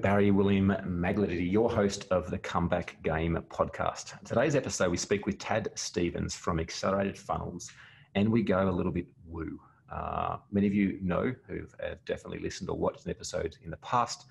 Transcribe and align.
Barry 0.00 0.30
William 0.30 0.76
Magledy, 0.86 1.44
your 1.50 1.68
host 1.68 2.06
of 2.12 2.30
the 2.30 2.38
Comeback 2.38 3.02
Game 3.02 3.36
podcast. 3.48 4.22
Today's 4.22 4.54
episode, 4.54 4.90
we 4.90 4.96
speak 4.96 5.26
with 5.26 5.38
Tad 5.38 5.70
Stephens 5.74 6.36
from 6.36 6.60
Accelerated 6.60 7.18
Funnels, 7.18 7.72
and 8.14 8.30
we 8.30 8.42
go 8.42 8.68
a 8.68 8.70
little 8.70 8.92
bit 8.92 9.06
woo. 9.26 9.58
Uh, 9.90 10.36
many 10.52 10.68
of 10.68 10.74
you 10.74 11.00
know 11.02 11.34
who 11.48 11.62
have 11.80 12.04
definitely 12.04 12.38
listened 12.38 12.70
or 12.70 12.78
watched 12.78 13.06
an 13.06 13.10
episode 13.10 13.56
in 13.64 13.70
the 13.70 13.76
past 13.78 14.26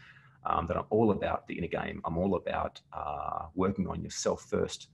um, 0.46 0.68
that 0.68 0.78
I'm 0.78 0.86
all 0.90 1.12
about 1.12 1.46
the 1.48 1.58
inner 1.58 1.68
game. 1.68 2.02
I'm 2.06 2.18
all 2.18 2.36
about 2.36 2.80
uh, 2.94 3.48
working 3.54 3.88
on 3.88 4.02
yourself 4.02 4.46
first 4.50 4.88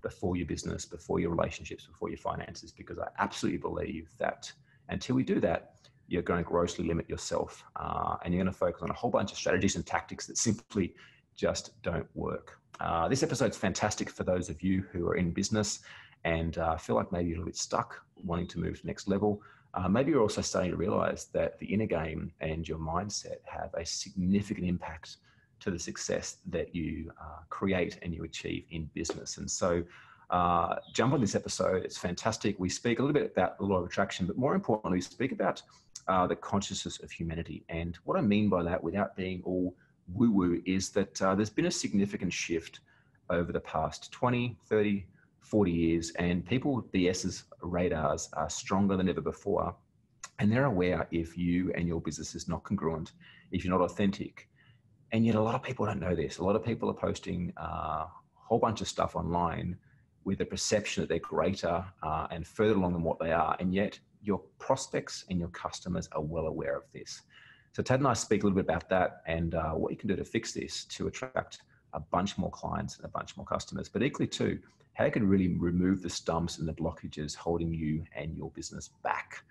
before 0.00 0.36
your 0.36 0.46
business, 0.46 0.84
before 0.84 1.18
your 1.18 1.30
relationships, 1.30 1.86
before 1.86 2.08
your 2.08 2.18
finances, 2.18 2.70
because 2.70 3.00
I 3.00 3.08
absolutely 3.18 3.58
believe 3.58 4.10
that 4.18 4.52
until 4.90 5.16
we 5.16 5.24
do 5.24 5.40
that, 5.40 5.74
you're 6.10 6.22
going 6.22 6.42
to 6.42 6.48
grossly 6.48 6.84
limit 6.84 7.08
yourself 7.08 7.64
uh, 7.76 8.16
and 8.24 8.34
you're 8.34 8.42
going 8.42 8.52
to 8.52 8.58
focus 8.58 8.82
on 8.82 8.90
a 8.90 8.94
whole 8.94 9.10
bunch 9.10 9.30
of 9.30 9.38
strategies 9.38 9.76
and 9.76 9.86
tactics 9.86 10.26
that 10.26 10.36
simply 10.36 10.92
just 11.36 11.80
don't 11.82 12.06
work. 12.14 12.58
Uh, 12.80 13.08
this 13.08 13.22
episode's 13.22 13.56
fantastic 13.56 14.10
for 14.10 14.24
those 14.24 14.48
of 14.48 14.60
you 14.60 14.84
who 14.92 15.06
are 15.06 15.14
in 15.14 15.30
business 15.30 15.80
and 16.24 16.58
uh, 16.58 16.76
feel 16.76 16.96
like 16.96 17.12
maybe 17.12 17.28
you're 17.28 17.36
a 17.36 17.38
little 17.38 17.46
bit 17.50 17.56
stuck, 17.56 18.02
wanting 18.24 18.46
to 18.48 18.58
move 18.58 18.76
to 18.76 18.82
the 18.82 18.88
next 18.88 19.06
level. 19.06 19.40
Uh, 19.74 19.88
maybe 19.88 20.10
you're 20.10 20.20
also 20.20 20.40
starting 20.40 20.72
to 20.72 20.76
realize 20.76 21.26
that 21.26 21.58
the 21.60 21.66
inner 21.66 21.86
game 21.86 22.32
and 22.40 22.68
your 22.68 22.78
mindset 22.78 23.38
have 23.44 23.70
a 23.74 23.86
significant 23.86 24.66
impact 24.66 25.18
to 25.60 25.70
the 25.70 25.78
success 25.78 26.38
that 26.46 26.74
you 26.74 27.10
uh, 27.20 27.38
create 27.50 27.98
and 28.02 28.12
you 28.12 28.24
achieve 28.24 28.64
in 28.70 28.90
business. 28.94 29.36
And 29.36 29.48
so, 29.48 29.84
uh, 30.30 30.76
jump 30.92 31.12
on 31.12 31.20
this 31.20 31.34
episode. 31.34 31.84
It's 31.84 31.98
fantastic. 31.98 32.56
We 32.58 32.68
speak 32.68 33.00
a 33.00 33.02
little 33.02 33.12
bit 33.12 33.32
about 33.32 33.58
the 33.58 33.64
law 33.64 33.78
of 33.78 33.86
attraction, 33.86 34.26
but 34.26 34.38
more 34.38 34.54
importantly, 34.54 34.98
we 34.98 35.02
speak 35.02 35.32
about 35.32 35.60
uh, 36.10 36.26
the 36.26 36.34
consciousness 36.34 37.00
of 37.02 37.10
humanity. 37.12 37.64
And 37.68 37.96
what 38.04 38.18
I 38.18 38.20
mean 38.20 38.48
by 38.48 38.64
that, 38.64 38.82
without 38.82 39.16
being 39.16 39.42
all 39.44 39.76
woo 40.12 40.32
woo, 40.32 40.60
is 40.66 40.90
that 40.90 41.22
uh, 41.22 41.36
there's 41.36 41.50
been 41.50 41.66
a 41.66 41.70
significant 41.70 42.32
shift 42.32 42.80
over 43.30 43.52
the 43.52 43.60
past 43.60 44.10
20, 44.10 44.56
30, 44.68 45.06
40 45.38 45.70
years, 45.70 46.10
and 46.18 46.44
people, 46.44 46.82
BS's 46.92 47.44
radars 47.62 48.28
are 48.32 48.50
stronger 48.50 48.96
than 48.96 49.08
ever 49.08 49.20
before. 49.20 49.74
And 50.40 50.50
they're 50.50 50.64
aware 50.64 51.06
if 51.12 51.38
you 51.38 51.72
and 51.76 51.86
your 51.86 52.00
business 52.00 52.34
is 52.34 52.48
not 52.48 52.64
congruent, 52.64 53.12
if 53.52 53.64
you're 53.64 53.76
not 53.76 53.84
authentic. 53.84 54.48
And 55.12 55.24
yet, 55.24 55.36
a 55.36 55.40
lot 55.40 55.54
of 55.54 55.62
people 55.62 55.86
don't 55.86 56.00
know 56.00 56.14
this. 56.16 56.38
A 56.38 56.44
lot 56.44 56.56
of 56.56 56.64
people 56.64 56.90
are 56.90 56.94
posting 56.94 57.52
uh, 57.56 58.06
a 58.06 58.10
whole 58.34 58.58
bunch 58.58 58.80
of 58.80 58.88
stuff 58.88 59.14
online 59.14 59.76
with 60.24 60.38
the 60.38 60.44
perception 60.44 61.02
that 61.02 61.08
they're 61.08 61.18
greater 61.18 61.84
uh, 62.02 62.26
and 62.30 62.46
further 62.46 62.74
along 62.74 62.94
than 62.94 63.02
what 63.02 63.18
they 63.20 63.32
are. 63.32 63.56
And 63.60 63.72
yet, 63.72 63.98
your 64.22 64.40
prospects 64.58 65.24
and 65.30 65.38
your 65.38 65.48
customers 65.48 66.08
are 66.12 66.22
well 66.22 66.46
aware 66.46 66.76
of 66.76 66.84
this. 66.92 67.22
So 67.72 67.82
Tad 67.82 68.00
and 68.00 68.08
I 68.08 68.14
speak 68.14 68.42
a 68.42 68.46
little 68.46 68.56
bit 68.56 68.64
about 68.64 68.88
that 68.88 69.22
and 69.26 69.54
uh, 69.54 69.72
what 69.72 69.90
you 69.90 69.96
can 69.96 70.08
do 70.08 70.16
to 70.16 70.24
fix 70.24 70.52
this 70.52 70.84
to 70.86 71.06
attract 71.06 71.60
a 71.92 72.00
bunch 72.00 72.36
more 72.38 72.50
clients 72.50 72.96
and 72.96 73.04
a 73.04 73.08
bunch 73.08 73.36
more 73.36 73.46
customers, 73.46 73.88
but 73.88 74.02
equally 74.02 74.26
too, 74.26 74.58
how 74.94 75.04
you 75.04 75.10
can 75.10 75.26
really 75.26 75.48
remove 75.56 76.02
the 76.02 76.10
stumps 76.10 76.58
and 76.58 76.68
the 76.68 76.72
blockages 76.72 77.34
holding 77.34 77.72
you 77.72 78.04
and 78.14 78.36
your 78.36 78.50
business 78.50 78.90
back. 79.02 79.44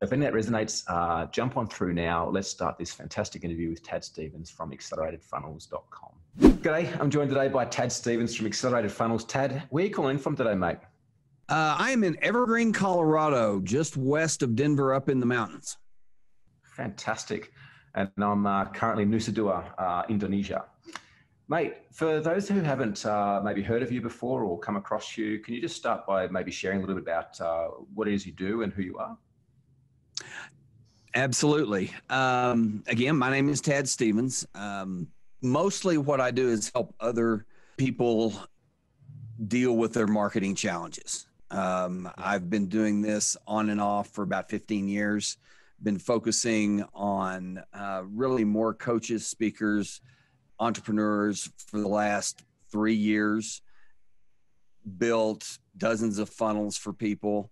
If 0.00 0.12
any 0.12 0.26
of 0.26 0.32
that 0.32 0.38
resonates, 0.38 0.84
uh, 0.86 1.26
jump 1.26 1.56
on 1.56 1.66
through 1.66 1.92
now. 1.92 2.28
Let's 2.28 2.48
start 2.48 2.78
this 2.78 2.92
fantastic 2.92 3.42
interview 3.42 3.70
with 3.70 3.82
Tad 3.82 4.04
Stephens 4.04 4.48
from 4.48 4.70
acceleratedfunnels.com. 4.70 6.10
G'day, 6.38 7.00
I'm 7.00 7.10
joined 7.10 7.30
today 7.30 7.48
by 7.48 7.64
Tad 7.64 7.90
Stephens 7.90 8.36
from 8.36 8.46
Accelerated 8.46 8.92
Funnels. 8.92 9.24
Tad, 9.24 9.64
where 9.70 9.82
are 9.82 9.88
you 9.88 9.92
calling 9.92 10.18
from 10.18 10.36
today, 10.36 10.54
mate? 10.54 10.78
Uh, 11.48 11.76
I 11.78 11.92
am 11.92 12.04
in 12.04 12.22
Evergreen, 12.22 12.72
Colorado, 12.72 13.60
just 13.60 13.96
west 13.96 14.42
of 14.42 14.54
Denver, 14.54 14.92
up 14.92 15.08
in 15.08 15.18
the 15.18 15.26
mountains. 15.26 15.78
Fantastic. 16.76 17.52
And 17.94 18.10
I'm 18.18 18.46
uh, 18.46 18.66
currently 18.66 19.04
in 19.04 19.10
Nusa 19.10 19.32
Dua, 19.32 19.74
uh, 19.78 20.02
Indonesia. 20.10 20.66
Mate, 21.48 21.76
for 21.90 22.20
those 22.20 22.46
who 22.46 22.60
haven't 22.60 23.06
uh, 23.06 23.40
maybe 23.42 23.62
heard 23.62 23.82
of 23.82 23.90
you 23.90 24.02
before 24.02 24.42
or 24.44 24.58
come 24.58 24.76
across 24.76 25.16
you, 25.16 25.38
can 25.38 25.54
you 25.54 25.62
just 25.62 25.74
start 25.74 26.06
by 26.06 26.28
maybe 26.28 26.50
sharing 26.50 26.78
a 26.78 26.80
little 26.80 26.96
bit 26.96 27.04
about 27.04 27.40
uh, 27.40 27.68
what 27.94 28.06
it 28.06 28.12
is 28.12 28.26
you 28.26 28.32
do 28.32 28.60
and 28.60 28.70
who 28.70 28.82
you 28.82 28.98
are? 28.98 29.16
Absolutely. 31.14 31.90
Um, 32.10 32.84
again, 32.86 33.16
my 33.16 33.30
name 33.30 33.48
is 33.48 33.62
Tad 33.62 33.88
Stephens. 33.88 34.46
Um, 34.54 35.08
mostly 35.40 35.96
what 35.96 36.20
I 36.20 36.30
do 36.30 36.50
is 36.50 36.70
help 36.74 36.94
other 37.00 37.46
people 37.78 38.34
deal 39.46 39.78
with 39.78 39.94
their 39.94 40.06
marketing 40.06 40.54
challenges. 40.54 41.26
Um, 41.50 42.10
I've 42.16 42.50
been 42.50 42.66
doing 42.66 43.00
this 43.00 43.36
on 43.46 43.70
and 43.70 43.80
off 43.80 44.08
for 44.08 44.22
about 44.22 44.50
15 44.50 44.88
years. 44.88 45.36
Been 45.82 45.98
focusing 45.98 46.84
on 46.94 47.62
uh, 47.72 48.02
really 48.06 48.44
more 48.44 48.74
coaches, 48.74 49.26
speakers, 49.26 50.00
entrepreneurs 50.58 51.50
for 51.56 51.80
the 51.80 51.88
last 51.88 52.42
three 52.70 52.94
years. 52.94 53.62
Built 54.98 55.58
dozens 55.76 56.18
of 56.18 56.28
funnels 56.28 56.76
for 56.76 56.92
people. 56.92 57.50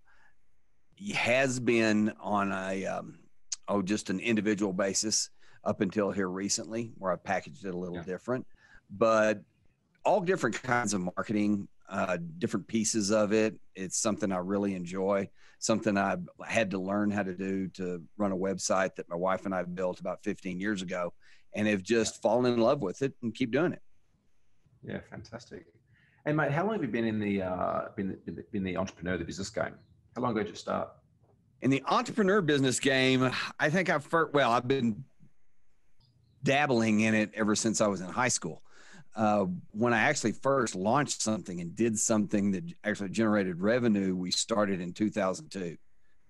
He 0.95 1.13
has 1.13 1.59
been 1.59 2.13
on 2.19 2.51
a 2.51 2.85
um, 2.85 3.19
oh 3.67 3.81
just 3.81 4.09
an 4.09 4.19
individual 4.19 4.73
basis 4.73 5.29
up 5.63 5.81
until 5.81 6.11
here 6.11 6.29
recently, 6.29 6.91
where 6.97 7.11
I 7.11 7.15
packaged 7.15 7.65
it 7.65 7.73
a 7.73 7.77
little 7.77 7.97
yeah. 7.97 8.03
different. 8.03 8.45
But 8.89 9.41
all 10.03 10.21
different 10.21 10.61
kinds 10.63 10.93
of 10.93 11.01
marketing 11.01 11.67
uh, 11.89 12.17
different 12.37 12.67
pieces 12.67 13.11
of 13.11 13.33
it. 13.33 13.55
It's 13.75 13.97
something 13.97 14.31
I 14.31 14.37
really 14.37 14.75
enjoy, 14.75 15.29
something 15.59 15.97
I 15.97 16.17
had 16.45 16.71
to 16.71 16.79
learn 16.79 17.11
how 17.11 17.23
to 17.23 17.33
do 17.33 17.67
to 17.69 18.03
run 18.17 18.31
a 18.31 18.37
website 18.37 18.95
that 18.95 19.09
my 19.09 19.15
wife 19.15 19.45
and 19.45 19.53
I 19.53 19.63
built 19.63 19.99
about 19.99 20.23
15 20.23 20.59
years 20.59 20.81
ago 20.81 21.13
and 21.53 21.67
have 21.67 21.83
just 21.83 22.21
fallen 22.21 22.53
in 22.53 22.59
love 22.59 22.81
with 22.81 23.01
it 23.01 23.13
and 23.21 23.33
keep 23.33 23.51
doing 23.51 23.73
it. 23.73 23.81
Yeah, 24.83 24.99
fantastic. 25.09 25.65
And 26.25 26.35
mate, 26.35 26.51
how 26.51 26.63
long 26.63 26.73
have 26.73 26.81
you 26.81 26.89
been 26.89 27.05
in 27.05 27.19
the 27.19 27.41
uh, 27.41 27.85
been, 27.95 28.17
been 28.51 28.63
the 28.63 28.75
entrepreneur, 28.75 29.17
the 29.17 29.25
business 29.25 29.49
game? 29.49 29.73
How 30.15 30.21
long 30.21 30.31
ago 30.31 30.41
did 30.41 30.49
you 30.49 30.55
start? 30.55 30.89
In 31.61 31.69
the 31.71 31.81
entrepreneur 31.87 32.41
business 32.41 32.79
game, 32.79 33.31
I 33.59 33.69
think 33.69 33.89
I've 33.89 34.05
first, 34.05 34.33
well, 34.33 34.51
I've 34.51 34.67
been 34.67 35.03
dabbling 36.43 36.99
in 36.99 37.15
it 37.15 37.31
ever 37.33 37.55
since 37.55 37.81
I 37.81 37.87
was 37.87 38.01
in 38.01 38.07
high 38.07 38.27
school 38.27 38.61
uh, 39.17 39.47
when 39.71 39.93
I 39.93 40.01
actually 40.01 40.33
first 40.33 40.75
launched 40.75 41.23
something 41.23 41.59
and 41.59 41.75
did 41.75 41.97
something 41.97 42.51
that 42.51 42.63
actually 42.83 43.09
generated 43.09 43.59
revenue, 43.59 44.15
we 44.15 44.29
started 44.29 44.79
in 44.79 44.93
2002. 44.93 45.75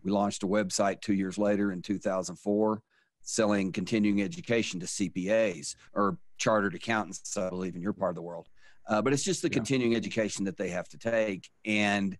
We 0.03 0.11
launched 0.11 0.43
a 0.43 0.47
website 0.47 1.01
two 1.01 1.13
years 1.13 1.37
later 1.37 1.73
in 1.73 1.81
2004, 1.81 2.81
selling 3.23 3.73
continuing 3.73 4.21
education 4.21 4.79
to 4.79 4.85
CPAs 4.85 5.75
or 5.93 6.17
chartered 6.37 6.75
accountants, 6.75 7.35
I 7.35 7.49
believe, 7.49 7.75
in 7.75 7.81
your 7.81 7.91
part 7.91 8.11
of 8.11 8.15
the 8.15 8.21
world. 8.21 8.47
Uh, 8.87 9.01
but 9.01 9.11
it's 9.11 9.23
just 9.23 9.41
the 9.41 9.49
yeah. 9.49 9.55
continuing 9.55 9.93
education 9.93 10.45
that 10.45 10.55
they 10.55 10.69
have 10.69 10.87
to 10.89 10.97
take. 10.97 11.49
And 11.65 12.17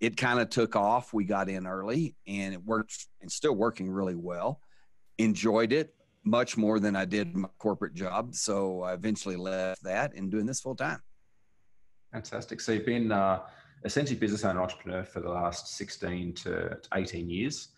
it 0.00 0.16
kind 0.16 0.40
of 0.40 0.50
took 0.50 0.74
off. 0.74 1.14
We 1.14 1.26
got 1.26 1.48
in 1.48 1.64
early 1.64 2.16
and 2.26 2.54
it 2.54 2.64
worked 2.64 3.06
and 3.20 3.30
still 3.30 3.54
working 3.54 3.88
really 3.88 4.16
well. 4.16 4.60
Enjoyed 5.16 5.72
it 5.72 5.94
much 6.28 6.56
more 6.56 6.78
than 6.80 6.96
I 6.96 7.04
did 7.04 7.36
my 7.36 7.48
corporate 7.58 7.94
job. 7.94 8.34
So 8.34 8.82
I 8.82 8.94
eventually 8.94 9.36
left 9.36 9.82
that 9.84 10.14
and 10.14 10.30
doing 10.30 10.46
this 10.46 10.60
full 10.60 10.76
time. 10.76 11.00
Fantastic. 12.12 12.60
So 12.60 12.72
you've 12.72 12.86
been 12.86 13.12
uh, 13.12 13.40
essentially 13.84 14.18
business 14.18 14.44
owner 14.44 14.62
entrepreneur 14.62 15.04
for 15.04 15.20
the 15.20 15.28
last 15.28 15.76
16 15.76 16.34
to 16.34 16.78
18 16.94 17.28
years. 17.28 17.68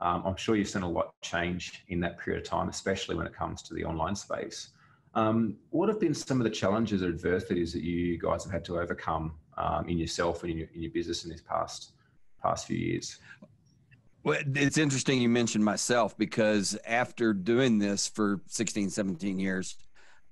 Um, 0.00 0.22
I'm 0.24 0.36
sure 0.36 0.56
you've 0.56 0.68
seen 0.68 0.82
a 0.82 0.88
lot 0.88 1.12
change 1.22 1.84
in 1.88 2.00
that 2.00 2.18
period 2.18 2.42
of 2.42 2.48
time, 2.48 2.68
especially 2.68 3.16
when 3.16 3.26
it 3.26 3.34
comes 3.34 3.62
to 3.62 3.74
the 3.74 3.84
online 3.84 4.16
space. 4.16 4.70
Um, 5.14 5.56
what 5.70 5.88
have 5.88 6.00
been 6.00 6.14
some 6.14 6.40
of 6.40 6.44
the 6.44 6.50
challenges 6.50 7.02
or 7.02 7.08
adversities 7.08 7.72
that 7.72 7.82
you 7.82 8.18
guys 8.18 8.44
have 8.44 8.52
had 8.52 8.64
to 8.66 8.78
overcome 8.78 9.34
um, 9.58 9.88
in 9.88 9.98
yourself 9.98 10.42
and 10.42 10.52
in 10.52 10.58
your, 10.58 10.68
in 10.74 10.82
your 10.82 10.92
business 10.92 11.24
in 11.24 11.30
these 11.30 11.42
past 11.42 11.92
past 12.42 12.66
few 12.66 12.78
years? 12.78 13.18
Well, 14.22 14.38
it's 14.54 14.76
interesting 14.76 15.20
you 15.20 15.30
mentioned 15.30 15.64
myself 15.64 16.16
because 16.18 16.76
after 16.86 17.32
doing 17.32 17.78
this 17.78 18.06
for 18.06 18.42
16, 18.48 18.90
17 18.90 19.38
years, 19.38 19.76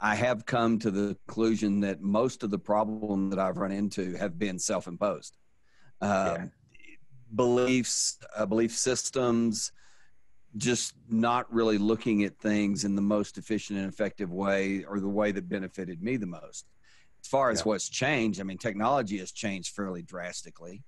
I 0.01 0.15
have 0.15 0.45
come 0.45 0.79
to 0.81 0.91
the 0.91 1.17
conclusion 1.27 1.81
that 1.81 2.01
most 2.01 2.43
of 2.43 2.51
the 2.51 2.59
problem 2.59 3.31
that 3.31 3.39
I've 3.39 3.57
run 3.57 3.73
into 3.73 4.15
have 4.17 4.39
been 4.39 4.59
self-imposed. 4.59 5.37
Uh, 6.01 6.37
yeah. 6.39 6.45
Beliefs, 7.35 8.19
uh, 8.37 8.47
belief 8.47 8.73
systems, 8.73 9.73
just 10.57 10.95
not 11.09 11.53
really 11.53 11.79
looking 11.79 12.25
at 12.25 12.39
things 12.39 12.85
in 12.85 12.95
the 12.95 13.03
most 13.03 13.39
efficient 13.39 13.79
and 13.79 13.89
effective 13.89 14.33
way 14.33 14.85
or 14.85 15.01
the 15.01 15.09
way 15.09 15.33
that 15.33 15.49
benefited 15.49 16.03
me 16.03 16.17
the 16.17 16.27
most. 16.27 16.67
As 17.21 17.29
far 17.29 17.51
as 17.51 17.61
yeah. 17.61 17.65
what's 17.65 17.89
changed, 17.89 18.41
I 18.41 18.45
mean, 18.45 18.59
technology 18.59 19.19
has 19.19 19.33
changed 19.33 19.75
fairly 19.75 20.03
drastically. 20.03 20.85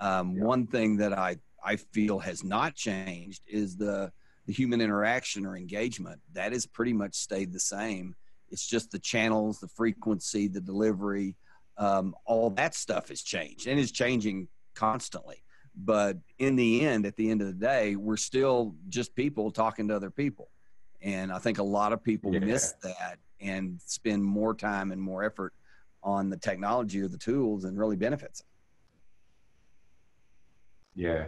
Um, 0.00 0.36
yeah. 0.36 0.44
One 0.44 0.66
thing 0.66 0.96
that 0.98 1.12
I 1.12 1.36
I 1.66 1.76
feel 1.76 2.20
has 2.20 2.44
not 2.44 2.74
changed 2.74 3.42
is 3.46 3.76
the 3.76 4.12
the 4.46 4.52
human 4.52 4.80
interaction 4.80 5.44
or 5.44 5.56
engagement. 5.56 6.20
That 6.32 6.52
has 6.52 6.66
pretty 6.66 6.92
much 6.92 7.16
stayed 7.16 7.52
the 7.52 7.58
same. 7.58 8.14
It's 8.48 8.64
just 8.64 8.92
the 8.92 9.00
channels, 9.00 9.58
the 9.58 9.66
frequency, 9.66 10.46
the 10.46 10.60
delivery, 10.60 11.34
um, 11.78 12.14
all 12.24 12.50
that 12.50 12.74
stuff 12.76 13.08
has 13.08 13.22
changed 13.22 13.66
and 13.66 13.78
is 13.78 13.90
changing 13.90 14.46
constantly. 14.74 15.42
But 15.74 16.18
in 16.38 16.54
the 16.54 16.86
end, 16.86 17.06
at 17.06 17.16
the 17.16 17.28
end 17.28 17.42
of 17.42 17.48
the 17.48 17.52
day, 17.52 17.96
we're 17.96 18.16
still 18.16 18.76
just 18.88 19.16
people 19.16 19.50
talking 19.50 19.88
to 19.88 19.96
other 19.96 20.10
people. 20.10 20.48
And 21.02 21.32
I 21.32 21.38
think 21.38 21.58
a 21.58 21.62
lot 21.62 21.92
of 21.92 22.02
people 22.02 22.32
yeah. 22.32 22.40
miss 22.40 22.72
that 22.82 23.18
and 23.40 23.80
spend 23.84 24.24
more 24.24 24.54
time 24.54 24.92
and 24.92 25.02
more 25.02 25.24
effort 25.24 25.52
on 26.02 26.30
the 26.30 26.36
technology 26.36 27.02
or 27.02 27.08
the 27.08 27.18
tools 27.18 27.64
and 27.64 27.76
really 27.76 27.96
benefits. 27.96 28.42
Yeah, 30.94 31.26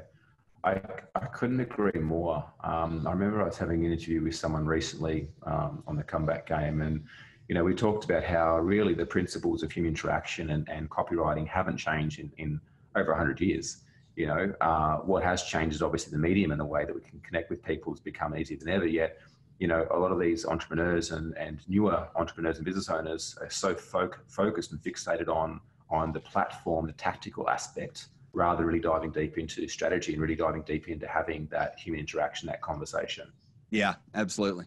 I, 0.65 0.81
I 1.15 1.27
couldn't 1.27 1.61
agree 1.61 2.01
more. 2.01 2.45
Um, 2.65 3.07
I 3.07 3.13
remember 3.13 3.43
I 3.43 3.47
was 3.47 3.59
having 3.59 3.85
an 3.85 3.93
interview 3.93 4.23
with 4.23 4.35
someone 4.35 4.67
recently 4.67 5.29
um, 5.45 5.83
on 5.87 5.97
the 5.97 6.03
comeback 6.03 6.47
game, 6.47 6.83
and 6.83 7.05
you 7.49 7.55
know 7.55 7.63
we 7.63 7.75
talked 7.75 8.05
about 8.05 8.25
how 8.25 8.59
really 8.59 8.95
the 8.95 9.07
principles 9.07 9.63
of 9.63 9.71
human 9.71 9.91
interaction 9.91 10.51
and, 10.51 10.69
and 10.69 10.91
copywriting 10.91 11.47
haven't 11.47 11.77
changed 11.77 12.19
in, 12.19 12.33
in 12.39 12.61
over 12.97 13.13
100 13.13 13.41
years. 13.41 13.79
You 14.17 14.27
know, 14.27 14.53
uh, 14.61 14.97
what 14.97 15.23
has 15.23 15.45
changed 15.45 15.77
is 15.77 15.83
obviously 15.83 16.11
the 16.11 16.19
medium 16.19 16.51
and 16.51 16.59
the 16.59 16.65
way 16.65 16.85
that 16.85 16.95
we 16.95 17.01
can 17.03 17.21
connect 17.21 17.51
with 17.51 17.63
people 17.63 17.93
has 17.93 18.01
become 18.01 18.37
easier 18.37 18.59
than 18.59 18.69
ever. 18.69 18.87
Yet, 18.87 19.19
you 19.61 19.69
know, 19.69 19.87
a 19.93 19.99
lot 19.99 20.11
of 20.11 20.19
these 20.19 20.45
entrepreneurs 20.45 21.13
and, 21.13 21.39
and 21.39 21.61
newer 21.69 22.09
entrepreneurs 22.17 22.57
and 22.57 22.65
business 22.65 22.89
owners 22.89 23.39
are 23.41 23.51
so 23.51 23.77
focused 23.77 24.73
and 24.73 24.83
fixated 24.83 25.29
on 25.29 25.61
on 25.91 26.13
the 26.13 26.21
platform, 26.21 26.87
the 26.87 26.93
tactical 26.95 27.49
aspect 27.49 28.09
rather 28.33 28.67
really 28.67 28.81
diving 28.81 29.11
deep 29.11 29.39
into 29.39 29.67
strategy 29.69 30.13
and 30.13 30.21
really 30.21 30.35
diving 30.35 30.63
deep 30.63 30.89
into 30.89 31.07
having 31.07 31.47
that 31.51 31.79
human 31.79 32.01
interaction, 32.01 32.47
that 32.47 32.61
conversation. 32.61 33.31
Yeah, 33.71 33.95
absolutely. 34.15 34.67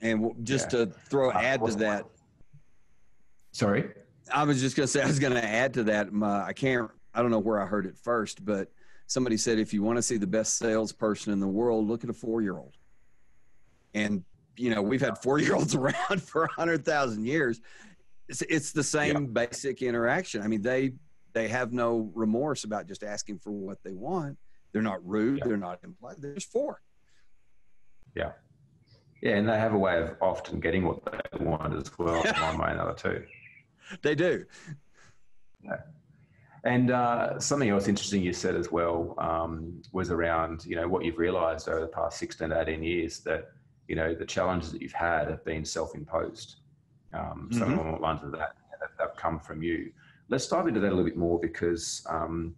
And 0.00 0.34
just 0.42 0.72
yeah. 0.72 0.84
to 0.84 0.86
throw 1.08 1.30
uh, 1.30 1.38
add 1.38 1.64
to 1.64 1.74
that. 1.76 2.06
Sorry, 3.52 3.90
I 4.32 4.44
was 4.44 4.60
just 4.60 4.76
going 4.76 4.84
to 4.84 4.88
say 4.88 5.02
I 5.02 5.06
was 5.06 5.18
going 5.18 5.32
to 5.32 5.44
add 5.44 5.74
to 5.74 5.84
that. 5.84 6.12
My, 6.12 6.44
I 6.46 6.52
can't. 6.52 6.90
I 7.14 7.22
don't 7.22 7.30
know 7.30 7.38
where 7.38 7.60
I 7.60 7.66
heard 7.66 7.86
it 7.86 7.96
first, 7.96 8.44
but 8.44 8.70
somebody 9.06 9.38
said 9.38 9.58
if 9.58 9.72
you 9.72 9.82
want 9.82 9.96
to 9.96 10.02
see 10.02 10.18
the 10.18 10.26
best 10.26 10.58
salesperson 10.58 11.32
in 11.32 11.40
the 11.40 11.46
world, 11.46 11.86
look 11.86 12.04
at 12.04 12.10
a 12.10 12.12
four-year-old. 12.12 12.76
And 13.94 14.22
you 14.56 14.74
know 14.74 14.82
we've 14.82 15.00
had 15.00 15.18
four-year-olds 15.18 15.74
around 15.76 16.22
for 16.22 16.44
a 16.44 16.52
hundred 16.52 16.84
thousand 16.84 17.26
years. 17.26 17.60
It's, 18.28 18.42
it's 18.42 18.72
the 18.72 18.82
same 18.82 19.14
yeah. 19.14 19.46
basic 19.46 19.82
interaction. 19.82 20.42
I 20.42 20.48
mean, 20.48 20.60
they 20.60 20.92
they 21.36 21.48
have 21.48 21.70
no 21.70 22.10
remorse 22.14 22.64
about 22.64 22.88
just 22.88 23.04
asking 23.04 23.38
for 23.38 23.50
what 23.50 23.76
they 23.84 23.92
want. 23.92 24.38
They're 24.72 24.80
not 24.80 25.06
rude. 25.06 25.40
Yeah. 25.40 25.48
They're 25.48 25.56
not 25.58 25.80
implied. 25.84 26.16
They're 26.18 26.32
just 26.32 26.50
for. 26.50 26.80
Yeah. 28.14 28.32
Yeah, 29.20 29.36
and 29.36 29.46
they 29.46 29.58
have 29.58 29.74
a 29.74 29.78
way 29.78 30.00
of 30.00 30.16
often 30.22 30.60
getting 30.60 30.86
what 30.86 31.04
they 31.04 31.44
want 31.44 31.74
as 31.74 31.90
well, 31.98 32.22
one 32.22 32.56
way 32.56 32.68
or 32.68 32.70
another 32.70 32.94
too. 32.94 33.22
They 34.02 34.16
do. 34.16 34.44
Yeah. 35.62 35.76
And 36.64 36.90
uh, 36.90 37.38
something 37.38 37.68
else 37.68 37.86
interesting 37.86 38.20
you 38.20 38.32
said 38.32 38.56
as 38.56 38.72
well 38.72 39.14
um, 39.18 39.80
was 39.92 40.10
around, 40.10 40.64
you 40.64 40.74
know, 40.74 40.88
what 40.88 41.04
you've 41.04 41.18
realised 41.18 41.68
over 41.68 41.82
the 41.82 41.86
past 41.86 42.18
16 42.18 42.48
to 42.48 42.60
18 42.62 42.82
years 42.82 43.20
that, 43.20 43.50
you 43.86 43.94
know, 43.94 44.12
the 44.12 44.24
challenges 44.24 44.72
that 44.72 44.82
you've 44.82 44.90
had 44.90 45.28
have 45.28 45.44
been 45.44 45.64
self-imposed. 45.64 46.56
Um, 47.12 47.48
mm-hmm. 47.52 47.58
Some 47.58 47.78
along 47.78 47.92
the 47.92 48.00
lines 48.00 48.24
of 48.24 48.32
that 48.32 48.56
have 48.98 49.14
come 49.16 49.38
from 49.38 49.62
you 49.62 49.92
let's 50.28 50.48
dive 50.48 50.66
into 50.66 50.80
that 50.80 50.88
a 50.88 50.94
little 50.94 51.04
bit 51.04 51.16
more 51.16 51.38
because 51.38 52.04
um, 52.08 52.54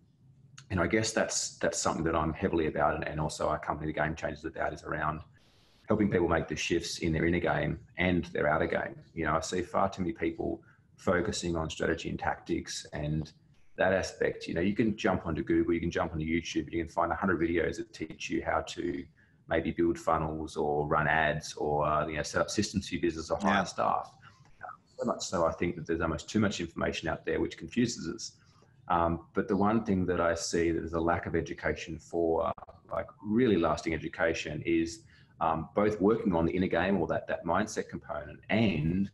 and 0.70 0.80
I 0.80 0.86
guess 0.86 1.12
that's 1.12 1.56
that's 1.58 1.78
something 1.78 2.04
that 2.04 2.14
I'm 2.14 2.32
heavily 2.32 2.66
about, 2.66 2.94
and, 2.94 3.06
and 3.06 3.20
also 3.20 3.48
our 3.48 3.58
company, 3.58 3.92
the 3.92 3.98
Game 3.98 4.14
Changers, 4.14 4.44
about 4.44 4.72
is 4.72 4.82
around 4.82 5.20
helping 5.88 6.10
people 6.10 6.28
make 6.28 6.48
the 6.48 6.56
shifts 6.56 6.98
in 6.98 7.12
their 7.12 7.24
inner 7.24 7.40
game 7.40 7.78
and 7.96 8.26
their 8.26 8.46
outer 8.46 8.66
game. 8.66 8.94
You 9.14 9.24
know, 9.24 9.34
I 9.36 9.40
see 9.40 9.62
far 9.62 9.88
too 9.88 10.02
many 10.02 10.12
people 10.12 10.60
focusing 10.96 11.56
on 11.56 11.70
strategy 11.70 12.10
and 12.10 12.18
tactics 12.18 12.86
and 12.92 13.32
that 13.76 13.94
aspect. 13.94 14.46
You 14.46 14.54
know, 14.54 14.60
you 14.60 14.74
can 14.74 14.96
jump 14.96 15.26
onto 15.26 15.42
Google, 15.42 15.72
you 15.72 15.80
can 15.80 15.90
jump 15.90 16.12
onto 16.12 16.26
YouTube, 16.26 16.70
you 16.70 16.84
can 16.84 16.88
find 16.88 17.08
100 17.08 17.40
videos 17.40 17.76
that 17.76 17.92
teach 17.94 18.28
you 18.28 18.42
how 18.44 18.60
to 18.62 19.04
maybe 19.48 19.70
build 19.70 19.98
funnels 19.98 20.56
or 20.56 20.86
run 20.86 21.08
ads 21.08 21.54
or 21.54 21.86
uh, 21.86 22.06
you 22.06 22.16
know 22.16 22.22
set 22.22 22.42
up 22.42 22.50
systems 22.50 22.88
for 22.88 22.96
your 22.96 23.02
business 23.02 23.30
or 23.30 23.38
hire 23.40 23.54
yeah. 23.54 23.64
staff 23.64 24.12
so 24.98 25.06
much 25.06 25.22
so 25.22 25.46
I 25.46 25.52
think 25.52 25.76
that 25.76 25.86
there's 25.86 26.00
almost 26.00 26.28
too 26.28 26.40
much 26.40 26.60
information 26.60 27.08
out 27.08 27.24
there 27.24 27.40
which 27.40 27.56
confuses 27.56 28.08
us. 28.12 28.32
Um, 28.88 29.26
but 29.34 29.48
the 29.48 29.56
one 29.56 29.84
thing 29.84 30.06
that 30.06 30.20
I 30.20 30.34
see 30.34 30.70
that 30.70 30.80
there's 30.80 30.94
a 30.94 31.00
lack 31.00 31.26
of 31.26 31.36
education 31.36 31.98
for, 31.98 32.50
like 32.90 33.06
really 33.22 33.56
lasting 33.56 33.94
education, 33.94 34.62
is 34.64 35.00
um, 35.40 35.68
both 35.74 36.00
working 36.00 36.34
on 36.34 36.46
the 36.46 36.52
inner 36.52 36.68
game 36.68 36.98
or 36.98 37.06
that 37.08 37.28
that 37.28 37.44
mindset 37.44 37.88
component 37.88 38.40
and 38.48 39.10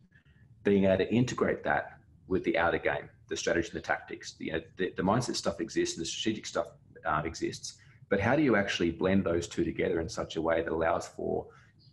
being 0.62 0.84
able 0.84 0.98
to 0.98 1.12
integrate 1.12 1.62
that 1.64 1.98
with 2.28 2.44
the 2.44 2.56
outer 2.56 2.78
game, 2.78 3.10
the 3.28 3.36
strategy 3.36 3.68
and 3.68 3.76
the 3.76 3.86
tactics. 3.86 4.32
The, 4.32 4.64
the, 4.76 4.92
the 4.96 5.02
mindset 5.02 5.36
stuff 5.36 5.60
exists 5.60 5.96
and 5.96 6.02
the 6.02 6.08
strategic 6.08 6.46
stuff 6.46 6.68
uh, 7.04 7.22
exists. 7.24 7.74
But 8.08 8.20
how 8.20 8.36
do 8.36 8.42
you 8.42 8.56
actually 8.56 8.90
blend 8.90 9.24
those 9.24 9.48
two 9.48 9.64
together 9.64 10.00
in 10.00 10.08
such 10.08 10.36
a 10.36 10.42
way 10.42 10.62
that 10.62 10.72
allows 10.72 11.08
for 11.08 11.46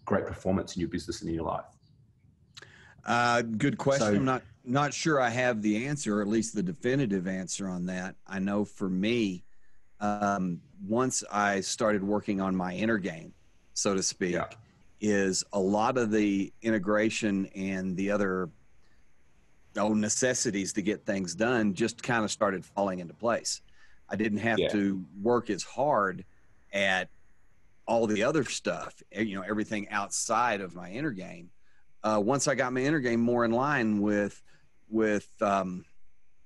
great 0.05 0.25
performance 0.25 0.75
in 0.75 0.79
your 0.79 0.89
business 0.89 1.21
and 1.21 1.29
in 1.29 1.35
your 1.35 1.45
life? 1.45 1.65
Uh, 3.06 3.42
good 3.42 3.77
question. 3.77 4.07
So, 4.07 4.15
I'm 4.15 4.25
not 4.25 4.44
not 4.63 4.94
sure 4.94 5.19
I 5.19 5.30
have 5.30 5.62
the 5.62 5.88
answer, 5.88 6.19
or 6.19 6.21
at 6.21 6.27
least 6.27 6.53
the 6.53 6.63
definitive 6.63 7.27
answer 7.27 7.68
on 7.68 7.86
that. 7.88 8.15
I 8.27 8.39
know 8.39 8.63
for 8.63 8.89
me, 8.89 9.44
um, 10.00 10.62
once 10.88 11.24
I 11.31 11.62
started 11.62 12.03
working 12.03 12.42
on 12.42 12.56
my 12.56 12.74
inner 12.74 12.98
game, 12.98 13.33
so 13.74 13.95
to 13.95 14.03
speak, 14.03 14.33
yeah. 14.33 14.48
is 15.00 15.44
a 15.53 15.59
lot 15.59 15.98
of 15.98 16.12
the 16.12 16.53
integration 16.62 17.48
and 17.56 17.95
the 17.98 18.12
other 18.12 18.50
oh, 19.77 19.94
necessities 19.94 20.74
to 20.74 20.81
get 20.81 21.06
things 21.06 21.33
done 21.33 21.74
just 21.74 22.03
kind 22.03 22.24
of 22.24 22.31
started 22.31 22.65
falling 22.65 23.00
into 23.00 23.13
place. 23.13 23.62
I 24.09 24.15
didn't 24.15 24.39
have 24.39 24.59
yeah. 24.59 24.69
to 24.69 25.03
work 25.21 25.50
as 25.50 25.63
hard 25.63 26.25
at 26.74 27.09
all 27.88 28.07
the 28.07 28.24
other 28.24 28.44
stuff, 28.44 29.01
you 29.12 29.36
know, 29.36 29.44
everything 29.48 29.89
outside 29.89 30.62
of 30.62 30.75
my 30.75 30.89
inner 30.92 31.12
game 31.12 31.50
uh, 32.03 32.21
once 32.24 32.48
I 32.48 32.56
got 32.56 32.74
my 32.74 32.81
inner 32.81 33.00
game 33.00 33.21
more 33.21 33.45
in 33.45 33.51
line 33.51 34.01
with 34.01 34.42
with 34.89 35.30
um, 35.42 35.86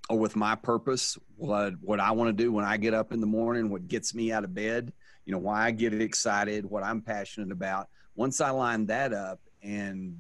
or 0.10 0.18
with 0.18 0.36
my 0.36 0.56
purpose, 0.56 1.18
what 1.38 1.74
what 1.81 2.00
I 2.00 2.12
want 2.12 2.36
to 2.36 2.44
do 2.44 2.52
when 2.52 2.66
I 2.66 2.78
get 2.78 2.94
up 2.94 3.12
in 3.12 3.22
the 3.22 3.28
morning, 3.28 3.69
what 3.69 3.88
gets 3.88 4.13
me 4.13 4.31
out 4.31 4.44
of 4.44 4.54
bed, 4.54 4.92
you 5.25 5.31
know, 5.31 5.40
why 5.40 5.66
I 5.66 5.72
get 5.72 5.94
excited, 5.94 6.66
what 6.66 6.84
I'm 6.84 7.02
passionate 7.02 7.52
about. 7.52 7.90
Once 8.16 8.42
I 8.42 8.50
line 8.52 8.85
that 8.88 9.14
up, 9.14 9.40
and 9.62 10.18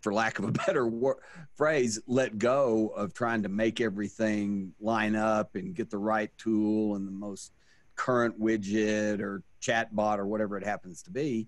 for 0.00 0.12
lack 0.12 0.38
of 0.38 0.44
a 0.44 0.52
better 0.66 0.86
wor- 0.86 1.22
phrase, 1.56 1.98
let 2.06 2.38
go 2.38 2.88
of 2.88 3.14
trying 3.14 3.42
to 3.42 3.48
make 3.48 3.80
everything 3.80 4.72
line 4.80 5.16
up 5.16 5.54
and 5.54 5.74
get 5.74 5.90
the 5.90 5.98
right 5.98 6.30
tool 6.38 6.96
and 6.96 7.06
the 7.06 7.12
most 7.12 7.52
current 7.96 8.40
widget 8.40 9.20
or 9.20 9.42
chat 9.60 9.94
bot 9.94 10.18
or 10.18 10.26
whatever 10.26 10.56
it 10.56 10.64
happens 10.64 11.02
to 11.02 11.10
be 11.10 11.46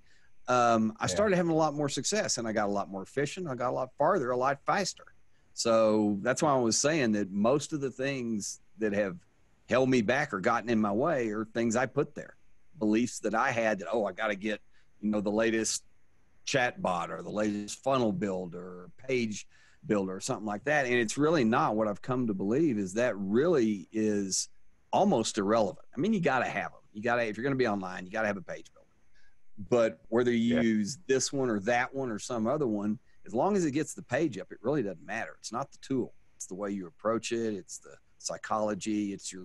um, 0.48 0.94
I 0.98 1.04
yeah. 1.04 1.08
started 1.08 1.36
having 1.36 1.52
a 1.52 1.56
lot 1.56 1.74
more 1.74 1.88
success 1.88 2.38
and 2.38 2.48
I 2.48 2.52
got 2.52 2.66
a 2.66 2.72
lot 2.72 2.90
more 2.90 3.02
efficient. 3.02 3.48
I 3.48 3.54
got 3.54 3.70
a 3.70 3.72
lot 3.72 3.90
farther, 3.96 4.30
a 4.30 4.36
lot 4.36 4.58
faster. 4.66 5.04
So 5.54 6.18
that's 6.22 6.42
why 6.42 6.52
I 6.52 6.58
was 6.58 6.78
saying 6.78 7.12
that 7.12 7.30
most 7.30 7.72
of 7.72 7.80
the 7.80 7.90
things 7.90 8.60
that 8.78 8.92
have 8.92 9.16
held 9.68 9.88
me 9.88 10.02
back 10.02 10.32
or 10.32 10.40
gotten 10.40 10.68
in 10.68 10.80
my 10.80 10.92
way 10.92 11.28
are 11.28 11.44
things 11.44 11.76
I 11.76 11.86
put 11.86 12.14
there. 12.14 12.36
Beliefs 12.78 13.20
that 13.20 13.34
I 13.34 13.50
had 13.50 13.78
that, 13.78 13.88
oh, 13.92 14.04
I 14.06 14.12
got 14.12 14.28
to 14.28 14.34
get, 14.34 14.60
you 15.00 15.10
know, 15.10 15.20
the 15.20 15.30
latest 15.30 15.84
chat 16.44 16.82
bot 16.82 17.10
or 17.10 17.22
the 17.22 17.30
latest 17.30 17.82
funnel 17.84 18.12
builder 18.12 18.58
or 18.58 18.90
page 19.06 19.46
builder 19.86 20.16
or 20.16 20.20
something 20.20 20.46
like 20.46 20.64
that. 20.64 20.86
And 20.86 20.94
it's 20.94 21.18
really 21.18 21.44
not 21.44 21.76
what 21.76 21.86
I've 21.86 22.02
come 22.02 22.26
to 22.26 22.34
believe 22.34 22.78
is 22.78 22.94
that 22.94 23.16
really 23.16 23.88
is 23.92 24.48
almost 24.92 25.38
irrelevant. 25.38 25.86
I 25.96 26.00
mean, 26.00 26.12
you 26.12 26.20
got 26.20 26.40
to 26.40 26.46
have 26.46 26.72
them. 26.72 26.80
You 26.92 27.02
got 27.02 27.16
to, 27.16 27.22
if 27.26 27.36
you're 27.36 27.44
going 27.44 27.54
to 27.54 27.58
be 27.58 27.68
online, 27.68 28.04
you 28.04 28.12
got 28.12 28.22
to 28.22 28.26
have 28.26 28.36
a 28.36 28.42
page 28.42 28.66
builder. 28.72 28.81
But 29.68 30.00
whether 30.08 30.32
you 30.32 30.56
yeah. 30.56 30.62
use 30.62 30.98
this 31.06 31.32
one 31.32 31.50
or 31.50 31.60
that 31.60 31.94
one 31.94 32.10
or 32.10 32.18
some 32.18 32.46
other 32.46 32.66
one, 32.66 32.98
as 33.26 33.34
long 33.34 33.56
as 33.56 33.64
it 33.64 33.72
gets 33.72 33.94
the 33.94 34.02
page 34.02 34.38
up, 34.38 34.50
it 34.50 34.58
really 34.62 34.82
doesn't 34.82 35.04
matter. 35.04 35.36
It's 35.38 35.52
not 35.52 35.70
the 35.70 35.78
tool. 35.80 36.14
It's 36.36 36.46
the 36.46 36.54
way 36.54 36.70
you 36.70 36.86
approach 36.86 37.32
it. 37.32 37.54
It's 37.54 37.78
the 37.78 37.94
psychology. 38.18 39.12
It's 39.12 39.32
your, 39.32 39.44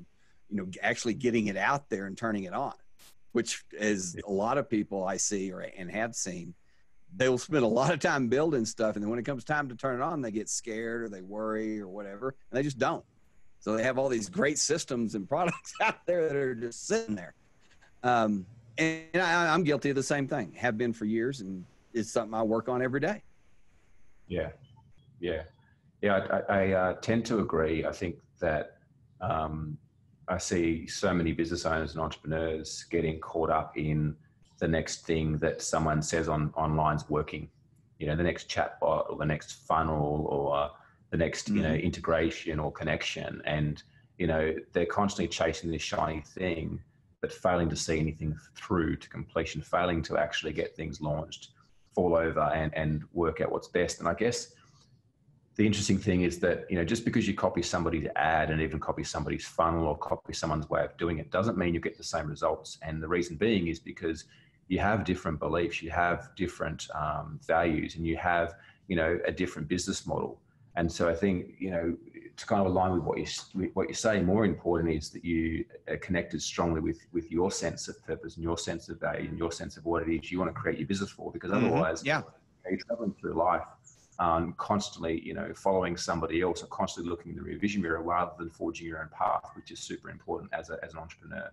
you 0.50 0.58
know, 0.58 0.68
actually 0.82 1.14
getting 1.14 1.48
it 1.48 1.58
out 1.58 1.90
there 1.90 2.06
and 2.06 2.18
turning 2.18 2.46
it 2.46 2.54
on, 2.54 2.74
which 3.34 3.64
is 3.74 4.18
a 4.26 4.32
lot 4.32 4.58
of 4.58 4.70
people 4.70 5.04
I 5.04 5.18
see 5.18 5.52
or 5.52 5.60
and 5.60 5.92
have 5.92 6.16
seen. 6.16 6.56
They 7.16 7.30
will 7.30 7.38
spend 7.38 7.64
a 7.64 7.68
lot 7.68 7.94
of 7.94 8.00
time 8.00 8.28
building 8.28 8.66
stuff, 8.66 8.96
and 8.96 9.04
then 9.04 9.10
when 9.10 9.20
it 9.20 9.24
comes 9.24 9.44
time 9.44 9.70
to 9.70 9.76
turn 9.76 10.02
it 10.02 10.04
on, 10.04 10.22
they 10.22 10.32
get 10.32 10.50
scared 10.50 11.04
or 11.04 11.10
they 11.10 11.22
worry 11.22 11.80
or 11.80 11.88
whatever, 11.88 12.36
and 12.52 12.58
they 12.58 12.64
just 12.64 12.80
don't. 12.80 13.06
So 13.60 13.76
they 13.76 13.84
have 13.84 13.98
all 13.98 14.10
these 14.10 14.30
great 14.30 14.58
systems 14.58 15.16
and 15.16 15.28
products 15.28 15.74
out 15.82 16.06
there 16.06 16.28
that 16.28 16.36
are 16.36 16.56
just 16.56 16.86
sitting 16.88 17.16
there. 17.16 17.34
Um, 18.04 18.46
and 18.78 19.22
I, 19.22 19.54
am 19.54 19.64
guilty 19.64 19.90
of 19.90 19.96
the 19.96 20.04
same 20.04 20.28
thing. 20.28 20.54
Have 20.54 20.78
been 20.78 20.94
for 20.94 21.06
years, 21.06 21.42
and 21.42 21.66
it's 21.94 22.12
something 22.12 22.34
I 22.34 22.44
work 22.44 22.70
on 22.70 22.82
every 22.82 23.00
day. 23.00 23.22
Yeah, 24.28 24.50
yeah, 25.20 25.44
yeah. 26.02 26.42
I, 26.50 26.54
I 26.54 26.72
uh, 26.72 26.94
tend 26.96 27.26
to 27.28 27.40
agree. 27.40 27.86
I 27.86 27.92
think 27.92 28.18
that 28.40 28.78
um, 29.22 29.78
I 30.28 30.38
see 30.38 30.88
so 30.88 31.14
many 31.14 31.32
business 31.32 31.66
owners 31.66 31.94
and 31.94 32.02
entrepreneurs 32.02 32.86
getting 32.90 33.20
caught 33.20 33.50
up 33.50 33.78
in 33.78 34.16
the 34.60 34.68
next 34.68 35.06
thing 35.06 35.38
that 35.38 35.62
someone 35.62 36.02
says 36.02 36.28
on 36.28 36.52
online's 36.56 37.10
working. 37.10 37.50
You 38.00 38.08
know, 38.08 38.16
the 38.16 38.24
next 38.24 38.50
chatbot 38.50 39.10
or 39.10 39.18
the 39.18 39.26
next 39.26 39.66
funnel 39.68 40.28
or 40.30 40.72
the 41.10 41.18
next 41.18 41.48
mm-hmm. 41.48 41.58
you 41.58 41.64
know 41.64 41.70
mm-hmm. 41.70 41.86
integration 41.86 42.60
or 42.60 42.72
connection, 42.72 43.42
and 43.46 43.82
you 44.18 44.28
know 44.28 44.54
they're 44.74 44.86
constantly 44.86 45.28
chasing 45.28 45.72
this 45.72 45.82
shiny 45.82 46.22
thing 46.22 46.80
but 47.22 47.32
failing 47.32 47.70
to 47.70 47.76
see 47.76 48.00
anything 48.00 48.38
through 48.56 48.96
to 48.98 49.10
completion, 49.10 49.62
failing 49.62 50.02
to 50.04 50.18
actually 50.18 50.54
get 50.54 50.76
things 50.76 51.02
launched. 51.02 51.50
fall 51.96 52.16
over 52.16 52.42
and, 52.54 52.72
and 52.76 53.04
work 53.12 53.42
out 53.42 53.52
what's 53.52 53.70
best. 53.70 54.00
And 54.00 54.08
I 54.08 54.14
guess 54.14 54.54
the 55.56 55.66
interesting 55.66 55.98
thing 55.98 56.22
is 56.22 56.40
that 56.40 56.70
you 56.70 56.78
know 56.78 56.86
just 56.86 57.04
because 57.04 57.28
you 57.28 57.34
copy 57.34 57.64
somebody's 57.64 58.08
ad 58.16 58.52
and 58.52 58.62
even 58.62 58.80
copy 58.80 59.04
somebody's 59.04 59.46
funnel 59.46 59.88
or 59.88 59.98
copy 59.98 60.32
someone's 60.32 60.70
way 60.70 60.86
of 60.86 60.96
doing 60.98 61.18
it 61.18 61.32
doesn't 61.32 61.58
mean 61.58 61.74
you 61.74 61.80
get 61.80 61.98
the 61.98 62.04
same 62.04 62.28
results 62.28 62.78
and 62.84 63.02
the 63.02 63.08
reason 63.08 63.36
being 63.36 63.68
is 63.68 63.80
because 63.80 64.26
you 64.68 64.78
have 64.78 65.04
different 65.04 65.40
beliefs 65.40 65.82
you 65.82 65.90
have 65.90 66.30
different 66.36 66.88
um, 66.94 67.40
values 67.46 67.96
and 67.96 68.06
you 68.06 68.16
have 68.16 68.54
you 68.88 68.96
know 68.96 69.20
a 69.26 69.32
different 69.32 69.68
business 69.68 70.06
model 70.06 70.40
and 70.78 70.90
so 70.90 71.10
i 71.10 71.14
think 71.14 71.56
you 71.60 71.70
know 71.70 71.96
to 72.38 72.46
kind 72.46 72.62
of 72.62 72.68
align 72.68 72.92
with 72.94 73.04
what 73.04 73.18
you 73.18 73.72
what 73.74 73.90
you 73.90 73.96
say 73.96 74.22
more 74.22 74.46
important 74.46 74.94
is 74.94 75.10
that 75.10 75.26
you 75.26 75.66
are 75.90 75.98
connected 75.98 76.42
strongly 76.42 76.80
with 76.80 77.00
with 77.12 77.30
your 77.32 77.52
sense 77.52 77.88
of 77.90 78.02
purpose 78.06 78.36
and 78.36 78.44
your 78.44 78.58
sense 78.58 78.88
of 78.88 79.00
value 79.00 79.28
and 79.28 79.38
your 79.38 79.52
sense 79.52 79.76
of 79.76 79.84
what 79.86 80.08
it 80.08 80.10
is 80.14 80.32
you 80.32 80.40
want 80.40 80.50
to 80.50 80.54
create 80.54 80.78
your 80.78 80.88
business 80.88 81.10
for 81.10 81.32
because 81.32 81.52
mm-hmm. 81.52 81.66
otherwise 81.66 82.00
mm-hmm. 82.00 82.08
yeah 82.08 82.22
you're 82.70 82.80
traveling 82.88 83.14
through 83.20 83.34
life 83.34 83.64
um, 84.20 84.56
constantly, 84.58 85.22
you 85.22 85.34
know, 85.34 85.54
following 85.56 85.96
somebody 85.96 86.42
else 86.42 86.64
or 86.64 86.68
constantly 86.68 87.10
looking 87.10 87.32
in 87.32 87.38
the 87.38 87.44
rear 87.44 87.60
vision 87.60 87.82
mirror 87.82 88.02
rather 88.02 88.32
than 88.38 88.50
forging 88.50 88.88
your 88.88 89.02
own 89.02 89.10
path, 89.10 89.44
which 89.56 89.72
is 89.72 89.80
super 89.80 90.10
important 90.10 90.52
as, 90.54 90.70
a, 90.70 90.80
as 90.84 90.94
an 90.94 91.00
entrepreneur. 91.00 91.50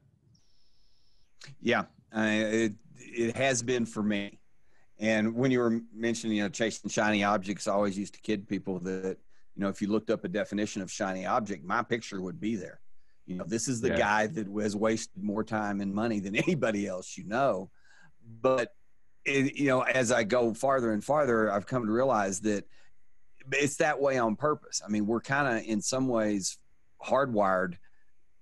Yeah, 1.61 1.83
uh, 2.17 2.27
it, 2.27 2.73
it 2.97 3.37
has 3.37 3.63
been 3.63 3.85
for 3.85 4.03
me. 4.03 4.39
And 5.05 5.35
when 5.35 5.51
you 5.51 5.59
were 5.59 5.81
mentioning, 5.95 6.39
you 6.39 6.45
know, 6.45 6.49
chasing 6.49 6.89
shiny 6.89 7.23
objects, 7.25 7.69
I 7.69 7.75
always 7.75 7.99
used 7.99 8.15
to 8.15 8.21
kid 8.21 8.49
people 8.49 8.79
that, 8.81 9.19
you 9.55 9.63
know, 9.63 9.69
if 9.69 9.83
you 9.83 9.89
looked 9.89 10.09
up 10.09 10.25
a 10.25 10.29
definition 10.29 10.81
of 10.81 10.91
shiny 10.91 11.27
object, 11.27 11.63
my 11.63 11.83
picture 11.83 12.23
would 12.23 12.41
be 12.41 12.57
there. 12.57 12.81
You 13.27 13.37
know, 13.37 13.45
this 13.47 13.69
is 13.69 13.83
the 13.83 13.89
yeah. 13.89 13.99
guy 13.99 14.27
that 14.29 14.47
has 14.63 14.75
wasted 14.75 15.23
more 15.23 15.45
time 15.45 15.83
and 15.83 15.95
money 15.95 16.21
than 16.21 16.35
anybody 16.47 16.87
else 16.87 17.19
you 17.19 17.25
know. 17.25 17.71
But 18.41 18.75
it, 19.27 19.57
you 19.57 19.67
know, 19.67 19.83
as 19.83 20.11
I 20.11 20.25
go 20.25 20.55
farther 20.55 20.93
and 20.93 21.05
farther, 21.05 21.53
I've 21.53 21.67
come 21.67 21.85
to 21.85 21.93
realize 21.93 22.41
that 22.41 22.65
it's 23.53 23.77
that 23.77 24.01
way 24.01 24.17
on 24.17 24.37
purpose. 24.37 24.81
I 24.83 24.89
mean, 24.89 25.07
we're 25.07 25.21
kind 25.21 25.59
of 25.59 25.65
in 25.67 25.83
some 25.83 26.09
ways 26.09 26.57
hardwired 27.05 27.75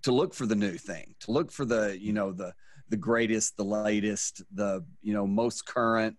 to 0.03 0.13
look 0.13 0.33
for 0.33 0.47
the 0.47 0.55
new 0.55 0.77
thing, 0.77 1.17
to 1.21 1.33
look 1.33 1.51
for 1.51 1.65
the, 1.65 1.99
you 2.01 2.13
know, 2.13 2.31
the 2.31 2.55
the 2.89 2.97
greatest, 2.97 3.57
the 3.57 3.65
latest, 3.65 4.43
the, 4.55 4.85
you 5.01 5.15
know, 5.15 5.27
most 5.27 5.65
current, 5.65 6.15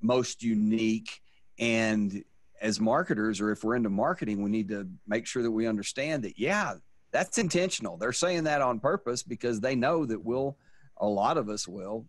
most 0.00 0.42
unique 0.42 1.20
and 1.58 2.22
as 2.60 2.80
marketers 2.80 3.40
or 3.40 3.52
if 3.52 3.62
we're 3.62 3.76
into 3.76 3.90
marketing, 3.90 4.42
we 4.42 4.50
need 4.50 4.68
to 4.68 4.88
make 5.06 5.26
sure 5.26 5.42
that 5.42 5.50
we 5.50 5.66
understand 5.66 6.24
that 6.24 6.38
yeah, 6.38 6.74
that's 7.12 7.38
intentional. 7.38 7.96
They're 7.96 8.12
saying 8.12 8.44
that 8.44 8.62
on 8.62 8.80
purpose 8.80 9.22
because 9.22 9.60
they 9.60 9.74
know 9.74 10.04
that 10.06 10.24
we'll 10.24 10.56
a 10.96 11.06
lot 11.06 11.36
of 11.36 11.48
us 11.48 11.68
will 11.68 12.06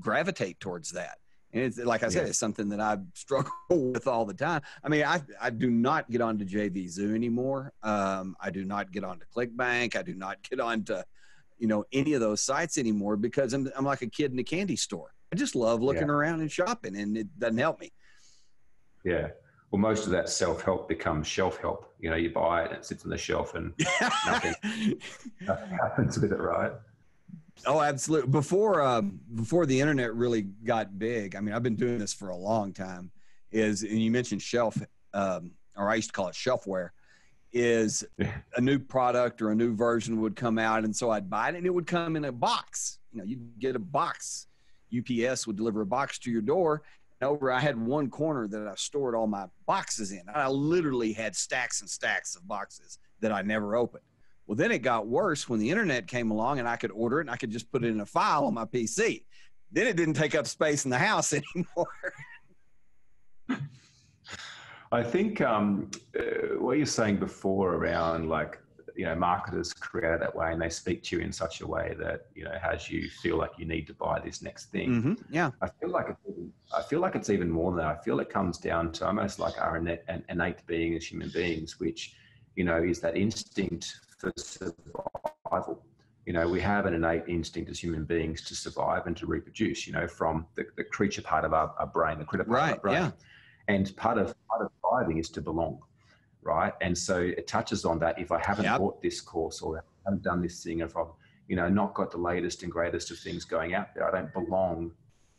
gravitate 0.00 0.58
towards 0.58 0.92
that 0.92 1.18
and 1.52 1.64
it's 1.64 1.78
like 1.78 2.02
I 2.02 2.08
said, 2.08 2.22
yeah. 2.22 2.28
it's 2.28 2.38
something 2.38 2.68
that 2.70 2.80
I 2.80 2.98
struggle 3.14 3.52
with 3.70 4.06
all 4.06 4.24
the 4.24 4.34
time. 4.34 4.62
I 4.82 4.88
mean, 4.88 5.04
I 5.04 5.22
I 5.40 5.50
do 5.50 5.70
not 5.70 6.10
get 6.10 6.20
onto 6.20 6.44
JVZoo 6.44 7.14
anymore. 7.14 7.72
Um, 7.82 8.36
I 8.40 8.50
do 8.50 8.64
not 8.64 8.90
get 8.90 9.04
onto 9.04 9.26
ClickBank. 9.34 9.94
I 9.94 10.02
do 10.02 10.14
not 10.14 10.42
get 10.48 10.60
onto, 10.60 10.96
you 11.58 11.66
know, 11.66 11.84
any 11.92 12.14
of 12.14 12.20
those 12.20 12.40
sites 12.40 12.78
anymore 12.78 13.16
because 13.16 13.52
I'm 13.52 13.70
I'm 13.76 13.84
like 13.84 14.02
a 14.02 14.06
kid 14.06 14.32
in 14.32 14.38
a 14.38 14.44
candy 14.44 14.76
store. 14.76 15.12
I 15.32 15.36
just 15.36 15.54
love 15.54 15.82
looking 15.82 16.08
yeah. 16.08 16.14
around 16.14 16.40
and 16.40 16.52
shopping, 16.52 16.96
and 16.96 17.16
it 17.16 17.38
doesn't 17.38 17.58
help 17.58 17.80
me. 17.80 17.90
Yeah. 19.04 19.28
Well, 19.70 19.80
most 19.80 20.04
of 20.04 20.12
that 20.12 20.28
self 20.28 20.62
help 20.62 20.88
becomes 20.88 21.26
shelf 21.26 21.56
help. 21.58 21.94
You 21.98 22.10
know, 22.10 22.16
you 22.16 22.30
buy 22.30 22.64
it 22.64 22.70
and 22.70 22.78
it 22.78 22.84
sits 22.84 23.04
on 23.04 23.10
the 23.10 23.16
shelf, 23.16 23.54
and 23.54 23.72
nothing, 24.26 24.54
nothing 25.40 25.70
happens 25.70 26.18
with 26.18 26.32
it, 26.32 26.38
right? 26.38 26.72
Oh, 27.66 27.80
absolutely. 27.80 28.30
Before 28.30 28.82
uh, 28.82 29.00
before 29.00 29.64
the 29.64 29.80
internet 29.80 30.14
really 30.14 30.42
got 30.42 30.98
big, 30.98 31.34
I 31.34 31.40
mean, 31.40 31.54
I've 31.54 31.62
been 31.62 31.76
doing 31.76 31.98
this 31.98 32.12
for 32.12 32.28
a 32.28 32.36
long 32.36 32.72
time. 32.74 33.10
Is 33.50 33.82
and 33.82 33.98
you 33.98 34.10
mentioned 34.10 34.42
shelf, 34.42 34.76
um, 35.14 35.52
or 35.76 35.88
I 35.88 35.94
used 35.94 36.08
to 36.08 36.12
call 36.12 36.28
it 36.28 36.34
shelfware. 36.34 36.90
Is 37.54 38.04
a 38.56 38.60
new 38.60 38.78
product 38.78 39.40
or 39.40 39.50
a 39.50 39.54
new 39.54 39.74
version 39.74 40.20
would 40.20 40.36
come 40.36 40.58
out, 40.58 40.84
and 40.84 40.94
so 40.94 41.10
I'd 41.10 41.30
buy 41.30 41.48
it, 41.48 41.54
and 41.54 41.66
it 41.66 41.70
would 41.70 41.86
come 41.86 42.16
in 42.16 42.26
a 42.26 42.32
box. 42.32 42.98
You 43.10 43.18
know, 43.18 43.24
you'd 43.24 43.58
get 43.58 43.76
a 43.76 43.78
box. 43.78 44.48
UPS 44.96 45.46
would 45.46 45.56
deliver 45.56 45.82
a 45.82 45.86
box 45.86 46.18
to 46.20 46.30
your 46.30 46.42
door. 46.42 46.82
And 47.20 47.28
over, 47.30 47.52
I 47.52 47.60
had 47.60 47.78
one 47.78 48.10
corner 48.10 48.48
that 48.48 48.66
I 48.66 48.74
stored 48.74 49.14
all 49.14 49.26
my 49.26 49.46
boxes 49.66 50.12
in. 50.12 50.22
I 50.34 50.48
literally 50.48 51.12
had 51.12 51.36
stacks 51.36 51.80
and 51.80 51.88
stacks 51.88 52.34
of 52.34 52.46
boxes 52.46 52.98
that 53.20 53.32
I 53.32 53.42
never 53.42 53.76
opened. 53.76 54.04
Well, 54.46 54.56
then 54.56 54.72
it 54.72 54.80
got 54.80 55.06
worse 55.06 55.48
when 55.48 55.60
the 55.60 55.70
internet 55.70 56.06
came 56.06 56.30
along 56.30 56.58
and 56.58 56.68
I 56.68 56.76
could 56.76 56.90
order 56.90 57.18
it 57.18 57.22
and 57.22 57.30
I 57.30 57.36
could 57.36 57.50
just 57.50 57.70
put 57.70 57.84
it 57.84 57.88
in 57.88 58.00
a 58.00 58.06
file 58.06 58.44
on 58.44 58.54
my 58.54 58.64
PC. 58.64 59.24
Then 59.70 59.86
it 59.86 59.96
didn't 59.96 60.14
take 60.14 60.34
up 60.34 60.46
space 60.46 60.84
in 60.84 60.90
the 60.90 60.98
house 60.98 61.32
anymore. 61.56 61.86
I 64.90 65.02
think 65.02 65.40
um, 65.40 65.90
uh, 66.18 66.58
what 66.58 66.76
you're 66.76 66.84
saying 66.84 67.16
before 67.16 67.76
around 67.76 68.28
like, 68.28 68.58
you 68.96 69.04
know, 69.04 69.14
marketers 69.14 69.72
create 69.72 70.20
that 70.20 70.34
way 70.34 70.52
and 70.52 70.60
they 70.60 70.68
speak 70.68 71.02
to 71.04 71.16
you 71.16 71.22
in 71.22 71.32
such 71.32 71.60
a 71.60 71.66
way 71.66 71.94
that, 71.98 72.26
you 72.34 72.44
know, 72.44 72.56
has 72.60 72.90
you 72.90 73.08
feel 73.08 73.36
like 73.36 73.52
you 73.58 73.64
need 73.64 73.86
to 73.86 73.94
buy 73.94 74.20
this 74.20 74.42
next 74.42 74.66
thing. 74.66 74.90
Mm-hmm. 74.90 75.14
Yeah. 75.30 75.50
I 75.60 75.68
feel 75.80 75.90
like 75.90 76.06
it's 76.08 76.20
even, 76.28 76.52
I 76.76 76.82
feel 76.82 77.00
like 77.00 77.14
it's 77.14 77.30
even 77.30 77.50
more 77.50 77.70
than 77.70 77.78
that. 77.78 77.98
I 77.98 78.02
feel 78.02 78.20
it 78.20 78.30
comes 78.30 78.58
down 78.58 78.92
to 78.92 79.06
almost 79.06 79.38
like 79.38 79.60
our 79.60 79.76
innate, 79.76 80.02
innate 80.28 80.66
being 80.66 80.94
as 80.94 81.04
human 81.04 81.30
beings, 81.30 81.80
which, 81.80 82.14
you 82.56 82.64
know, 82.64 82.82
is 82.82 83.00
that 83.00 83.16
instinct 83.16 84.00
for 84.18 84.32
survival. 84.36 85.84
You 86.26 86.32
know, 86.32 86.48
we 86.48 86.60
have 86.60 86.86
an 86.86 86.94
innate 86.94 87.24
instinct 87.26 87.70
as 87.70 87.78
human 87.80 88.04
beings 88.04 88.42
to 88.42 88.54
survive 88.54 89.06
and 89.06 89.16
to 89.16 89.26
reproduce, 89.26 89.86
you 89.86 89.92
know, 89.92 90.06
from 90.06 90.46
the, 90.54 90.64
the 90.76 90.84
creature 90.84 91.22
part 91.22 91.44
of 91.44 91.52
our, 91.52 91.74
our 91.78 91.86
brain, 91.86 92.18
the 92.18 92.24
critter 92.24 92.44
part 92.44 92.62
of 92.62 92.70
our 92.70 92.80
brain. 92.80 92.94
Yeah. 92.94 93.10
And 93.68 93.96
part 93.96 94.18
of 94.18 94.34
part 94.48 94.62
of 94.62 94.70
thriving 94.80 95.18
is 95.18 95.30
to 95.30 95.40
belong, 95.40 95.80
right? 96.42 96.72
And 96.80 96.96
so 96.96 97.18
it 97.20 97.46
touches 97.46 97.84
on 97.84 97.98
that. 98.00 98.18
If 98.18 98.32
I 98.32 98.40
haven't 98.44 98.64
yep. 98.64 98.78
bought 98.78 99.00
this 99.02 99.20
course 99.20 99.62
or 99.62 99.78
I 99.78 99.80
haven't 100.04 100.22
done 100.22 100.42
this 100.42 100.62
thing, 100.62 100.80
if 100.80 100.96
I've 100.96 101.12
you 101.48 101.56
know 101.56 101.68
not 101.68 101.94
got 101.94 102.10
the 102.10 102.18
latest 102.18 102.62
and 102.62 102.70
greatest 102.70 103.10
of 103.10 103.18
things 103.18 103.44
going 103.44 103.74
out 103.74 103.94
there, 103.94 104.06
I 104.08 104.10
don't 104.10 104.32
belong 104.32 104.92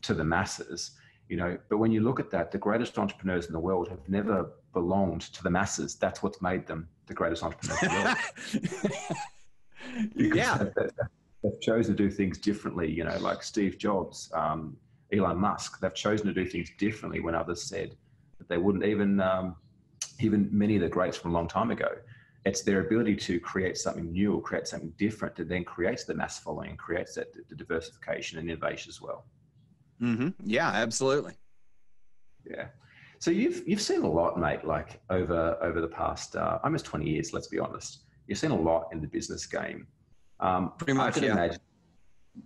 to 0.04 0.14
the 0.14 0.24
masses. 0.24 0.92
You 1.30 1.38
know, 1.38 1.58
but 1.70 1.78
when 1.78 1.92
you 1.92 2.02
look 2.02 2.20
at 2.20 2.30
that, 2.32 2.52
the 2.52 2.58
greatest 2.58 2.98
entrepreneurs 3.00 3.48
in 3.48 3.54
the 3.54 3.60
world 3.60 3.88
have 3.88 4.08
never 4.08 4.52
belonged 4.74 5.22
to 5.22 5.44
the 5.44 5.50
masses. 5.50 5.96
That's 5.96 6.22
what's 6.22 6.42
made 6.42 6.68
them 6.68 6.88
the 7.08 7.14
greatest 7.14 7.44
entrepreneurs 7.44 7.82
in 7.82 7.90
the 7.90 8.76
world. 8.76 9.16
yeah. 10.36 10.58
They've, 10.58 10.90
they've, 11.44 11.62
chosen 11.62 11.96
to 11.96 12.04
do 12.04 12.10
things 12.10 12.38
differently, 12.38 12.92
you 12.92 13.04
know, 13.04 13.18
like 13.20 13.44
Steve 13.44 13.78
Jobs, 13.78 14.32
um, 14.34 14.78
Elon 15.12 15.38
Musk. 15.38 15.80
They've 15.80 15.94
chosen 15.94 16.28
to 16.28 16.34
do 16.34 16.46
things 16.46 16.70
differently 16.78 17.20
when 17.20 17.36
others 17.36 17.64
said 17.64 17.96
that 18.38 18.50
they 18.50 18.58
wouldn't 18.58 18.86
even, 18.86 19.20
um, 19.20 19.56
even 20.20 20.50
many 20.52 20.76
of 20.76 20.82
the 20.82 20.90
greats 20.90 21.18
from 21.18 21.32
a 21.32 21.34
long 21.34 21.48
time 21.48 21.72
ago. 21.72 21.90
It's 22.46 22.62
their 22.62 22.82
ability 22.82 23.16
to 23.16 23.40
create 23.40 23.78
something 23.78 24.12
new 24.12 24.34
or 24.34 24.42
create 24.42 24.68
something 24.68 24.94
different 24.98 25.36
that 25.36 25.48
then 25.48 25.64
creates 25.64 26.04
the 26.04 26.14
mass 26.14 26.40
following 26.40 26.72
and 26.72 26.80
creates 26.80 27.16
that 27.16 27.28
the 27.50 27.56
diversification 27.56 28.38
and 28.38 28.50
innovation 28.50 28.90
as 28.90 29.02
well. 29.02 29.26
Mm-hmm. 30.02 30.30
Yeah, 30.44 30.70
absolutely. 30.70 31.36
Yeah. 32.46 32.68
So 33.20 33.32
you've 33.32 33.66
you've 33.66 33.82
seen 33.82 34.02
a 34.02 34.10
lot, 34.10 34.38
mate. 34.38 34.66
Like 34.66 35.00
over 35.10 35.58
over 35.62 35.80
the 35.80 35.88
past 35.88 36.36
uh, 36.36 36.60
almost 36.64 36.84
twenty 36.84 37.10
years. 37.10 37.32
Let's 37.32 37.48
be 37.48 37.60
honest. 37.60 38.04
You've 38.28 38.38
seen 38.38 38.52
a 38.52 38.60
lot 38.60 38.90
in 38.92 39.00
the 39.00 39.08
business 39.08 39.46
game. 39.46 39.88
Um, 40.42 40.74
Pretty 40.78 40.94
much, 40.94 41.16
I 41.16 41.20
can 41.20 41.24
yeah. 41.24 41.32
imagine 41.32 41.62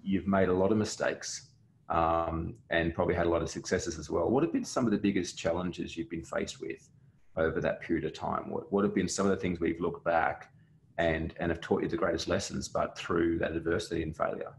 you've 0.04 0.28
made 0.28 0.50
a 0.50 0.54
lot 0.54 0.72
of 0.72 0.78
mistakes 0.78 1.54
um, 1.90 2.56
and 2.70 2.94
probably 2.94 3.16
had 3.16 3.26
a 3.26 3.30
lot 3.30 3.42
of 3.42 3.50
successes 3.50 3.98
as 3.98 4.10
well. 4.10 4.30
What 4.30 4.44
have 4.44 4.52
been 4.52 4.66
some 4.66 4.86
of 4.86 4.92
the 4.92 4.98
biggest 4.98 5.38
challenges 5.38 5.96
you've 5.96 6.10
been 6.10 6.24
faced 6.24 6.60
with 6.60 6.90
over 7.38 7.62
that 7.62 7.82
period 7.82 8.06
of 8.06 8.14
time? 8.14 8.50
What 8.50 8.72
what 8.72 8.84
have 8.84 8.94
been 8.94 9.08
some 9.08 9.26
of 9.26 9.32
the 9.32 9.38
things 9.38 9.60
we've 9.60 9.80
looked 9.80 10.04
back 10.04 10.52
and 10.98 11.34
and 11.40 11.52
have 11.52 11.62
taught 11.62 11.84
you 11.84 11.88
the 11.88 11.98
greatest 11.98 12.28
lessons, 12.28 12.68
but 12.68 12.98
through 12.98 13.40
that 13.40 13.52
adversity 13.52 14.04
and 14.04 14.16
failure? 14.16 14.54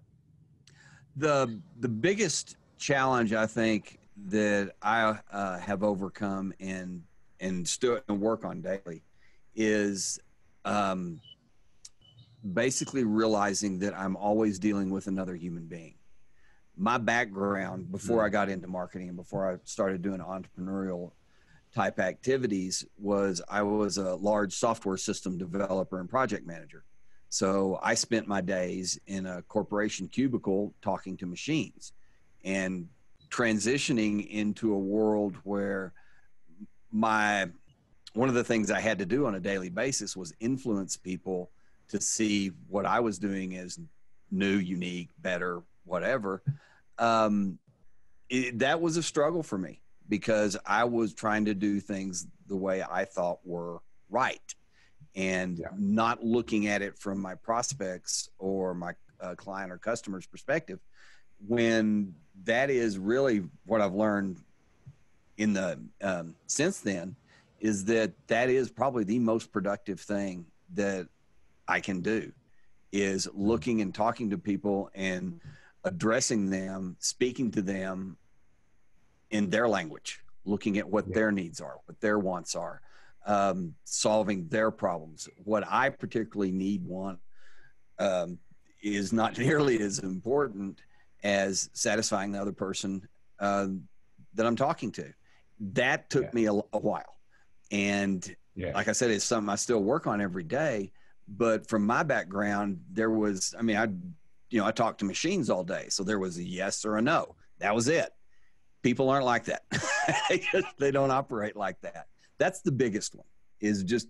The 1.17 1.61
the 1.81 1.89
biggest 1.89 2.57
challenge 2.79 3.33
I 3.33 3.47
think 3.47 3.99
that 4.27 4.75
I 4.83 5.19
uh, 5.33 5.59
have 5.59 5.83
overcome 5.83 6.53
and 6.61 7.03
and 7.41 7.67
still 7.67 8.01
and 8.09 8.21
work 8.21 8.45
on 8.45 8.61
daily 8.61 9.03
is 9.55 10.21
um, 10.65 11.21
basically 12.53 13.05
realizing 13.05 13.79
that 13.81 13.97
I'm 13.97 14.17
always 14.17 14.59
dealing 14.59 14.91
with 14.91 15.07
another 15.07 15.35
human 15.35 15.67
being. 15.67 15.95
My 16.77 16.99
background 16.99 17.91
before 17.91 18.25
I 18.25 18.29
mm. 18.29 18.33
got 18.33 18.49
into 18.49 18.69
marketing 18.69 19.09
and 19.09 19.17
before 19.17 19.53
I 19.53 19.59
started 19.65 20.03
doing 20.03 20.21
entrepreneurial 20.21 21.13
type 21.75 21.99
activities 21.99 22.85
was 22.99 23.43
I 23.49 23.63
was 23.63 23.99
a 23.99 24.15
large 24.15 24.53
software 24.55 24.97
system 24.97 25.39
developer 25.39 26.01
and 26.01 26.09
project 26.09 26.47
manager. 26.47 26.85
So 27.31 27.79
I 27.83 27.95
spent 27.95 28.27
my 28.27 28.41
days 28.41 28.99
in 29.07 29.27
a 29.27 29.43
corporation 29.43 30.09
cubicle 30.09 30.75
talking 30.81 31.17
to 31.19 31.27
machines 31.27 31.93
and 32.45 32.89
transitioning 33.31 34.27
into 34.31 34.73
a 34.73 34.79
world 34.79 35.37
where 35.45 35.93
my 36.91 37.49
one 38.15 38.29
of 38.29 38.35
the 38.35 38.45
things 38.45 38.71
I 38.71 38.81
had 38.81 38.99
to 38.99 39.07
do 39.07 39.27
on 39.27 39.35
a 39.35 39.41
daily 39.41 39.69
basis 39.69 40.17
was 40.17 40.33
influence 40.41 40.97
people 40.97 41.51
to 41.89 42.01
see 42.01 42.53
what 42.69 42.87
I 42.87 43.01
was 43.01 43.19
doing 43.19 43.57
as 43.57 43.79
new, 44.31 44.57
unique, 44.57 45.11
better, 45.21 45.63
whatever. 45.85 46.43
Um, 46.99 47.59
it, 48.31 48.59
that 48.59 48.81
was 48.81 48.97
a 48.97 49.03
struggle 49.03 49.43
for 49.43 49.59
me 49.59 49.81
because 50.09 50.57
I 50.67 50.85
was 50.85 51.15
trying 51.15 51.45
to 51.47 51.55
do 51.55 51.81
things 51.81 52.27
the 52.47 52.57
way 52.57 52.83
I 52.83 53.05
thought 53.05 53.41
were 53.45 53.81
right 54.11 54.55
and 55.15 55.59
yeah. 55.59 55.69
not 55.77 56.25
looking 56.25 56.69
at 56.69 56.83
it 56.83 56.99
from 56.99 57.21
my 57.21 57.35
prospects 57.35 58.31
or 58.39 58.75
my 58.75 58.93
uh, 59.21 59.35
client 59.35 59.73
or 59.73 59.79
customer's 59.79 60.27
perspective 60.27 60.79
when 61.47 62.15
that 62.45 62.71
is 62.71 62.99
really 62.99 63.45
what 63.67 63.81
I've 63.81 63.95
learned 63.95 64.39
in 65.37 65.53
the 65.53 65.79
um, 66.03 66.35
since 66.47 66.81
then 66.81 67.15
is 67.61 67.85
that 67.87 68.13
that 68.29 68.49
is 68.49 68.71
probably 68.71 69.05
the 69.05 69.19
most 69.19 69.53
productive 69.53 70.01
thing 70.01 70.47
that 70.75 71.09
I 71.67 71.81
can 71.81 72.01
do 72.01 72.33
is 72.93 73.29
looking 73.35 73.81
and 73.81 73.95
talking 73.95 74.31
to 74.31 74.39
people 74.39 74.91
and 74.95 75.41
addressing 75.85 76.51
them, 76.51 76.97
speaking 76.99 77.51
to 77.53 77.63
them 77.63 78.17
in 79.31 79.51
their 79.51 79.69
language, 79.69 80.21
looking 80.45 80.79
at 80.79 80.89
what 80.89 81.07
yeah. 81.09 81.15
their 81.15 81.33
needs 81.33 81.61
are, 81.61 81.77
what 81.87 82.01
their 82.01 82.19
wants 82.19 82.55
are, 82.55 82.81
um, 83.27 83.75
solving 83.85 84.49
their 84.49 84.71
problems. 84.71 85.29
What 85.45 85.65
I 85.69 85.91
particularly 85.91 86.53
need, 86.53 86.85
want, 86.85 87.19
um, 87.99 88.39
is 88.83 89.13
not 89.13 89.39
nearly 89.39 89.81
as 89.81 89.99
important 90.01 90.81
as 91.23 91.69
satisfying 91.73 92.33
the 92.33 92.41
other 92.41 92.53
person 92.53 93.07
uh, 93.41 93.69
that 94.35 94.47
I'm 94.47 94.57
talking 94.57 94.91
to. 94.93 95.13
That 95.73 96.09
took 96.11 96.25
yeah. 96.25 96.31
me 96.33 96.47
a, 96.47 96.53
a, 96.53 96.79
while. 96.79 97.17
And 97.73 98.35
yeah. 98.55 98.73
like 98.73 98.89
I 98.89 98.93
said, 98.93 99.11
it's 99.11 99.25
something 99.25 99.51
I 99.51 99.57
still 99.57 99.83
work 99.83 100.07
on 100.07 100.21
every 100.21 100.45
day. 100.45 100.93
But 101.27 101.69
from 101.69 101.85
my 101.85 102.03
background, 102.05 102.81
there 102.91 103.11
was, 103.11 103.55
I 103.59 103.63
mean, 103.63 103.77
I, 103.77 103.89
you 104.51 104.61
know, 104.61 104.65
I 104.65 104.71
talked 104.71 105.01
to 105.01 105.05
machines 105.05 105.51
all 105.51 105.65
day. 105.65 105.87
So 105.89 106.05
there 106.05 106.19
was 106.19 106.39
a 106.39 106.45
yes 106.45 106.85
or 106.85 106.97
a 106.97 107.03
no. 107.03 107.35
That 107.59 107.75
was 107.75 107.89
it. 107.89 108.11
People 108.83 109.11
aren't 109.11 109.25
like 109.25 109.45
that. 109.47 109.63
they 110.79 110.91
don't 110.91 111.11
operate 111.11 111.57
like 111.57 111.81
that. 111.81 112.07
That's 112.39 112.61
the 112.61 112.73
biggest 112.73 113.15
one 113.15 113.27
is 113.61 113.83
just 113.83 114.09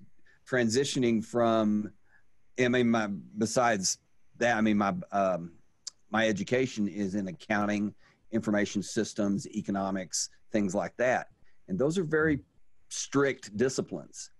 transitioning 0.48 1.24
from, 1.24 1.90
I 2.60 2.68
mean, 2.68 2.90
my, 2.90 3.08
besides 3.38 3.98
that, 4.38 4.56
I 4.56 4.60
mean, 4.60 4.78
my, 4.78 4.94
um, 5.12 5.52
my 6.10 6.28
education 6.28 6.88
is 6.88 7.14
in 7.14 7.28
accounting, 7.28 7.94
information 8.32 8.82
systems, 8.82 9.46
economics, 9.48 10.30
things 10.52 10.74
like 10.74 10.96
that. 10.96 11.28
And 11.68 11.78
those 11.78 11.98
are 11.98 12.04
very 12.04 12.40
strict 12.88 13.56
disciplines. 13.56 14.30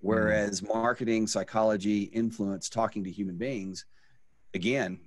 Whereas 0.00 0.60
mm-hmm. 0.60 0.78
marketing, 0.78 1.26
psychology, 1.28 2.02
influence, 2.02 2.68
talking 2.68 3.04
to 3.04 3.10
human 3.10 3.36
beings, 3.36 3.86
again, 4.54 4.98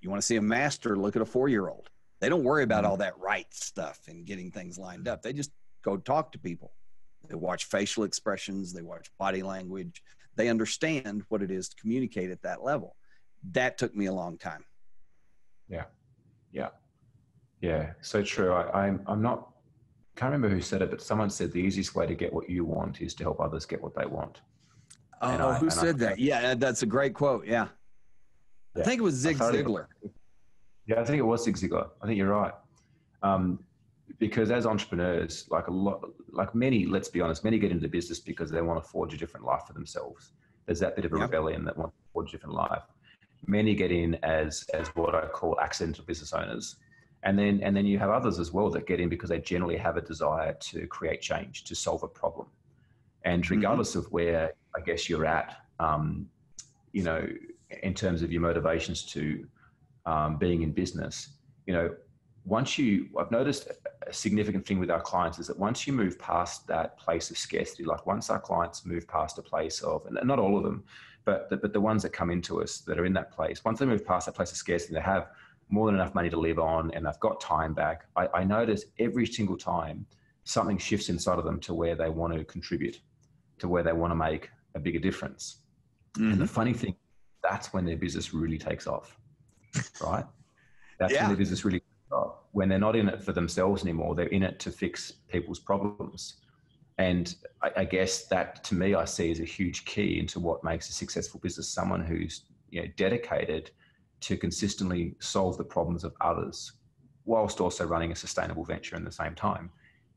you 0.00 0.08
want 0.08 0.22
to 0.22 0.26
see 0.26 0.36
a 0.36 0.42
master, 0.42 0.96
look 0.96 1.16
at 1.16 1.22
a 1.22 1.26
four 1.26 1.48
year 1.48 1.68
old. 1.68 1.90
They 2.20 2.28
don't 2.28 2.44
worry 2.44 2.64
about 2.64 2.84
mm-hmm. 2.84 2.90
all 2.90 2.96
that 2.98 3.18
right 3.18 3.46
stuff 3.50 4.00
and 4.08 4.26
getting 4.26 4.50
things 4.50 4.78
lined 4.78 5.08
up. 5.08 5.22
They 5.22 5.32
just 5.32 5.52
go 5.82 5.96
talk 5.96 6.32
to 6.32 6.38
people. 6.38 6.72
They 7.28 7.34
watch 7.34 7.66
facial 7.66 8.04
expressions, 8.04 8.72
they 8.72 8.82
watch 8.82 9.10
body 9.18 9.42
language, 9.42 10.02
they 10.36 10.48
understand 10.48 11.24
what 11.28 11.42
it 11.42 11.50
is 11.50 11.68
to 11.68 11.76
communicate 11.76 12.30
at 12.30 12.42
that 12.42 12.62
level. 12.62 12.96
That 13.52 13.76
took 13.76 13.94
me 13.94 14.06
a 14.06 14.12
long 14.12 14.38
time. 14.38 14.64
Yeah. 15.68 15.84
Yeah. 16.52 16.68
Yeah. 17.60 17.90
So 18.00 18.22
true. 18.22 18.52
I, 18.52 18.86
I'm, 18.86 19.02
I'm 19.06 19.20
not 19.20 19.48
can't 20.18 20.32
remember 20.32 20.48
who 20.48 20.60
said 20.60 20.82
it, 20.82 20.90
but 20.90 21.00
someone 21.00 21.30
said 21.30 21.52
the 21.52 21.60
easiest 21.60 21.94
way 21.94 22.04
to 22.04 22.14
get 22.14 22.32
what 22.32 22.50
you 22.50 22.64
want 22.64 23.00
is 23.00 23.14
to 23.14 23.22
help 23.22 23.40
others 23.40 23.64
get 23.64 23.80
what 23.80 23.94
they 23.94 24.04
want. 24.04 24.40
Oh, 25.22 25.50
I, 25.50 25.54
who 25.54 25.70
said 25.70 25.94
I, 25.96 25.98
that? 25.98 26.18
Yeah, 26.18 26.54
that's 26.54 26.82
a 26.82 26.86
great 26.86 27.14
quote. 27.14 27.46
Yeah. 27.46 27.68
yeah. 28.74 28.82
I 28.82 28.84
think 28.84 28.98
it 28.98 29.04
was 29.04 29.14
Zig 29.14 29.38
Ziglar. 29.38 29.86
Yeah, 30.88 31.00
I 31.00 31.04
think 31.04 31.18
it 31.18 31.22
was 31.22 31.44
Zig 31.44 31.56
Ziglar. 31.56 31.90
I 32.02 32.06
think 32.06 32.18
you're 32.18 32.28
right. 32.28 32.54
Um, 33.22 33.60
because 34.18 34.50
as 34.50 34.66
entrepreneurs, 34.66 35.46
like 35.50 35.68
a 35.68 35.70
lot, 35.70 36.10
like 36.32 36.54
many, 36.54 36.86
let's 36.86 37.08
be 37.08 37.20
honest, 37.20 37.44
many 37.44 37.58
get 37.58 37.70
into 37.70 37.88
business 37.88 38.18
because 38.18 38.50
they 38.50 38.62
want 38.62 38.82
to 38.82 38.88
forge 38.88 39.14
a 39.14 39.16
different 39.16 39.46
life 39.46 39.62
for 39.66 39.74
themselves. 39.74 40.32
There's 40.66 40.80
that 40.80 40.96
bit 40.96 41.04
of 41.04 41.12
a 41.12 41.16
yep. 41.16 41.28
rebellion 41.30 41.64
that 41.66 41.76
want 41.76 41.92
to 41.92 42.12
forge 42.12 42.30
a 42.30 42.32
different 42.32 42.54
life. 42.56 42.82
Many 43.46 43.74
get 43.74 43.92
in 43.92 44.16
as 44.24 44.64
as 44.74 44.88
what 44.88 45.14
I 45.14 45.26
call 45.26 45.60
accidental 45.60 46.04
business 46.04 46.32
owners 46.32 46.76
and 47.22 47.38
then 47.38 47.60
and 47.62 47.76
then 47.76 47.86
you 47.86 47.98
have 47.98 48.10
others 48.10 48.38
as 48.38 48.52
well 48.52 48.70
that 48.70 48.86
get 48.86 49.00
in 49.00 49.08
because 49.08 49.28
they 49.28 49.40
generally 49.40 49.76
have 49.76 49.96
a 49.96 50.00
desire 50.00 50.54
to 50.60 50.86
create 50.86 51.20
change 51.20 51.64
to 51.64 51.74
solve 51.74 52.02
a 52.02 52.08
problem 52.08 52.46
and 53.24 53.42
mm-hmm. 53.42 53.54
regardless 53.54 53.90
mm-hmm. 53.90 54.00
of 54.00 54.12
where 54.12 54.52
i 54.76 54.80
guess 54.80 55.08
you're 55.08 55.26
at 55.26 55.56
um, 55.80 56.28
you 56.92 57.02
know 57.02 57.26
in 57.82 57.92
terms 57.94 58.22
of 58.22 58.32
your 58.32 58.40
motivations 58.40 59.02
to 59.02 59.46
um, 60.08 60.36
being 60.36 60.62
in 60.62 60.72
business 60.72 61.16
you 61.66 61.74
know 61.74 61.94
once 62.44 62.78
you 62.78 63.08
i've 63.18 63.30
noticed 63.30 63.68
a 64.06 64.12
significant 64.12 64.66
thing 64.66 64.78
with 64.78 64.90
our 64.90 65.00
clients 65.00 65.38
is 65.38 65.46
that 65.46 65.58
once 65.58 65.86
you 65.86 65.92
move 65.92 66.18
past 66.18 66.66
that 66.66 66.98
place 66.98 67.30
of 67.30 67.36
scarcity 67.36 67.84
like 67.84 68.06
once 68.06 68.30
our 68.30 68.40
clients 68.40 68.86
move 68.86 69.06
past 69.06 69.38
a 69.38 69.42
place 69.42 69.80
of 69.82 70.06
and 70.06 70.18
not 70.24 70.38
all 70.38 70.56
of 70.56 70.62
them 70.62 70.82
but 71.24 71.50
the, 71.50 71.56
but 71.56 71.72
the 71.72 71.80
ones 71.80 72.02
that 72.02 72.12
come 72.12 72.30
into 72.30 72.62
us 72.62 72.78
that 72.78 72.98
are 72.98 73.04
in 73.04 73.12
that 73.12 73.30
place 73.30 73.64
once 73.64 73.78
they 73.78 73.86
move 73.86 74.04
past 74.04 74.26
that 74.26 74.34
place 74.34 74.50
of 74.50 74.56
scarcity 74.56 74.94
they 74.94 75.00
have 75.00 75.28
more 75.70 75.86
than 75.86 75.94
enough 75.94 76.14
money 76.14 76.30
to 76.30 76.38
live 76.38 76.58
on 76.58 76.90
and 76.92 77.06
they've 77.06 77.20
got 77.20 77.40
time 77.40 77.74
back, 77.74 78.06
I, 78.16 78.28
I 78.34 78.44
notice 78.44 78.86
every 78.98 79.26
single 79.26 79.56
time 79.56 80.06
something 80.44 80.78
shifts 80.78 81.08
inside 81.08 81.38
of 81.38 81.44
them 81.44 81.60
to 81.60 81.74
where 81.74 81.94
they 81.94 82.08
want 82.08 82.32
to 82.32 82.44
contribute, 82.44 83.00
to 83.58 83.68
where 83.68 83.82
they 83.82 83.92
want 83.92 84.10
to 84.10 84.14
make 84.14 84.50
a 84.74 84.80
bigger 84.80 84.98
difference. 84.98 85.58
Mm-hmm. 86.14 86.32
And 86.32 86.40
the 86.40 86.44
mm-hmm. 86.44 86.54
funny 86.54 86.72
thing, 86.72 86.96
that's 87.42 87.72
when 87.72 87.84
their 87.84 87.96
business 87.96 88.32
really 88.32 88.58
takes 88.58 88.86
off, 88.86 89.18
right? 90.00 90.24
That's 90.98 91.12
yeah. 91.12 91.22
when 91.22 91.30
their 91.30 91.36
business 91.36 91.64
really 91.64 91.82
when 92.52 92.68
they're 92.68 92.78
not 92.78 92.96
in 92.96 93.08
it 93.08 93.22
for 93.22 93.32
themselves 93.32 93.82
anymore. 93.82 94.14
They're 94.14 94.26
in 94.26 94.42
it 94.42 94.58
to 94.60 94.70
fix 94.70 95.12
people's 95.28 95.58
problems. 95.58 96.36
And 96.96 97.34
I, 97.62 97.70
I, 97.76 97.84
guess 97.84 98.24
that 98.24 98.64
to 98.64 98.74
me, 98.74 98.94
I 98.94 99.04
see 99.04 99.30
as 99.30 99.38
a 99.38 99.44
huge 99.44 99.84
key 99.84 100.18
into 100.18 100.40
what 100.40 100.64
makes 100.64 100.88
a 100.88 100.92
successful 100.92 101.38
business 101.40 101.68
someone 101.68 102.04
who's 102.04 102.46
you 102.70 102.82
know, 102.82 102.88
dedicated 102.96 103.70
to 104.20 104.36
consistently 104.36 105.14
solve 105.20 105.56
the 105.56 105.64
problems 105.64 106.02
of 106.02 106.14
others 106.20 106.72
whilst 107.24 107.60
also 107.60 107.86
running 107.86 108.10
a 108.10 108.16
sustainable 108.16 108.64
venture 108.64 108.96
in 108.96 109.04
the 109.04 109.12
same 109.12 109.34
time. 109.34 109.70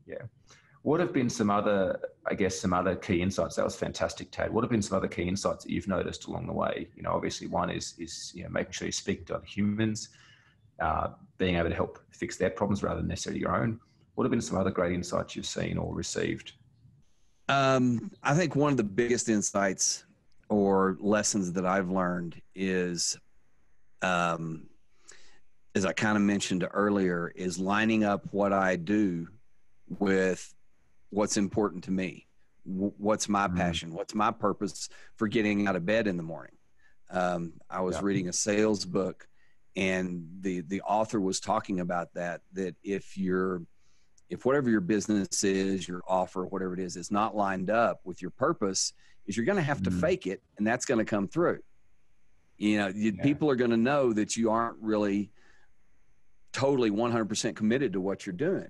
Yeah. 0.07 0.23
What 0.83 0.99
have 0.99 1.13
been 1.13 1.29
some 1.29 1.51
other, 1.51 1.99
I 2.25 2.33
guess, 2.33 2.59
some 2.59 2.73
other 2.73 2.95
key 2.95 3.21
insights? 3.21 3.55
That 3.55 3.65
was 3.65 3.75
fantastic, 3.75 4.31
Tad. 4.31 4.51
What 4.51 4.63
have 4.63 4.71
been 4.71 4.81
some 4.81 4.97
other 4.97 5.07
key 5.07 5.23
insights 5.23 5.63
that 5.63 5.71
you've 5.71 5.87
noticed 5.87 6.25
along 6.25 6.47
the 6.47 6.53
way? 6.53 6.87
You 6.95 7.03
know, 7.03 7.11
obviously 7.11 7.47
one 7.47 7.69
is 7.69 7.93
is 7.99 8.31
you 8.33 8.43
know 8.43 8.49
making 8.49 8.73
sure 8.73 8.87
you're 8.87 8.91
speaking 8.93 9.25
to 9.25 9.35
other 9.35 9.45
humans, 9.45 10.09
uh, 10.79 11.09
being 11.37 11.55
able 11.55 11.69
to 11.69 11.75
help 11.75 11.99
fix 12.11 12.37
their 12.37 12.49
problems 12.49 12.81
rather 12.81 12.99
than 12.99 13.09
necessarily 13.09 13.39
your 13.39 13.55
own. 13.55 13.79
What 14.15 14.23
have 14.23 14.31
been 14.31 14.41
some 14.41 14.57
other 14.57 14.71
great 14.71 14.93
insights 14.93 15.35
you've 15.35 15.45
seen 15.45 15.77
or 15.77 15.93
received? 15.93 16.53
Um, 17.47 18.11
I 18.23 18.33
think 18.33 18.55
one 18.55 18.71
of 18.71 18.77
the 18.77 18.83
biggest 18.83 19.29
insights 19.29 20.05
or 20.49 20.97
lessons 20.99 21.53
that 21.53 21.65
I've 21.65 21.89
learned 21.89 22.41
is 22.55 23.17
um, 24.01 24.67
as 25.75 25.85
I 25.85 25.93
kind 25.93 26.17
of 26.17 26.23
mentioned 26.23 26.67
earlier, 26.73 27.31
is 27.35 27.57
lining 27.57 28.03
up 28.03 28.25
what 28.31 28.51
I 28.51 28.75
do 28.75 29.27
with 29.99 30.53
what's 31.11 31.37
important 31.37 31.83
to 31.83 31.91
me. 31.91 32.27
what's 32.63 33.29
my 33.29 33.47
mm-hmm. 33.47 33.57
passion? 33.57 33.93
What's 33.93 34.15
my 34.15 34.31
purpose 34.31 34.89
for 35.15 35.27
getting 35.27 35.67
out 35.67 35.75
of 35.75 35.85
bed 35.85 36.07
in 36.07 36.17
the 36.17 36.23
morning? 36.23 36.55
Um, 37.09 37.53
I 37.69 37.81
was 37.81 37.97
yeah. 37.97 38.01
reading 38.03 38.29
a 38.29 38.33
sales 38.33 38.85
book, 38.85 39.27
and 39.75 40.25
the 40.41 40.61
the 40.61 40.81
author 40.81 41.19
was 41.19 41.39
talking 41.39 41.79
about 41.79 42.13
that. 42.13 42.41
That 42.53 42.75
if 42.83 43.17
you're 43.17 43.61
if 44.29 44.45
whatever 44.45 44.69
your 44.69 44.81
business 44.81 45.43
is, 45.43 45.87
your 45.87 46.01
offer, 46.07 46.45
whatever 46.45 46.73
it 46.73 46.79
is, 46.79 46.95
is 46.95 47.11
not 47.11 47.35
lined 47.35 47.69
up 47.69 47.99
with 48.05 48.21
your 48.21 48.31
purpose, 48.31 48.93
is 49.27 49.35
you're 49.35 49.45
going 49.45 49.57
to 49.57 49.61
have 49.61 49.83
to 49.83 49.89
mm-hmm. 49.89 49.99
fake 49.99 50.27
it, 50.27 50.41
and 50.57 50.65
that's 50.65 50.85
going 50.85 50.99
to 50.99 51.05
come 51.05 51.27
through. 51.27 51.59
You 52.57 52.77
know, 52.77 52.87
you, 52.87 53.11
yeah. 53.11 53.23
people 53.23 53.49
are 53.49 53.55
going 53.55 53.71
to 53.71 53.77
know 53.77 54.13
that 54.13 54.37
you 54.37 54.51
aren't 54.51 54.77
really 54.79 55.31
totally 56.53 56.91
100% 56.91 57.55
committed 57.55 57.93
to 57.93 58.01
what 58.01 58.25
you're 58.25 58.33
doing. 58.33 58.69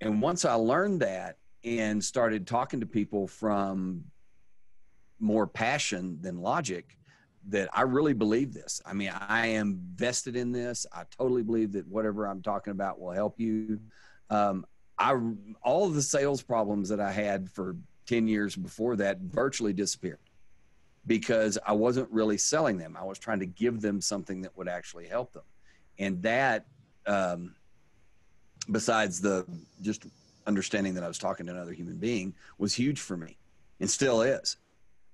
And 0.00 0.20
once 0.20 0.44
I 0.44 0.54
learned 0.54 1.00
that 1.00 1.38
and 1.64 2.02
started 2.02 2.46
talking 2.46 2.80
to 2.80 2.86
people 2.86 3.26
from 3.26 4.04
more 5.18 5.46
passion 5.46 6.18
than 6.20 6.40
logic, 6.40 6.98
that 7.48 7.68
I 7.72 7.82
really 7.82 8.14
believe 8.14 8.52
this. 8.52 8.80
I 8.86 8.92
mean, 8.92 9.10
I 9.10 9.48
am 9.48 9.80
vested 9.94 10.36
in 10.36 10.52
this. 10.52 10.86
I 10.92 11.04
totally 11.16 11.42
believe 11.42 11.72
that 11.72 11.86
whatever 11.86 12.26
I'm 12.26 12.42
talking 12.42 12.70
about 12.70 13.00
will 13.00 13.12
help 13.12 13.38
you. 13.38 13.80
Um, 14.30 14.64
I 14.98 15.18
all 15.62 15.88
the 15.88 16.02
sales 16.02 16.42
problems 16.42 16.88
that 16.88 17.00
I 17.00 17.10
had 17.10 17.50
for 17.50 17.76
10 18.06 18.28
years 18.28 18.54
before 18.54 18.96
that 18.96 19.20
virtually 19.20 19.72
disappeared 19.72 20.18
because 21.06 21.58
I 21.66 21.72
wasn't 21.72 22.10
really 22.10 22.38
selling 22.38 22.78
them. 22.78 22.96
I 22.98 23.04
was 23.04 23.18
trying 23.18 23.40
to 23.40 23.46
give 23.46 23.80
them 23.80 24.00
something 24.00 24.42
that 24.42 24.56
would 24.56 24.68
actually 24.68 25.06
help 25.06 25.32
them. 25.32 25.42
And 25.98 26.22
that, 26.22 26.66
um, 27.06 27.54
besides 28.70 29.20
the 29.20 29.44
just 29.82 30.06
understanding 30.46 30.94
that 30.94 31.04
I 31.04 31.08
was 31.08 31.18
talking 31.18 31.46
to 31.46 31.52
another 31.52 31.72
human 31.72 31.96
being, 31.96 32.34
was 32.58 32.74
huge 32.74 33.00
for 33.00 33.16
me 33.16 33.38
and 33.80 33.90
still 33.90 34.22
is. 34.22 34.56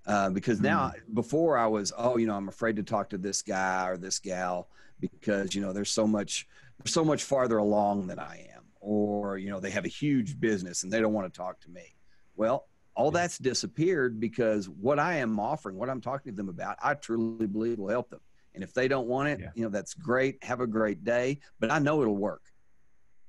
Uh, 0.06 0.30
because 0.30 0.60
now, 0.60 0.88
mm. 0.88 1.14
before 1.14 1.58
I 1.58 1.66
was, 1.66 1.92
oh, 1.96 2.16
you 2.16 2.26
know, 2.26 2.34
I'm 2.34 2.48
afraid 2.48 2.76
to 2.76 2.82
talk 2.82 3.10
to 3.10 3.18
this 3.18 3.42
guy 3.42 3.86
or 3.88 3.96
this 3.96 4.18
gal 4.18 4.68
because, 4.98 5.54
you 5.54 5.60
know, 5.60 5.72
there's 5.72 5.90
so 5.90 6.06
much, 6.06 6.48
so 6.86 7.04
much 7.04 7.22
farther 7.22 7.58
along 7.58 8.06
than 8.06 8.18
I 8.18 8.48
am. 8.54 8.62
Or, 8.80 9.20
you 9.40 9.50
know 9.50 9.60
they 9.60 9.70
have 9.70 9.84
a 9.84 9.88
huge 9.88 10.38
business 10.38 10.82
and 10.82 10.92
they 10.92 11.00
don't 11.00 11.12
want 11.12 11.32
to 11.32 11.36
talk 11.36 11.60
to 11.60 11.70
me 11.70 11.96
well 12.36 12.66
all 12.94 13.10
that's 13.10 13.38
disappeared 13.38 14.20
because 14.20 14.68
what 14.68 14.98
i 14.98 15.14
am 15.14 15.38
offering 15.38 15.76
what 15.76 15.88
i'm 15.88 16.00
talking 16.00 16.32
to 16.32 16.36
them 16.36 16.48
about 16.48 16.76
i 16.82 16.94
truly 16.94 17.46
believe 17.46 17.78
will 17.78 17.88
help 17.88 18.10
them 18.10 18.20
and 18.54 18.64
if 18.64 18.74
they 18.74 18.88
don't 18.88 19.06
want 19.06 19.28
it 19.28 19.40
yeah. 19.40 19.50
you 19.54 19.62
know 19.62 19.68
that's 19.68 19.94
great 19.94 20.42
have 20.42 20.60
a 20.60 20.66
great 20.66 21.04
day 21.04 21.38
but 21.58 21.70
i 21.70 21.78
know 21.78 22.02
it'll 22.02 22.16
work 22.16 22.42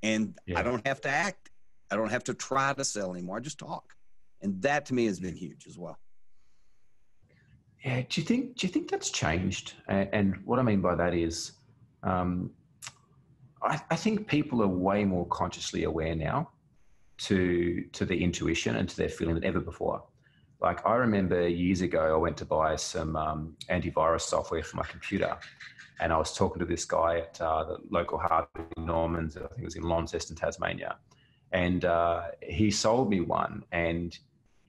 and 0.04 0.38
yeah. 0.46 0.60
i 0.60 0.64
don't 0.64 0.86
have 0.86 1.02
to 1.02 1.10
act 1.10 1.51
i 1.92 1.96
don't 1.96 2.12
have 2.12 2.24
to 2.24 2.34
try 2.34 2.74
to 2.74 2.84
sell 2.84 3.12
anymore 3.12 3.38
i 3.38 3.40
just 3.40 3.60
talk 3.60 3.94
and 4.42 4.62
that 4.62 4.86
to 4.86 4.94
me 4.94 5.06
has 5.06 5.20
been 5.20 5.36
huge 5.36 5.68
as 5.68 5.78
well 5.78 5.98
yeah 7.86 8.02
do 8.10 8.22
you 8.22 8.26
think 8.26 8.56
do 8.56 8.68
you 8.68 8.74
think 8.74 8.90
that's 8.90 9.10
changed 9.10 9.74
and, 9.88 10.36
what 10.46 10.60
i 10.60 10.62
mean 10.62 10.82
by 10.82 10.96
that 10.96 11.14
is 11.14 11.54
um, 12.04 12.50
I, 13.62 13.80
I 13.92 13.96
think 13.96 14.28
people 14.28 14.64
are 14.64 14.68
way 14.68 15.06
more 15.06 15.28
consciously 15.28 15.84
aware 15.84 16.16
now 16.16 16.50
to 17.20 17.84
to 17.92 18.06
their 18.06 18.18
intuition 18.18 18.76
and 18.76 18.90
to 18.90 18.98
their 18.98 19.10
feeling 19.10 19.36
than 19.36 19.44
ever 19.44 19.60
before. 19.60 20.04
Like 20.60 20.86
I 20.86 20.96
remember 20.96 21.48
years 21.48 21.82
ago, 21.82 22.14
I 22.14 22.18
went 22.18 22.38
to 22.38 22.46
buy 22.46 22.76
some 22.76 23.16
um, 23.16 23.56
antivirus 23.70 24.22
software 24.22 24.64
for 24.64 24.78
my 24.78 24.84
computer, 24.84 25.38
and 26.00 26.12
I 26.12 26.18
was 26.18 26.36
talking 26.36 26.60
to 26.60 26.66
this 26.66 26.86
guy 26.86 27.20
at 27.20 27.40
uh, 27.42 27.64
the 27.66 27.78
local 27.90 28.18
Harvey 28.18 28.48
Norman's. 28.78 29.38
I 29.38 29.42
think 29.42 29.60
it 29.60 29.66
was 29.66 29.76
in 29.76 29.84
Launceston, 29.84 30.36
Tasmania, 30.36 30.98
and 31.52 31.86
uh, 31.86 32.24
he 32.42 32.72
sold 32.72 33.10
me 33.10 33.22
one, 33.22 33.64
and 33.72 34.18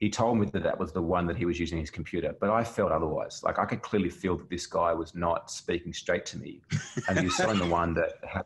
he 0.00 0.10
told 0.10 0.38
me 0.38 0.46
that 0.46 0.62
that 0.64 0.78
was 0.78 0.92
the 0.92 1.02
one 1.02 1.26
that 1.26 1.36
he 1.36 1.44
was 1.44 1.60
using 1.60 1.78
his 1.78 1.90
computer. 1.90 2.34
But 2.40 2.50
I 2.50 2.64
felt 2.64 2.90
otherwise. 2.90 3.42
Like 3.44 3.58
I 3.58 3.64
could 3.64 3.82
clearly 3.82 4.10
feel 4.10 4.36
that 4.36 4.50
this 4.50 4.66
guy 4.66 4.92
was 4.92 5.14
not 5.14 5.50
speaking 5.50 5.92
straight 5.92 6.26
to 6.26 6.38
me, 6.38 6.60
and 7.08 7.18
he 7.18 7.26
was 7.26 7.36
selling 7.36 7.58
the 7.58 7.66
one 7.66 7.94
that 7.94 8.14
had 8.26 8.44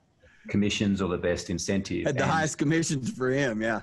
commissions 0.49 1.03
or 1.03 1.09
the 1.09 1.18
best 1.18 1.51
incentive. 1.51 2.07
Had 2.07 2.16
the 2.16 2.22
and, 2.22 2.31
highest 2.31 2.59
commissions 2.59 3.11
for 3.11 3.31
him, 3.31 3.62
yeah. 3.62 3.83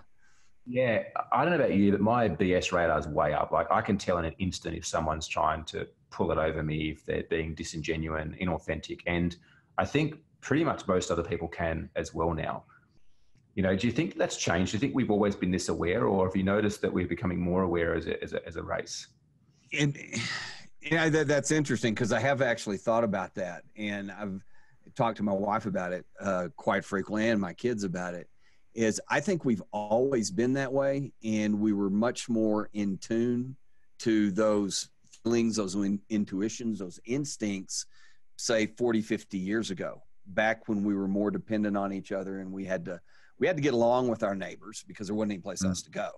Yeah, 0.65 1.03
I 1.31 1.43
don't 1.43 1.57
know 1.57 1.63
about 1.63 1.75
you, 1.75 1.91
but 1.91 1.99
my 1.99 2.29
BS 2.29 2.71
radar 2.71 2.97
is 2.97 3.07
way 3.07 3.33
up. 3.33 3.51
Like 3.51 3.67
I 3.69 3.81
can 3.81 3.97
tell 3.97 4.17
in 4.19 4.25
an 4.25 4.35
instant 4.39 4.75
if 4.77 4.85
someone's 4.85 5.27
trying 5.27 5.65
to 5.65 5.87
pull 6.09 6.31
it 6.31 6.37
over 6.37 6.63
me, 6.63 6.91
if 6.91 7.05
they're 7.05 7.23
being 7.23 7.53
disingenuous, 7.53 8.27
inauthentic, 8.39 9.01
and 9.05 9.35
I 9.77 9.85
think 9.85 10.15
pretty 10.41 10.63
much 10.63 10.87
most 10.87 11.11
other 11.11 11.23
people 11.23 11.47
can 11.47 11.89
as 11.95 12.13
well 12.13 12.33
now. 12.33 12.63
You 13.55 13.63
know, 13.63 13.75
do 13.75 13.87
you 13.87 13.93
think 13.93 14.17
that's 14.17 14.37
changed? 14.37 14.71
Do 14.71 14.77
you 14.77 14.79
think 14.79 14.95
we've 14.95 15.11
always 15.11 15.35
been 15.35 15.51
this 15.51 15.69
aware, 15.69 16.05
or 16.05 16.25
have 16.25 16.35
you 16.35 16.43
noticed 16.43 16.81
that 16.81 16.91
we're 16.91 17.07
becoming 17.07 17.39
more 17.39 17.63
aware 17.63 17.93
as 17.93 18.07
a 18.07 18.21
as 18.23 18.33
a, 18.33 18.45
as 18.47 18.55
a 18.55 18.63
race? 18.63 19.07
And 19.77 19.97
yeah, 20.81 21.09
that, 21.09 21.27
that's 21.27 21.51
interesting 21.51 21.93
because 21.93 22.11
I 22.11 22.19
have 22.19 22.41
actually 22.41 22.77
thought 22.77 23.03
about 23.03 23.35
that, 23.35 23.63
and 23.77 24.11
I've 24.11 24.41
talked 24.95 25.17
to 25.17 25.23
my 25.23 25.33
wife 25.33 25.65
about 25.65 25.93
it 25.93 26.05
uh, 26.19 26.49
quite 26.55 26.85
frequently 26.85 27.29
and 27.29 27.39
my 27.39 27.53
kids 27.53 27.83
about 27.83 28.13
it 28.13 28.27
is 28.73 28.99
I 29.09 29.19
think 29.19 29.45
we've 29.45 29.61
always 29.71 30.31
been 30.31 30.53
that 30.53 30.71
way 30.71 31.11
and 31.23 31.59
we 31.59 31.73
were 31.73 31.89
much 31.89 32.27
more 32.27 32.69
in 32.73 32.97
tune 32.97 33.55
to 33.99 34.31
those 34.31 34.89
feelings, 35.23 35.55
those 35.55 35.75
in, 35.75 35.99
intuitions, 36.09 36.79
those 36.79 36.99
instincts, 37.05 37.85
say 38.35 38.67
40, 38.67 39.01
50 39.01 39.37
years 39.37 39.69
ago, 39.69 40.01
back 40.25 40.67
when 40.67 40.83
we 40.83 40.95
were 40.95 41.07
more 41.07 41.29
dependent 41.29 41.77
on 41.77 41.93
each 41.93 42.11
other 42.11 42.39
and 42.39 42.51
we 42.51 42.65
had 42.65 42.85
to 42.85 42.99
we 43.39 43.47
had 43.47 43.55
to 43.57 43.63
get 43.63 43.73
along 43.73 44.07
with 44.07 44.23
our 44.23 44.35
neighbors 44.35 44.83
because 44.87 45.07
there 45.07 45.15
wasn't 45.15 45.33
any 45.33 45.41
place 45.41 45.63
mm. 45.63 45.69
else 45.69 45.81
to 45.83 45.91
go. 45.91 46.09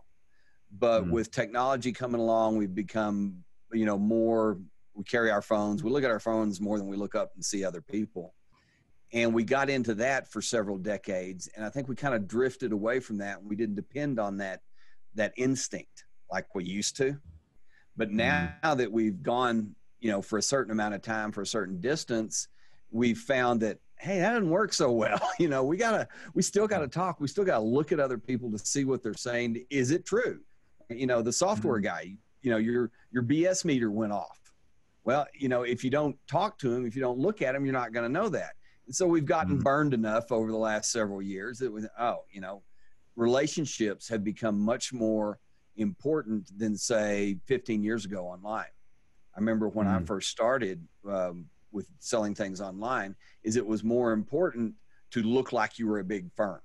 But 0.78 1.06
mm. 1.06 1.12
with 1.12 1.32
technology 1.32 1.92
coming 1.92 2.20
along, 2.22 2.58
we've 2.58 2.76
become, 2.76 3.44
you 3.72 3.86
know, 3.86 3.98
more 3.98 4.60
we 4.94 5.04
carry 5.04 5.30
our 5.30 5.42
phones. 5.42 5.84
We 5.84 5.92
look 5.92 6.04
at 6.04 6.12
our 6.12 6.20
phones 6.20 6.62
more 6.62 6.78
than 6.78 6.88
we 6.88 6.96
look 6.96 7.16
up 7.16 7.32
and 7.36 7.44
see 7.44 7.64
other 7.66 7.82
people 7.82 8.34
and 9.14 9.34
we 9.34 9.44
got 9.44 9.70
into 9.70 9.94
that 9.96 10.28
for 10.28 10.42
several 10.42 10.78
decades 10.78 11.50
and 11.56 11.66
i 11.66 11.70
think 11.70 11.88
we 11.88 11.96
kind 11.96 12.14
of 12.14 12.28
drifted 12.28 12.72
away 12.72 13.00
from 13.00 13.18
that 13.18 13.42
we 13.42 13.56
didn't 13.56 13.76
depend 13.76 14.20
on 14.20 14.38
that 14.38 14.62
that 15.16 15.34
instinct 15.38 16.06
like 16.32 16.54
we 16.54 16.64
used 16.64 16.96
to 16.98 17.18
but 17.98 18.10
mm-hmm. 18.10 18.18
now 18.62 18.76
that 18.76 18.92
we've 18.92 19.24
gone 19.24 19.74
you 20.00 20.12
know 20.12 20.22
for 20.22 20.38
a 20.38 20.42
certain 20.42 20.72
amount 20.72 20.94
of 20.94 21.02
time 21.02 21.32
for 21.32 21.42
a 21.42 21.48
certain 21.48 21.80
distance 21.80 22.48
we've 22.92 23.20
found 23.20 23.62
that 23.62 23.80
hey 24.00 24.20
that 24.20 24.34
didn't 24.34 24.50
work 24.50 24.74
so 24.74 24.92
well. 24.92 25.20
You 25.40 25.50
know 25.50 25.64
we 25.64 25.78
gotta 25.78 26.08
we 26.34 26.42
still 26.42 26.68
gotta 26.68 26.88
talk. 26.88 27.20
We 27.20 27.28
still 27.28 27.46
gotta 27.46 27.64
look 27.64 27.92
at 27.92 28.00
other 28.00 28.18
people 28.18 28.52
to 28.52 28.58
see 28.58 28.86
what 28.86 29.04
they're 29.04 29.14
saying. 29.14 29.66
Is 29.70 29.92
it 29.92 30.06
true? 30.06 30.40
You 30.90 31.08
know 31.08 31.22
the 31.22 31.34
software 31.34 31.78
mm-hmm. 31.78 31.86
guy 31.86 32.18
you 32.46 32.52
know 32.52 32.58
your 32.58 32.92
your 33.12 33.24
bs 33.24 33.66
meter 33.66 33.92
went 33.92 34.14
off. 34.14 34.40
Well 35.04 35.26
you 35.34 35.50
know 35.50 35.64
if 35.64 35.84
you 35.84 35.90
don't 35.90 36.16
talk 36.28 36.58
to 36.60 36.74
him 36.74 36.86
if 36.86 36.96
you 36.96 37.02
don't 37.02 37.20
look 37.20 37.42
at 37.42 37.56
him 37.56 37.66
you're 37.66 37.74
not 37.74 37.92
going 37.92 38.06
to 38.06 38.12
know 38.12 38.30
that. 38.30 38.54
And 38.86 38.96
so 38.96 39.08
we've 39.08 39.26
gotten 39.26 39.56
mm-hmm. 39.56 39.64
burned 39.64 39.94
enough 39.96 40.32
over 40.32 40.52
the 40.52 40.58
last 40.58 40.92
several 40.92 41.22
years 41.22 41.58
that 41.60 41.72
was 41.72 41.88
oh 42.00 42.20
you 42.32 42.42
know 42.42 42.62
relationships 43.16 44.08
have 44.08 44.24
become 44.24 44.60
much 44.60 44.94
more 44.94 45.40
important 45.78 46.48
than 46.58 46.78
say 46.78 47.38
15 47.48 47.84
years 47.84 48.06
ago 48.06 48.26
online. 48.28 48.66
I 49.36 49.40
remember 49.40 49.68
when 49.68 49.88
mm-hmm. 49.88 50.04
i 50.04 50.06
first 50.06 50.30
started 50.30 50.88
um, 51.10 51.48
with 51.76 51.88
selling 52.00 52.34
things 52.34 52.60
online 52.62 53.16
is 53.44 53.56
it 53.56 53.66
was 53.66 53.84
more 53.84 54.12
important 54.12 54.74
to 55.12 55.22
look 55.22 55.54
like 55.54 55.78
you 55.78 55.88
were 55.88 56.00
a 56.00 56.04
big 56.04 56.32
firm 56.36 56.60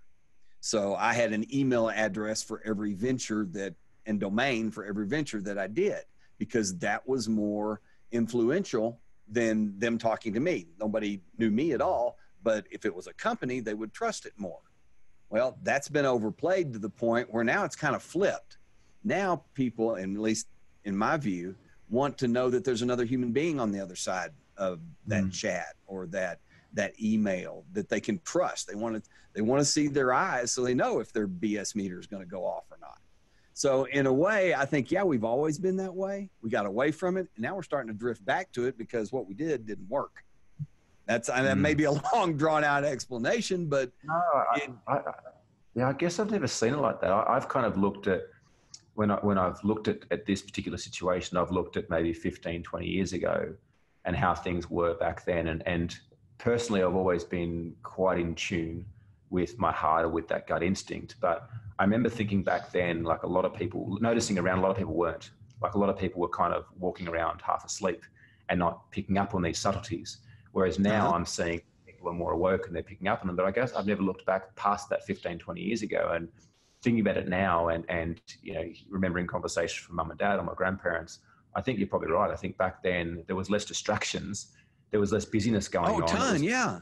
so 0.60 0.94
i 0.94 1.12
had 1.12 1.32
an 1.32 1.44
email 1.54 1.90
address 1.90 2.42
for 2.42 2.62
every 2.64 2.94
venture 2.94 3.46
that 3.50 3.74
and 4.06 4.18
domain 4.18 4.70
for 4.70 4.86
every 4.86 5.06
venture 5.06 5.42
that 5.42 5.58
i 5.58 5.66
did 5.66 6.02
because 6.38 6.78
that 6.78 7.06
was 7.06 7.28
more 7.28 7.82
influential 8.12 8.98
than 9.30 9.78
them 9.78 9.98
talking 9.98 10.34
to 10.34 10.40
me. 10.40 10.66
Nobody 10.80 11.20
knew 11.38 11.50
me 11.50 11.72
at 11.72 11.80
all, 11.80 12.18
but 12.42 12.66
if 12.70 12.84
it 12.84 12.94
was 12.94 13.06
a 13.06 13.12
company, 13.12 13.60
they 13.60 13.74
would 13.74 13.92
trust 13.92 14.26
it 14.26 14.32
more. 14.36 14.60
Well, 15.28 15.56
that's 15.62 15.88
been 15.88 16.06
overplayed 16.06 16.72
to 16.72 16.78
the 16.80 16.90
point 16.90 17.32
where 17.32 17.44
now 17.44 17.64
it's 17.64 17.76
kind 17.76 17.94
of 17.94 18.02
flipped. 18.02 18.58
Now 19.04 19.44
people, 19.54 19.94
and 19.94 20.16
at 20.16 20.22
least 20.22 20.48
in 20.84 20.96
my 20.96 21.16
view, 21.16 21.54
want 21.88 22.18
to 22.18 22.28
know 22.28 22.50
that 22.50 22.64
there's 22.64 22.82
another 22.82 23.04
human 23.04 23.30
being 23.32 23.60
on 23.60 23.70
the 23.70 23.80
other 23.80 23.96
side 23.96 24.30
of 24.60 24.78
that 25.06 25.24
mm. 25.24 25.32
chat 25.32 25.74
or 25.86 26.06
that 26.06 26.38
that 26.74 26.92
email 27.02 27.64
that 27.72 27.88
they 27.88 28.00
can 28.00 28.20
trust. 28.24 28.68
They 28.68 28.76
want 28.76 29.02
to 29.02 29.10
they 29.34 29.40
want 29.40 29.60
to 29.60 29.64
see 29.64 29.88
their 29.88 30.12
eyes 30.12 30.52
so 30.52 30.62
they 30.62 30.74
know 30.74 31.00
if 31.00 31.12
their 31.12 31.26
BS 31.26 31.74
meter 31.74 31.98
is 31.98 32.06
going 32.06 32.22
to 32.22 32.28
go 32.28 32.44
off 32.44 32.64
or 32.70 32.78
not. 32.80 32.98
So 33.54 33.84
in 33.84 34.06
a 34.06 34.12
way, 34.12 34.54
I 34.54 34.64
think 34.64 34.92
yeah, 34.92 35.02
we've 35.02 35.24
always 35.24 35.58
been 35.58 35.76
that 35.76 35.94
way. 35.94 36.30
We 36.42 36.50
got 36.50 36.66
away 36.66 36.92
from 36.92 37.16
it, 37.16 37.26
and 37.34 37.42
now 37.42 37.56
we're 37.56 37.62
starting 37.62 37.92
to 37.92 37.98
drift 37.98 38.24
back 38.24 38.52
to 38.52 38.66
it 38.66 38.78
because 38.78 39.12
what 39.12 39.26
we 39.26 39.34
did 39.34 39.66
didn't 39.66 39.88
work. 39.88 40.24
That's 41.06 41.28
mm. 41.28 41.42
that 41.42 41.58
may 41.58 41.74
be 41.74 41.84
a 41.84 41.92
long, 42.14 42.36
drawn 42.36 42.62
out 42.62 42.84
explanation, 42.84 43.66
but 43.66 43.90
no, 44.04 44.14
I, 44.14 44.68
I, 44.86 44.96
I, 44.96 45.12
yeah, 45.74 45.88
I 45.88 45.92
guess 45.92 46.18
I've 46.18 46.30
never 46.30 46.46
seen 46.46 46.74
it 46.74 46.78
like 46.78 47.00
that. 47.00 47.10
I, 47.10 47.34
have 47.34 47.48
kind 47.48 47.66
of 47.66 47.76
looked 47.76 48.06
at 48.06 48.22
when 48.94 49.10
I 49.10 49.16
when 49.16 49.38
I've 49.38 49.62
looked 49.64 49.88
at, 49.88 50.00
at 50.10 50.26
this 50.26 50.42
particular 50.42 50.78
situation, 50.78 51.36
I've 51.36 51.50
looked 51.50 51.76
at 51.76 51.88
maybe 51.90 52.12
15, 52.12 52.62
20 52.62 52.86
years 52.86 53.12
ago, 53.12 53.54
and 54.04 54.16
how 54.16 54.34
things 54.34 54.70
were 54.70 54.94
back 54.94 55.24
then, 55.24 55.48
and 55.48 55.62
and 55.66 55.96
personally, 56.38 56.82
I've 56.82 56.94
always 56.94 57.24
been 57.24 57.74
quite 57.82 58.18
in 58.18 58.34
tune 58.34 58.86
with 59.30 59.58
my 59.58 59.72
heart 59.72 60.04
or 60.04 60.08
with 60.08 60.26
that 60.28 60.46
gut 60.46 60.62
instinct, 60.62 61.16
but 61.20 61.48
I 61.78 61.84
remember 61.84 62.10
thinking 62.10 62.42
back 62.42 62.72
then, 62.72 63.04
like 63.04 63.22
a 63.22 63.26
lot 63.26 63.46
of 63.46 63.54
people, 63.54 63.96
noticing 64.02 64.38
around 64.38 64.58
a 64.58 64.60
lot 64.60 64.70
of 64.70 64.76
people 64.76 64.94
weren't. 64.94 65.30
Like 65.62 65.74
a 65.74 65.78
lot 65.78 65.88
of 65.88 65.98
people 65.98 66.20
were 66.20 66.28
kind 66.28 66.52
of 66.52 66.66
walking 66.78 67.08
around 67.08 67.40
half 67.42 67.64
asleep 67.64 68.02
and 68.50 68.58
not 68.58 68.90
picking 68.90 69.16
up 69.16 69.34
on 69.34 69.40
these 69.40 69.58
subtleties. 69.58 70.18
Whereas 70.52 70.78
now 70.78 71.06
uh-huh. 71.06 71.16
I'm 71.16 71.24
seeing 71.24 71.62
people 71.86 72.10
are 72.10 72.14
more 72.14 72.32
awoke 72.32 72.66
and 72.66 72.76
they're 72.76 72.82
picking 72.82 73.08
up 73.08 73.22
on 73.22 73.28
them. 73.28 73.36
But 73.36 73.46
I 73.46 73.50
guess 73.50 73.72
I've 73.72 73.86
never 73.86 74.02
looked 74.02 74.26
back 74.26 74.54
past 74.56 74.90
that 74.90 75.06
15, 75.06 75.38
20 75.38 75.60
years 75.60 75.80
ago 75.80 76.10
and 76.14 76.28
thinking 76.82 77.00
about 77.00 77.16
it 77.16 77.28
now 77.28 77.68
and, 77.68 77.84
and 77.88 78.20
you 78.42 78.52
know, 78.52 78.64
remembering 78.90 79.26
conversations 79.26 79.86
from 79.86 79.96
mum 79.96 80.10
and 80.10 80.18
dad 80.18 80.38
or 80.38 80.42
my 80.42 80.54
grandparents. 80.54 81.20
I 81.54 81.60
think 81.60 81.78
you're 81.78 81.88
probably 81.88 82.10
right. 82.10 82.30
I 82.30 82.36
think 82.36 82.56
back 82.56 82.82
then 82.82 83.24
there 83.26 83.36
was 83.36 83.50
less 83.50 83.64
distractions. 83.64 84.52
There 84.90 85.00
was 85.00 85.12
less 85.12 85.24
busyness 85.24 85.68
going 85.68 85.86
on. 85.86 86.02
oh, 86.02 86.04
on. 86.04 86.08
ton, 86.08 86.32
was, 86.34 86.42
yeah. 86.42 86.80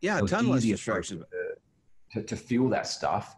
Yeah, 0.00 0.18
a 0.18 0.26
ton 0.26 0.48
less 0.48 0.64
distractions. 0.64 1.24
To, 2.12 2.20
to, 2.20 2.26
to 2.26 2.36
feel 2.36 2.68
that 2.70 2.86
stuff 2.86 3.36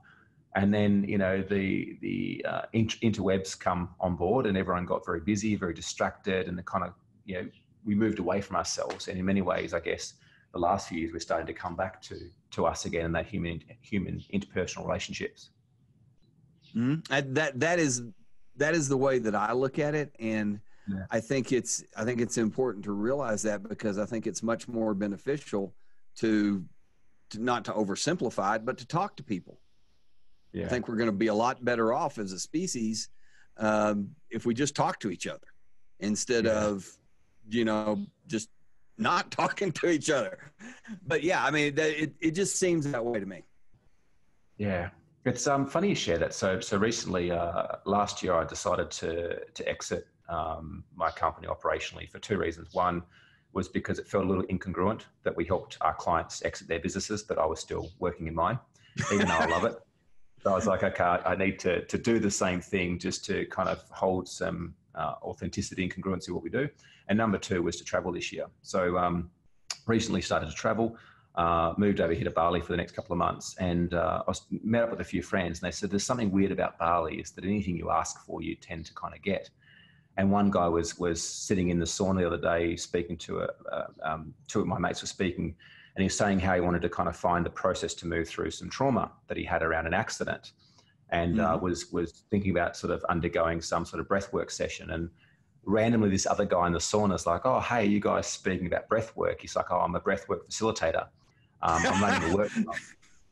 and 0.57 0.73
then 0.73 1.05
you 1.05 1.19
know 1.19 1.43
the 1.43 1.97
the 2.01 2.45
uh, 2.49 2.63
interwebs 2.75 3.59
come 3.59 3.91
on 4.01 4.17
board 4.17 4.47
and 4.47 4.57
everyone 4.57 4.85
got 4.85 5.05
very 5.05 5.21
busy 5.21 5.55
very 5.55 5.75
distracted 5.75 6.49
and 6.49 6.59
the 6.59 6.63
kind 6.63 6.85
of 6.85 6.95
you 7.25 7.35
know 7.35 7.49
we 7.85 7.95
moved 7.95 8.19
away 8.19 8.41
from 8.41 8.57
ourselves 8.57 9.09
and 9.09 9.19
in 9.19 9.25
many 9.25 9.43
ways 9.43 9.73
i 9.75 9.81
guess 9.81 10.15
the 10.53 10.59
last 10.59 10.89
few 10.89 10.99
years 10.99 11.13
we're 11.13 11.21
starting 11.21 11.47
to 11.47 11.53
come 11.53 11.77
back 11.77 12.03
to 12.03 12.31
to 12.51 12.67
us 12.67 12.85
again 12.85 13.07
and 13.07 13.15
that 13.15 13.27
human 13.27 13.63
human 13.81 14.23
interpersonal 14.35 14.85
relationships 14.85 15.51
mm-hmm. 16.77 17.01
that 17.33 17.59
that 17.59 17.79
is 17.79 18.03
that 18.61 18.75
is 18.75 18.89
the 18.89 18.97
way 18.97 19.19
that 19.19 19.35
i 19.35 19.53
look 19.53 19.79
at 19.79 19.95
it 19.95 20.15
and 20.21 20.61
yeah. 20.89 21.05
i 21.11 21.19
think 21.19 21.53
it's 21.53 21.83
i 21.97 22.05
think 22.05 22.21
it's 22.21 22.39
important 22.39 22.85
to 22.85 22.93
realize 22.93 23.43
that 23.43 23.69
because 23.69 23.99
i 23.99 24.07
think 24.07 24.27
it's 24.27 24.43
much 24.43 24.69
more 24.69 24.95
beneficial 24.95 25.75
to, 26.17 26.65
to 27.31 27.43
not 27.43 27.65
to 27.65 27.73
oversimplify 27.73 28.57
it 28.57 28.65
but 28.65 28.79
to 28.79 28.87
talk 28.87 29.17
to 29.17 29.23
people 29.23 29.59
yeah. 30.53 30.67
I 30.67 30.69
think 30.69 30.89
we're 30.89 30.97
going 30.97 31.09
to 31.09 31.13
be 31.13 31.29
a 31.29 31.35
lot 31.35 31.65
better 31.65 31.93
off 31.93 32.19
as 32.19 32.33
a 32.33 32.39
species 32.39 33.09
um, 33.57 34.11
if 34.31 34.47
we 34.47 34.55
just 34.55 34.75
talk 34.75 34.99
to 35.01 35.11
each 35.11 35.27
other 35.27 35.47
instead 36.01 36.45
yeah. 36.45 36.65
of, 36.65 36.89
you 37.49 37.65
know, 37.65 38.05
just 38.27 38.49
not 38.99 39.31
talking 39.31 39.73
to 39.73 39.89
each 39.89 40.11
other. 40.11 40.39
But 41.07 41.23
yeah, 41.23 41.45
I 41.45 41.51
mean, 41.51 41.79
it, 41.79 42.15
it 42.21 42.31
just 42.33 42.57
seems 42.57 42.91
that 42.91 43.05
way 43.05 43.21
to 43.21 43.27
me. 43.27 43.45
Yeah. 44.59 44.91
It's 45.25 45.47
um, 45.47 45.67
funny 45.67 45.91
you 45.91 45.95
share 45.95 46.19
that. 46.19 46.33
So, 46.33 46.61
so 46.61 46.79
recently, 46.79 47.31
uh, 47.31 47.77
last 47.85 48.23
year, 48.23 48.35
I 48.35 48.45
decided 48.45 48.91
to 48.93 49.45
to 49.45 49.69
exit 49.69 50.07
um, 50.29 50.85
my 50.95 51.11
company 51.11 51.47
operationally 51.47 52.09
for 52.09 52.19
two 52.19 52.39
reasons. 52.39 52.73
One 52.73 53.03
was 53.53 53.69
because 53.69 53.99
it 53.99 54.07
felt 54.07 54.25
a 54.25 54.29
little 54.29 54.45
incongruent 54.45 55.03
that 55.25 55.37
we 55.37 55.45
helped 55.45 55.77
our 55.81 55.95
clients 55.95 56.43
exit 56.45 56.69
their 56.69 56.79
businesses, 56.79 57.23
but 57.23 57.37
I 57.39 57.45
was 57.45 57.61
still 57.61 57.91
working 57.99 58.29
in 58.29 58.35
mine, 58.35 58.59
even 59.13 59.27
though 59.27 59.35
I 59.35 59.47
love 59.47 59.65
it. 59.65 59.75
So 60.43 60.53
I 60.53 60.55
was 60.55 60.67
like, 60.67 60.83
okay, 60.85 61.05
I 61.05 61.37
need 61.37 61.59
to 61.61 61.85
to 61.85 61.99
do 61.99 62.19
the 62.19 62.31
same 62.31 62.63
thing 62.63 62.99
just 62.99 63.25
to 63.27 63.45
kind 63.47 63.69
of 63.69 63.85
hold 63.91 64.27
some 64.27 64.75
uh, 64.95 65.15
authenticity 65.23 65.83
and 65.83 65.95
congruency 65.95 66.31
what 66.31 66.43
we 66.43 66.51
do. 66.51 66.67
And 67.09 67.19
number 67.19 67.37
two 67.37 67.63
was 67.63 67.77
to 67.77 67.85
travel 67.85 68.13
this 68.13 68.33
year. 68.33 68.47
So 68.63 68.97
um, 68.97 69.31
recently 69.87 70.23
started 70.23 70.49
to 70.49 70.55
travel 70.55 70.97
uh, 71.37 71.75
moved 71.77 72.01
over 72.01 72.13
here 72.13 72.25
to 72.25 72.31
Bali 72.31 72.61
for 72.61 72.73
the 72.73 72.77
next 72.77 72.93
couple 72.93 73.13
of 73.13 73.19
months, 73.19 73.57
and 73.59 73.95
uh, 73.95 74.23
I 74.27 74.31
was 74.31 74.43
met 74.51 74.83
up 74.83 74.91
with 74.91 75.01
a 75.01 75.05
few 75.05 75.23
friends, 75.23 75.61
and 75.61 75.67
they 75.67 75.73
said 75.73 75.91
there's 75.91 76.05
something 76.05 76.31
weird 76.31 76.53
about 76.53 76.79
Bali 76.79 77.21
is 77.21 77.31
that 77.33 77.45
anything 77.45 77.77
you 77.77 77.91
ask 77.91 78.25
for, 78.27 78.43
you 78.43 78.57
tend 78.57 78.87
to 78.87 78.95
kind 78.95 79.15
of 79.15 79.23
get. 79.23 79.49
And 80.17 80.31
one 80.31 80.51
guy 80.51 80.69
was 80.69 80.99
was 80.99 81.23
sitting 81.23 81.71
in 81.71 81.79
the 81.79 81.87
sauna 81.87 82.21
the 82.21 82.27
other 82.27 82.41
day, 82.41 82.77
speaking 82.77 83.17
to 83.19 83.41
a 83.41 83.49
uh, 83.73 83.87
um, 84.03 84.35
two 84.49 84.61
of 84.61 84.67
my 84.67 84.79
mates 84.79 85.03
were 85.03 85.07
speaking, 85.07 85.55
and 85.95 86.03
he 86.03 86.05
was 86.05 86.17
saying 86.17 86.41
how 86.41 86.55
he 86.55 86.61
wanted 86.61 86.83
to 86.83 86.89
kind 86.89 87.09
of 87.09 87.17
find 87.17 87.47
the 87.47 87.51
process 87.51 87.95
to 87.95 88.07
move 88.07 88.29
through 88.29 88.51
some 88.51 88.69
trauma 88.69 89.13
that 89.29 89.37
he 89.37 89.45
had 89.45 89.63
around 89.63 89.87
an 89.87 89.95
accident, 89.95 90.53
and 91.11 91.41
uh, 91.41 91.55
mm-hmm. 91.55 91.65
was 91.65 91.93
was 91.93 92.25
thinking 92.31 92.51
about 92.51 92.77
sort 92.77 92.93
of 92.93 93.05
undergoing 93.05 93.63
some 93.63 93.85
sort 93.85 94.01
of 94.01 94.09
breathwork 94.09 94.51
session 94.51 94.91
and 94.91 95.11
randomly 95.65 96.09
this 96.09 96.27
other 96.27 96.45
guy 96.45 96.67
in 96.67 96.73
the 96.73 96.79
sauna 96.79 97.15
is 97.15 97.27
like, 97.27 97.43
oh, 97.45 97.61
hey, 97.61 97.85
you 97.85 98.01
guys 98.01 98.27
speaking 98.27 98.67
about 98.67 98.89
breath 98.89 99.15
work. 99.17 99.41
He's 99.41 99.57
like, 99.57 99.71
oh, 99.71 99.79
I'm 99.79 99.95
a 99.95 100.01
breath 100.01 100.29
work 100.29 100.49
facilitator. 100.49 101.07
Um, 101.63 101.83
I'm 101.87 102.03
running 102.03 102.31
the 102.31 102.37
workshop. 102.37 102.75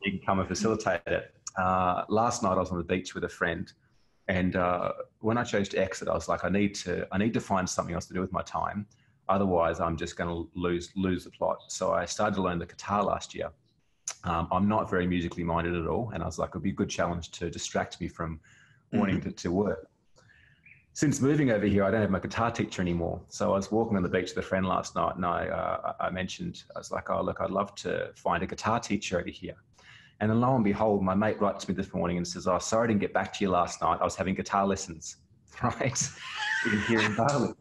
You 0.03 0.13
can 0.13 0.21
come 0.25 0.39
and 0.39 0.49
facilitate 0.49 1.01
it. 1.07 1.35
Uh, 1.57 2.05
last 2.09 2.43
night 2.43 2.53
I 2.53 2.59
was 2.59 2.71
on 2.71 2.79
the 2.79 2.85
beach 2.85 3.15
with 3.15 3.25
a 3.25 3.29
friend, 3.29 3.73
and 4.29 4.57
uh, 4.57 4.93
when 5.21 5.39
I 5.39 5.45
chose 5.45 5.69
to 5.71 5.79
exit, 5.79 6.09
I 6.09 6.15
was 6.15 6.29
like, 6.29 6.45
I 6.45 6.49
need 6.49 6.75
to, 6.77 7.07
I 7.11 7.19
need 7.19 7.35
to 7.35 7.41
find 7.41 7.69
something 7.69 7.95
else 7.95 8.07
to 8.07 8.15
do 8.15 8.21
with 8.21 8.33
my 8.33 8.43
time. 8.43 8.87
Otherwise, 9.29 9.81
I'm 9.81 9.97
just 9.97 10.17
going 10.17 10.31
to 10.31 10.51
lose 10.55 10.91
lose 10.95 11.25
the 11.25 11.31
plot. 11.31 11.59
So 11.69 11.93
I 11.93 12.05
started 12.05 12.37
to 12.37 12.43
learn 12.43 12.59
the 12.59 12.67
guitar 12.67 13.03
last 13.03 13.35
year. 13.35 13.51
Um, 14.25 14.49
I'm 14.53 14.69
not 14.69 14.89
very 14.89 15.07
musically 15.07 15.45
minded 15.45 15.75
at 15.75 15.87
all, 15.87 16.11
and 16.15 16.23
I 16.23 16.27
was 16.27 16.39
like, 16.39 16.51
it'd 16.51 16.63
be 16.63 16.71
a 16.71 16.73
good 16.73 16.89
challenge 16.89 17.31
to 17.33 17.51
distract 17.51 18.01
me 18.01 18.09
from 18.09 18.41
wanting 18.93 19.21
mm-hmm. 19.21 19.31
to, 19.31 19.37
to 19.37 19.51
work 19.51 19.89
since 20.99 21.21
moving 21.21 21.53
over 21.53 21.65
here, 21.65 21.85
I 21.85 21.93
don't 21.93 22.01
have 22.01 22.11
my 22.11 22.19
guitar 22.19 22.51
teacher 22.51 22.83
anymore. 22.83 23.21
So 23.29 23.53
I 23.53 23.57
was 23.57 23.71
walking 23.71 23.97
on 23.97 24.03
the 24.03 24.09
beach 24.09 24.31
with 24.35 24.45
a 24.45 24.49
friend 24.49 24.67
last 24.67 24.97
night, 24.97 25.15
and 25.15 25.25
I 25.25 25.47
uh, 25.47 25.93
I 26.01 26.11
mentioned 26.11 26.65
I 26.75 26.81
was 26.81 26.91
like, 26.91 27.09
"Oh, 27.09 27.23
look, 27.23 27.41
I'd 27.41 27.53
love 27.53 27.73
to 27.77 28.11
find 28.17 28.43
a 28.43 28.49
guitar 28.49 28.81
teacher 28.81 29.21
over 29.21 29.29
here." 29.29 29.55
And 30.19 30.29
then 30.29 30.41
lo 30.41 30.57
and 30.57 30.65
behold, 30.65 31.05
my 31.05 31.15
mate 31.15 31.41
writes 31.41 31.69
me 31.69 31.75
this 31.77 31.95
morning 31.95 32.17
and 32.17 32.27
says, 32.27 32.49
"Oh, 32.49 32.59
sorry 32.59 32.87
I 32.87 32.87
didn't 32.89 33.01
get 33.01 33.15
back 33.15 33.33
to 33.35 33.45
you 33.45 33.49
last 33.49 33.81
night. 33.81 33.99
I 34.01 34.05
was 34.05 34.17
having 34.17 34.35
guitar 34.35 34.67
lessons, 34.67 35.19
right, 35.63 36.11
in 36.67 36.81
here 36.89 36.99
in 36.99 37.15
Bali." 37.15 37.53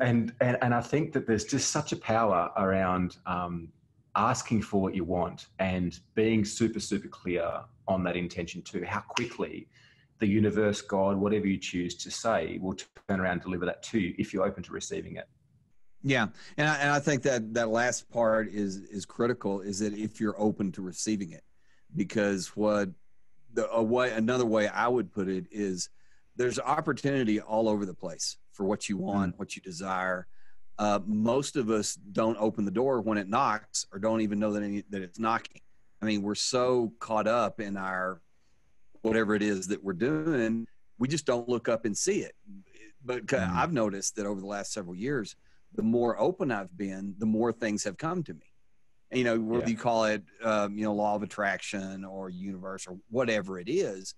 And, 0.00 0.32
and 0.40 0.56
and 0.62 0.74
I 0.74 0.80
think 0.80 1.12
that 1.12 1.26
there's 1.26 1.44
just 1.44 1.70
such 1.70 1.92
a 1.92 1.96
power 1.96 2.50
around 2.56 3.18
um, 3.26 3.68
asking 4.16 4.62
for 4.62 4.80
what 4.80 4.94
you 4.94 5.04
want 5.04 5.48
and 5.58 6.00
being 6.14 6.46
super 6.46 6.80
super 6.80 7.08
clear 7.08 7.50
on 7.86 8.02
that 8.04 8.16
intention 8.16 8.62
too. 8.62 8.82
How 8.86 9.00
quickly 9.00 9.68
the 10.20 10.28
universe, 10.28 10.80
God, 10.82 11.16
whatever 11.16 11.46
you 11.46 11.58
choose 11.58 11.96
to 11.96 12.10
say, 12.10 12.58
will 12.60 12.76
turn 13.08 13.20
around 13.20 13.32
and 13.32 13.42
deliver 13.42 13.66
that 13.66 13.82
to 13.84 13.98
you 13.98 14.14
if 14.18 14.32
you're 14.32 14.44
open 14.44 14.62
to 14.62 14.72
receiving 14.72 15.16
it. 15.16 15.26
Yeah, 16.02 16.28
and 16.56 16.68
I, 16.68 16.76
and 16.76 16.90
I 16.90 17.00
think 17.00 17.22
that 17.24 17.52
that 17.54 17.68
last 17.68 18.08
part 18.10 18.48
is 18.48 18.76
is 18.76 19.04
critical. 19.04 19.60
Is 19.60 19.80
that 19.80 19.92
if 19.92 20.20
you're 20.20 20.40
open 20.40 20.72
to 20.72 20.82
receiving 20.82 21.32
it, 21.32 21.44
because 21.94 22.48
what 22.56 22.90
the 23.52 23.70
a 23.70 23.82
way 23.82 24.12
another 24.12 24.46
way 24.46 24.68
I 24.68 24.88
would 24.88 25.12
put 25.12 25.28
it 25.28 25.46
is 25.50 25.90
there's 26.36 26.58
opportunity 26.58 27.40
all 27.40 27.68
over 27.68 27.84
the 27.84 27.94
place 27.94 28.38
for 28.52 28.64
what 28.64 28.88
you 28.88 28.96
want, 28.96 29.34
mm. 29.34 29.38
what 29.38 29.56
you 29.56 29.62
desire. 29.62 30.26
Uh, 30.78 31.00
most 31.04 31.56
of 31.56 31.68
us 31.68 31.96
don't 32.12 32.38
open 32.40 32.64
the 32.64 32.70
door 32.70 33.02
when 33.02 33.18
it 33.18 33.28
knocks, 33.28 33.84
or 33.92 33.98
don't 33.98 34.22
even 34.22 34.38
know 34.38 34.52
that 34.52 34.62
any, 34.62 34.82
that 34.88 35.02
it's 35.02 35.18
knocking. 35.18 35.60
I 36.00 36.06
mean, 36.06 36.22
we're 36.22 36.34
so 36.34 36.94
caught 36.98 37.26
up 37.26 37.60
in 37.60 37.76
our 37.76 38.22
whatever 39.02 39.34
it 39.34 39.42
is 39.42 39.66
that 39.68 39.82
we're 39.82 39.92
doing, 39.92 40.66
we 40.98 41.08
just 41.08 41.26
don't 41.26 41.48
look 41.48 41.68
up 41.68 41.84
and 41.84 41.96
see 41.96 42.20
it. 42.20 42.34
But 43.04 43.26
mm-hmm. 43.26 43.56
I've 43.56 43.72
noticed 43.72 44.16
that 44.16 44.26
over 44.26 44.40
the 44.40 44.46
last 44.46 44.72
several 44.72 44.94
years, 44.94 45.36
the 45.74 45.82
more 45.82 46.20
open 46.20 46.50
I've 46.50 46.76
been, 46.76 47.14
the 47.18 47.26
more 47.26 47.52
things 47.52 47.84
have 47.84 47.96
come 47.96 48.22
to 48.24 48.34
me. 48.34 48.52
And, 49.10 49.18
you 49.18 49.24
know, 49.24 49.40
whether 49.40 49.64
yeah. 49.64 49.70
you 49.70 49.76
call 49.76 50.04
it, 50.04 50.22
um, 50.42 50.76
you 50.76 50.84
know, 50.84 50.92
law 50.92 51.14
of 51.14 51.22
attraction 51.22 52.04
or 52.04 52.28
universe 52.28 52.86
or 52.86 52.98
whatever 53.10 53.58
it 53.58 53.68
is, 53.68 54.14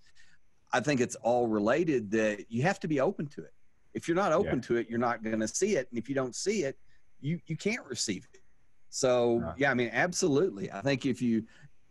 I 0.72 0.80
think 0.80 1.00
it's 1.00 1.14
all 1.16 1.46
related 1.46 2.10
that 2.12 2.46
you 2.48 2.62
have 2.62 2.80
to 2.80 2.88
be 2.88 3.00
open 3.00 3.26
to 3.28 3.42
it. 3.42 3.52
If 3.94 4.08
you're 4.08 4.16
not 4.16 4.32
open 4.32 4.56
yeah. 4.56 4.66
to 4.68 4.76
it, 4.76 4.90
you're 4.90 4.98
not 4.98 5.22
going 5.22 5.40
to 5.40 5.48
see 5.48 5.76
it. 5.76 5.86
And 5.90 5.98
if 5.98 6.08
you 6.08 6.14
don't 6.14 6.34
see 6.34 6.64
it, 6.64 6.78
you, 7.20 7.38
you 7.46 7.56
can't 7.56 7.84
receive 7.86 8.26
it. 8.32 8.40
So, 8.88 9.54
yeah, 9.56 9.70
I 9.70 9.74
mean, 9.74 9.90
absolutely. 9.92 10.70
I 10.72 10.80
think 10.80 11.06
if 11.06 11.22
you, 11.22 11.44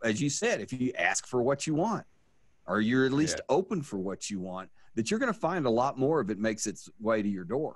as 0.04 0.22
you 0.22 0.30
said, 0.30 0.62
if 0.62 0.74
you 0.74 0.92
ask 0.98 1.26
for 1.26 1.42
what 1.42 1.66
you 1.66 1.74
want, 1.74 2.06
or 2.72 2.82
you're 2.82 3.06
at 3.06 3.12
least 3.12 3.38
yeah. 3.38 3.56
open 3.56 3.82
for 3.82 4.00
what 4.00 4.30
you 4.30 4.40
want, 4.40 4.70
that 4.96 5.12
you're 5.12 5.20
going 5.20 5.32
to 5.32 5.40
find 5.40 5.66
a 5.66 5.70
lot 5.70 6.00
more 6.00 6.22
of 6.22 6.30
it 6.30 6.40
makes 6.40 6.66
its 6.68 6.90
way 7.00 7.22
to 7.22 7.28
your 7.28 7.44
door. 7.44 7.76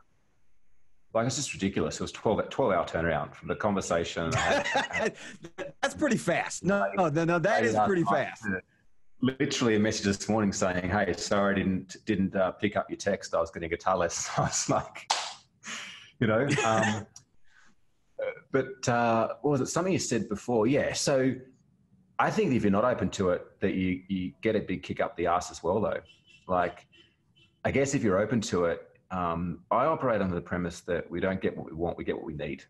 Like 1.14 1.28
it's 1.28 1.36
just 1.36 1.54
ridiculous. 1.54 1.96
It 1.96 2.02
was 2.02 2.12
12, 2.12 2.50
12 2.50 2.74
hour 2.74 2.86
turnaround 2.86 3.34
from 3.36 3.48
the 3.48 3.56
conversation. 3.56 4.30
That's 4.32 5.96
pretty 5.98 6.18
fast. 6.18 6.64
No, 6.64 6.90
no, 6.96 7.10
no, 7.10 7.24
no 7.24 7.40
that 7.40 7.64
is 7.64 7.76
pretty 7.86 8.04
fast. 8.04 8.46
Literally 9.22 9.76
a 9.76 9.80
message 9.80 10.06
this 10.06 10.28
morning 10.28 10.52
saying, 10.52 10.90
"Hey, 10.90 11.14
sorry, 11.18 11.54
I 11.54 11.58
didn't 11.58 11.96
didn't 12.06 12.36
uh, 12.36 12.52
pick 12.52 12.76
up 12.76 12.90
your 12.90 12.98
text. 12.98 13.34
I 13.34 13.40
was 13.40 13.50
getting 13.50 13.68
a 13.68 13.70
guitar 13.70 13.98
lesson." 13.98 14.34
I 14.38 14.42
was 14.42 14.70
like, 14.70 15.12
you 16.20 16.28
know. 16.28 16.48
Um, 16.66 17.08
but 18.52 18.90
uh, 18.90 19.30
what 19.42 19.52
was 19.52 19.62
it? 19.62 19.68
Something 19.68 19.94
you 19.94 20.00
said 20.00 20.28
before? 20.28 20.68
Yeah. 20.68 20.92
So 20.92 21.34
I 22.18 22.32
think 22.32 22.54
if 22.54 22.64
you're 22.64 22.72
not 22.72 22.86
open 22.86 23.10
to 23.12 23.32
it, 23.32 23.60
that 23.60 23.74
you 23.74 24.02
you 24.08 24.32
get 24.42 24.56
a 24.56 24.60
big 24.60 24.84
kick 24.84 25.00
up 25.02 25.18
the 25.18 25.28
ass 25.28 25.52
as 25.52 25.62
well, 25.64 25.82
though. 25.82 26.00
Like, 26.48 26.88
I 27.64 27.72
guess 27.72 27.94
if 27.94 28.04
you're 28.04 28.20
open 28.20 28.42
to 28.42 28.66
it, 28.66 28.88
um, 29.12 29.60
I 29.72 29.86
operate 29.86 30.22
under 30.22 30.36
the 30.36 30.42
premise 30.42 30.82
that 30.82 31.10
we 31.10 31.20
don't 31.20 31.42
get 31.42 31.56
what 31.56 31.66
we 31.66 31.74
want, 31.74 31.98
we 31.98 32.04
get 32.04 32.16
what 32.16 32.26
we 32.26 32.34
need. 32.34 32.64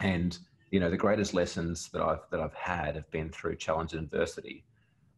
And 0.00 0.38
you 0.70 0.80
know, 0.80 0.90
the 0.90 0.96
greatest 0.96 1.34
lessons 1.34 1.88
that 1.90 2.02
I've 2.02 2.22
that 2.30 2.40
I've 2.40 2.54
had 2.54 2.96
have 2.96 3.10
been 3.10 3.30
through 3.30 3.56
challenge 3.56 3.92
and 3.92 4.02
adversity. 4.02 4.64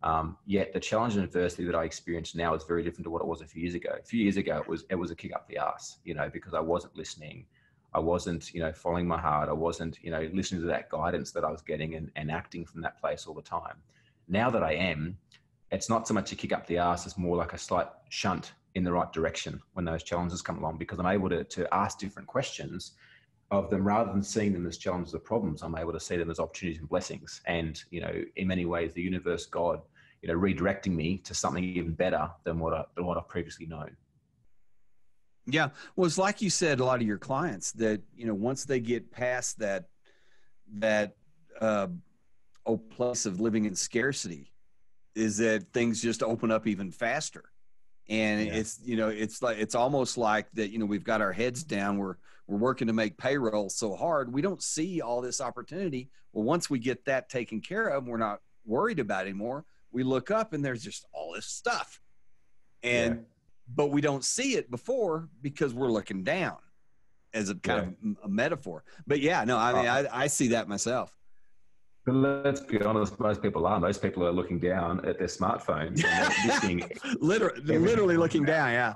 Um, 0.03 0.37
yet 0.45 0.75
the 0.75 0.81
challenge 0.81 1.15
and 1.15 1.25
adversity 1.25 1.65
that 1.65 1.75
I 1.75 1.85
experience 1.85 2.35
now 2.35 2.55
is 2.55 2.65
very 2.65 2.83
different 2.83 3.05
to 3.05 3.11
what 3.11 3.23
it 3.23 3.27
was 3.27 3.41
a 3.41 3.47
few 3.47 3.63
years 3.63 3.75
ago. 3.75 3.97
A 3.99 4.05
few 4.05 4.21
years 4.21 4.37
ago, 4.37 4.59
it 4.59 4.69
was 4.69 4.85
it 4.91 4.97
was 4.97 5.11
a 5.11 5.15
kick 5.15 5.35
up 5.35 5.49
the 5.49 5.57
ass, 5.59 5.99
you 6.05 6.15
know, 6.15 6.29
because 6.31 6.55
I 6.55 6.61
wasn't 6.61 6.97
listening. 6.97 7.47
I 7.95 8.01
wasn't, 8.01 8.53
you 8.53 8.61
know, 8.61 8.73
following 8.73 9.07
my 9.07 9.21
heart. 9.21 9.49
I 9.49 9.53
wasn't, 9.53 9.99
you 10.03 10.11
know, 10.11 10.29
listening 10.33 10.61
to 10.63 10.67
that 10.67 10.89
guidance 10.91 11.31
that 11.33 11.45
I 11.45 11.51
was 11.51 11.63
getting 11.63 11.95
and, 11.95 12.11
and 12.17 12.31
acting 12.31 12.65
from 12.67 12.81
that 12.83 13.01
place 13.01 13.27
all 13.27 13.35
the 13.35 13.43
time. 13.43 13.77
Now 14.29 14.51
that 14.51 14.63
I 14.63 14.73
am, 14.73 15.17
it's 15.71 15.89
not 15.89 16.09
so 16.09 16.15
much 16.15 16.33
a 16.33 16.37
kick 16.37 16.53
up 16.53 16.67
the 16.67 16.79
ass, 16.79 17.07
it's 17.07 17.19
more 17.19 17.37
like 17.37 17.53
a 17.53 17.59
slight 17.59 17.89
shunt 18.09 18.53
in 18.75 18.83
the 18.83 18.93
right 18.93 19.13
direction 19.13 19.61
when 19.75 19.85
those 19.85 20.03
challenges 20.03 20.43
come 20.43 20.59
along 20.59 20.79
because 20.79 20.99
I'm 20.99 21.07
able 21.07 21.29
to, 21.29 21.45
to 21.45 21.73
ask 21.73 21.99
different 21.99 22.27
questions 22.27 22.93
of 23.51 23.71
them 23.71 23.87
rather 23.87 24.13
than 24.13 24.23
seeing 24.23 24.53
them 24.53 24.67
as 24.67 24.79
challenges 24.79 25.15
or 25.15 25.21
problems. 25.21 25.63
I'm 25.63 25.77
able 25.77 25.93
to 25.93 26.01
see 26.01 26.17
them 26.17 26.31
as 26.31 26.41
opportunities 26.41 26.81
and 26.81 26.89
blessings. 26.89 27.41
And, 27.47 27.83
you 27.91 28.01
know, 28.01 28.23
in 28.37 28.49
many 28.49 28.65
ways, 28.65 28.95
the 28.95 29.03
universe, 29.03 29.47
God, 29.47 29.81
you 30.23 30.29
know, 30.29 30.35
redirecting 30.35 30.95
me 30.95 31.19
to 31.19 31.35
something 31.35 31.63
even 31.63 31.93
better 31.93 32.31
than 32.45 32.59
what, 32.59 32.75
I, 32.75 32.85
than 32.97 33.05
what 33.05 33.19
I've 33.19 33.29
previously 33.29 33.67
known. 33.67 33.97
Yeah. 35.47 35.71
Well, 35.95 36.07
it's 36.07 36.19
like 36.19 36.41
you 36.41 36.51
said, 36.51 36.81
a 36.81 36.85
lot 36.85 37.01
of 37.01 37.07
your 37.07 37.19
clients 37.19 37.73
that, 37.73 38.01
you 38.17 38.27
know, 38.27 38.35
once 38.35 38.65
they 38.65 38.81
get 38.81 39.11
past 39.11 39.59
that, 39.59 39.85
that, 40.77 41.17
uh, 41.61 41.89
oh, 42.65 42.79
place 42.79 43.27
of 43.27 43.41
living 43.41 43.67
in 43.67 43.75
scarcity 43.75 44.53
is 45.15 45.37
that 45.39 45.73
things 45.73 46.01
just 46.01 46.23
open 46.23 46.51
up 46.51 46.67
even 46.67 46.91
faster. 46.91 47.45
And 48.09 48.47
yeah. 48.47 48.55
it's, 48.55 48.81
you 48.85 48.97
know, 48.97 49.09
it's 49.09 49.43
like, 49.43 49.59
it's 49.59 49.75
almost 49.75 50.17
like 50.17 50.51
that, 50.55 50.71
you 50.71 50.79
know, 50.79 50.87
we've 50.87 51.05
got 51.05 51.21
our 51.21 51.33
heads 51.33 51.63
down. 51.63 51.99
We're, 51.99 52.17
we're 52.47 52.59
working 52.59 52.87
to 52.87 52.93
make 52.93 53.19
payroll 53.19 53.69
so 53.69 53.95
hard. 53.95 54.33
We 54.33 54.43
don't 54.43 54.63
see 54.63 55.01
all 55.01 55.21
this 55.21 55.41
opportunity. 55.41 56.11
Well, 56.33 56.45
once 56.45 56.69
we 56.69 56.79
get 56.79 57.05
that 57.05 57.29
taken 57.29 57.61
care 57.61 57.89
of, 57.89 58.07
we're 58.07 58.17
not 58.17 58.41
worried 58.65 58.99
about 58.99 59.23
anymore. 59.23 59.65
We 59.93 60.03
look 60.05 60.31
up 60.31 60.55
and 60.55 60.65
there's 60.65 60.83
just 60.83 61.07
all 61.13 61.35
this 61.35 61.47
stuff. 61.47 62.01
And, 62.83 63.15
yeah 63.17 63.21
but 63.69 63.91
we 63.91 64.01
don't 64.01 64.25
see 64.25 64.57
it 64.57 64.71
before 64.71 65.29
because 65.41 65.75
we're 65.75 65.91
looking 65.91 66.25
down 66.25 66.57
as 67.33 67.51
a 67.51 67.55
kind 67.57 67.97
yeah. 68.03 68.11
of 68.11 68.17
a 68.25 68.29
metaphor. 68.29 68.85
But 69.07 69.21
yeah, 69.21 69.45
no, 69.45 69.59
I 69.59 69.73
mean, 69.73 69.87
I, 69.87 70.07
I 70.13 70.27
see 70.27 70.49
that 70.49 70.69
myself. 70.69 71.17
But 72.07 72.15
let's 72.17 72.61
be 72.61 72.81
honest, 72.83 73.19
most 73.19 73.43
people 73.43 73.67
are. 73.67 73.81
Most 73.81 74.03
people 74.03 74.27
are 74.27 74.33
looking 74.33 74.59
down 74.61 75.05
at 75.07 75.19
their 75.19 75.27
smartphones 75.27 76.05
and 76.05 76.85
literally, 77.21 77.79
literally 77.79 78.17
looking 78.17 78.45
down. 78.45 78.73
Yeah. 78.73 78.95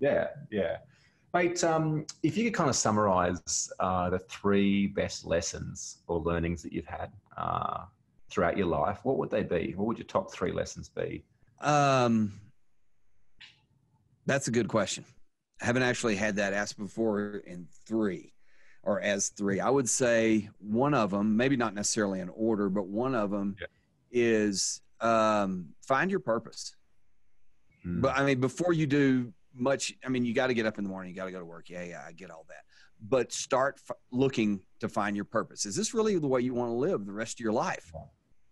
Yeah. 0.00 0.28
Yeah. 0.50 0.76
Mate, 1.32 1.62
um, 1.64 2.06
if 2.22 2.36
you 2.36 2.44
could 2.44 2.54
kind 2.54 2.68
of 2.68 2.76
summarize 2.76 3.70
uh, 3.78 4.10
the 4.10 4.18
three 4.18 4.88
best 4.88 5.24
lessons 5.24 5.98
or 6.08 6.18
learnings 6.18 6.62
that 6.62 6.72
you've 6.72 6.86
had 6.86 7.12
uh, 7.36 7.84
throughout 8.28 8.58
your 8.58 8.66
life, 8.66 8.98
what 9.04 9.16
would 9.16 9.30
they 9.30 9.44
be? 9.44 9.72
What 9.76 9.86
would 9.86 9.96
your 9.96 10.06
top 10.06 10.32
three 10.32 10.52
lessons 10.52 10.88
be? 10.88 11.24
Um, 11.60 12.32
that's 14.26 14.48
a 14.48 14.50
good 14.50 14.68
question. 14.68 15.04
I 15.60 15.66
haven't 15.66 15.82
actually 15.82 16.16
had 16.16 16.36
that 16.36 16.52
asked 16.52 16.78
before 16.78 17.42
in 17.46 17.66
three 17.86 18.32
or 18.82 19.00
as 19.00 19.28
three. 19.28 19.60
I 19.60 19.68
would 19.68 19.88
say 19.88 20.48
one 20.58 20.94
of 20.94 21.10
them, 21.10 21.36
maybe 21.36 21.56
not 21.56 21.74
necessarily 21.74 22.20
in 22.20 22.30
order, 22.30 22.68
but 22.68 22.86
one 22.86 23.14
of 23.14 23.30
them 23.30 23.56
yeah. 23.60 23.66
is 24.10 24.80
um, 25.00 25.68
find 25.82 26.10
your 26.10 26.20
purpose. 26.20 26.74
Hmm. 27.82 28.00
But 28.00 28.16
I 28.16 28.24
mean, 28.24 28.40
before 28.40 28.72
you 28.72 28.86
do 28.86 29.32
much, 29.54 29.92
I 30.04 30.08
mean, 30.08 30.24
you 30.24 30.34
got 30.34 30.46
to 30.46 30.54
get 30.54 30.66
up 30.66 30.78
in 30.78 30.84
the 30.84 30.90
morning, 30.90 31.10
you 31.10 31.16
got 31.16 31.26
to 31.26 31.32
go 31.32 31.38
to 31.38 31.44
work. 31.44 31.68
Yeah, 31.68 31.84
yeah, 31.84 32.02
I 32.06 32.12
get 32.12 32.30
all 32.30 32.46
that. 32.48 32.64
But 33.02 33.32
start 33.32 33.80
f- 33.88 33.96
looking 34.10 34.60
to 34.80 34.88
find 34.88 35.16
your 35.16 35.24
purpose. 35.24 35.66
Is 35.66 35.74
this 35.74 35.94
really 35.94 36.18
the 36.18 36.26
way 36.26 36.40
you 36.40 36.54
want 36.54 36.70
to 36.70 36.74
live 36.74 37.06
the 37.06 37.12
rest 37.12 37.40
of 37.40 37.44
your 37.44 37.52
life? 37.52 37.90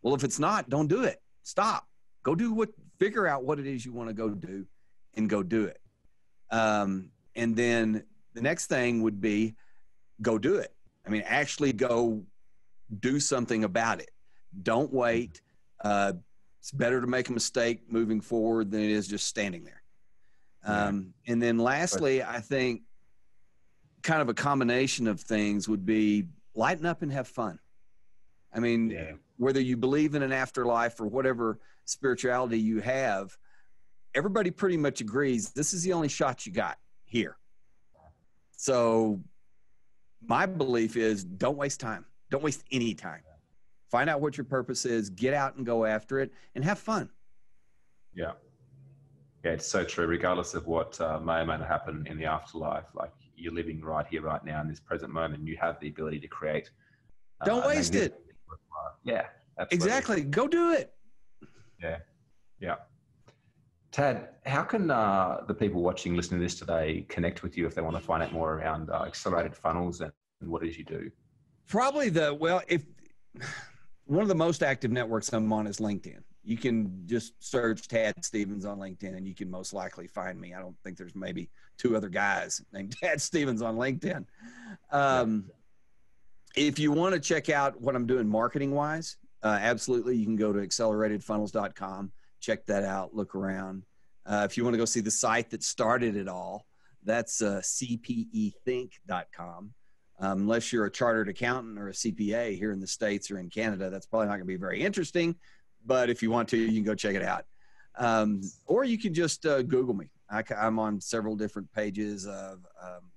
Well, 0.03 0.15
if 0.15 0.25
it's 0.25 0.39
not, 0.39 0.69
don't 0.69 0.89
do 0.89 1.05
it. 1.05 1.21
Stop. 1.43 1.87
Go 2.23 2.35
do 2.35 2.53
what, 2.53 2.71
figure 2.99 3.27
out 3.27 3.45
what 3.45 3.59
it 3.59 3.67
is 3.67 3.85
you 3.85 3.93
want 3.93 4.09
to 4.09 4.15
go 4.15 4.31
do 4.31 4.67
and 5.19 5.29
go 5.29 5.43
do 5.43 5.65
it. 5.65 5.81
Um, 6.51 7.11
and 7.37 7.55
then 7.55 8.05
the 8.33 8.41
next 8.41 8.67
thing 8.67 9.03
would 9.03 9.21
be 9.21 9.55
go 10.23 10.39
do 10.39 10.57
it. 10.57 10.73
I 11.07 11.11
mean, 11.11 11.23
actually 11.27 11.73
go 11.75 12.23
do 13.01 13.21
something 13.21 13.65
about 13.65 14.01
it. 14.01 14.11
Don't 14.63 14.93
wait. 14.93 15.43
Uh, 15.83 16.15
it's 16.61 16.71
better 16.73 17.01
to 17.01 17.07
make 17.07 17.29
a 17.29 17.33
mistake 17.33 17.83
moving 17.91 18.21
forward 18.21 18.71
than 18.71 18.81
it 18.81 18.91
is 18.91 19.07
just 19.07 19.27
standing 19.27 19.65
there. 19.65 19.83
Um, 20.65 21.15
and 21.27 21.43
then 21.43 21.59
lastly, 21.59 22.23
I 22.23 22.41
think 22.41 22.83
kind 24.03 24.21
of 24.21 24.29
a 24.29 24.35
combination 24.35 25.07
of 25.07 25.21
things 25.21 25.69
would 25.69 25.87
be 25.87 26.27
lighten 26.55 26.85
up 26.85 27.03
and 27.03 27.13
have 27.13 27.29
fun. 27.29 27.59
I 28.53 28.61
mean, 28.61 28.91
yeah. 28.91 29.13
whether 29.37 29.61
you 29.61 29.77
believe 29.77 30.15
in 30.15 30.23
an 30.23 30.33
afterlife 30.33 31.01
or 31.01 31.07
whatever 31.07 31.59
spirituality 31.85 32.59
you 32.59 32.81
have, 32.81 33.37
everybody 34.14 34.51
pretty 34.51 34.77
much 34.77 35.01
agrees 35.01 35.51
this 35.51 35.73
is 35.73 35.83
the 35.83 35.92
only 35.92 36.09
shot 36.09 36.47
you 36.47 36.53
got 36.53 36.79
here. 37.05 37.37
So, 38.53 39.21
my 40.27 40.47
belief 40.47 40.97
is 40.97 41.23
don't 41.23 41.57
waste 41.57 41.79
time. 41.79 42.05
Don't 42.31 42.42
waste 42.42 42.64
any 42.73 42.94
time. 42.94 43.23
Find 43.90 44.11
out 44.11 44.21
what 44.21 44.37
your 44.37 44.44
purpose 44.44 44.85
is, 44.85 45.09
get 45.11 45.33
out 45.33 45.57
and 45.57 45.64
go 45.64 45.85
after 45.85 46.18
it, 46.18 46.33
and 46.55 46.64
have 46.64 46.79
fun. 46.79 47.09
Yeah. 48.14 48.33
Yeah, 49.44 49.53
it's 49.53 49.66
so 49.66 49.85
true. 49.85 50.07
Regardless 50.07 50.55
of 50.55 50.66
what 50.66 51.01
uh, 51.01 51.21
may 51.21 51.40
or 51.40 51.47
may 51.47 51.57
not 51.57 51.68
happen 51.68 52.07
in 52.11 52.18
the 52.18 52.27
afterlife, 52.27 52.87
like 52.94 53.12
you're 53.37 53.55
living 53.55 53.81
right 53.81 54.07
here, 54.07 54.23
right 54.23 54.44
now, 54.44 54.61
in 54.61 54.68
this 54.68 54.81
present 54.81 55.12
moment, 55.12 55.47
you 55.47 55.57
have 55.61 55.79
the 55.81 55.88
ability 55.88 56.18
to 56.21 56.29
create. 56.29 56.71
Uh, 57.40 57.47
don't 57.47 57.66
waste 57.66 57.94
it. 57.94 58.21
Yeah, 59.05 59.27
absolutely. 59.59 59.77
exactly. 59.77 60.23
Go 60.25 60.49
do 60.49 60.73
it. 60.73 60.92
Yeah, 61.81 61.99
yeah. 62.61 62.75
Tad, 63.90 64.29
how 64.44 64.62
can 64.62 64.90
uh, 64.90 65.38
the 65.46 65.55
people 65.55 65.83
watching, 65.83 66.14
listening 66.14 66.40
to 66.40 66.44
this 66.44 66.59
today, 66.59 67.07
connect 67.09 67.42
with 67.42 67.57
you 67.57 67.66
if 67.66 67.74
they 67.74 67.83
want 67.83 67.96
to 67.96 68.03
find 68.03 68.22
out 68.22 68.33
more 68.33 68.55
around 68.55 68.90
uh, 68.90 69.05
accelerated 69.07 69.57
funnels 69.57 70.01
and, 70.01 70.12
and 70.40 70.51
what 70.51 70.62
it 70.62 70.68
is 70.68 70.79
you 70.79 70.85
do? 70.85 71.11
Probably 71.66 72.09
the 72.09 72.35
well, 72.35 72.62
if 72.68 72.85
one 74.05 74.22
of 74.22 74.29
the 74.29 74.35
most 74.35 74.62
active 74.62 74.90
networks 74.90 75.33
I'm 75.33 75.53
on 75.53 75.66
is 75.66 75.79
LinkedIn. 75.79 76.22
You 76.44 76.57
can 76.57 77.03
just 77.07 77.35
search 77.40 77.88
Tad 77.88 78.24
Stephens 78.24 78.64
on 78.64 78.79
LinkedIn, 78.79 79.16
and 79.16 79.27
you 79.27 79.35
can 79.35 79.51
most 79.51 79.74
likely 79.74 80.07
find 80.07 80.40
me. 80.40 80.55
I 80.55 80.61
don't 80.61 80.77
think 80.83 80.96
there's 80.96 81.14
maybe 81.14 81.51
two 81.77 81.94
other 81.96 82.09
guys 82.09 82.62
named 82.72 82.96
Tad 82.98 83.20
Stephens 83.20 83.62
on 83.62 83.77
LinkedIn. 83.77 84.24
Um. 84.90 85.51
If 86.57 86.79
you 86.79 86.90
want 86.90 87.14
to 87.14 87.20
check 87.20 87.51
out 87.51 87.81
what 87.81 87.94
I'm 87.94 88.07
doing 88.07 88.27
marketing 88.27 88.72
wise, 88.72 89.16
uh, 89.44 89.59
absolutely, 89.61 90.16
you 90.16 90.24
can 90.24 90.35
go 90.35 90.53
to 90.53 90.59
acceleratedfunnels.com 90.59 92.11
check 92.40 92.66
that 92.66 92.85
out, 92.85 93.14
look 93.14 93.35
around. 93.35 93.85
Uh, 94.27 94.46
if 94.48 94.57
you 94.57 94.64
want 94.64 94.74
to 94.74 94.79
go 94.79 94.85
see 94.85 95.01
the 95.01 95.11
site 95.11 95.51
that 95.51 95.62
started 95.62 96.16
it 96.16 96.29
all, 96.29 96.66
that's 97.05 97.40
uh, 97.40 97.61
cpethink.com. 97.62 99.01
Um, 100.20 100.40
unless 100.40 100.72
you're 100.72 100.87
a 100.87 100.90
chartered 100.90 101.29
accountant 101.29 101.79
or 101.79 101.88
a 101.88 101.92
CPA 101.92 102.59
here 102.59 102.72
in 102.72 102.81
the 102.81 102.87
States 102.87 103.31
or 103.31 103.38
in 103.38 103.48
Canada, 103.48 103.88
that's 103.88 104.07
probably 104.07 104.27
not 104.27 104.33
going 104.33 104.42
to 104.42 104.46
be 104.46 104.57
very 104.57 104.83
interesting. 104.83 105.37
But 105.87 106.11
if 106.11 106.22
you 106.22 106.31
want 106.31 106.48
to, 106.51 106.57
you 106.57 106.72
can 106.72 106.83
go 106.83 106.94
check 106.94 107.14
it 107.14 107.22
out. 107.22 107.44
Um, 107.96 108.42
or 108.66 108.85
you 108.85 108.98
can 108.98 109.14
just 109.14 109.46
uh, 109.46 109.62
Google 109.62 109.94
me. 109.94 110.11
I, 110.31 110.42
am 110.51 110.79
on 110.79 111.01
several 111.01 111.37
different 111.37 111.72
pages 111.72 112.27
of, 112.27 112.59
um, 112.83 113.11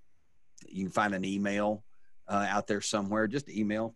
you 0.67 0.86
can 0.86 0.91
find 0.91 1.13
an 1.13 1.25
email 1.25 1.84
uh, 2.27 2.45
out 2.47 2.67
there 2.67 2.81
somewhere. 2.81 3.27
Just 3.27 3.49
email, 3.49 3.95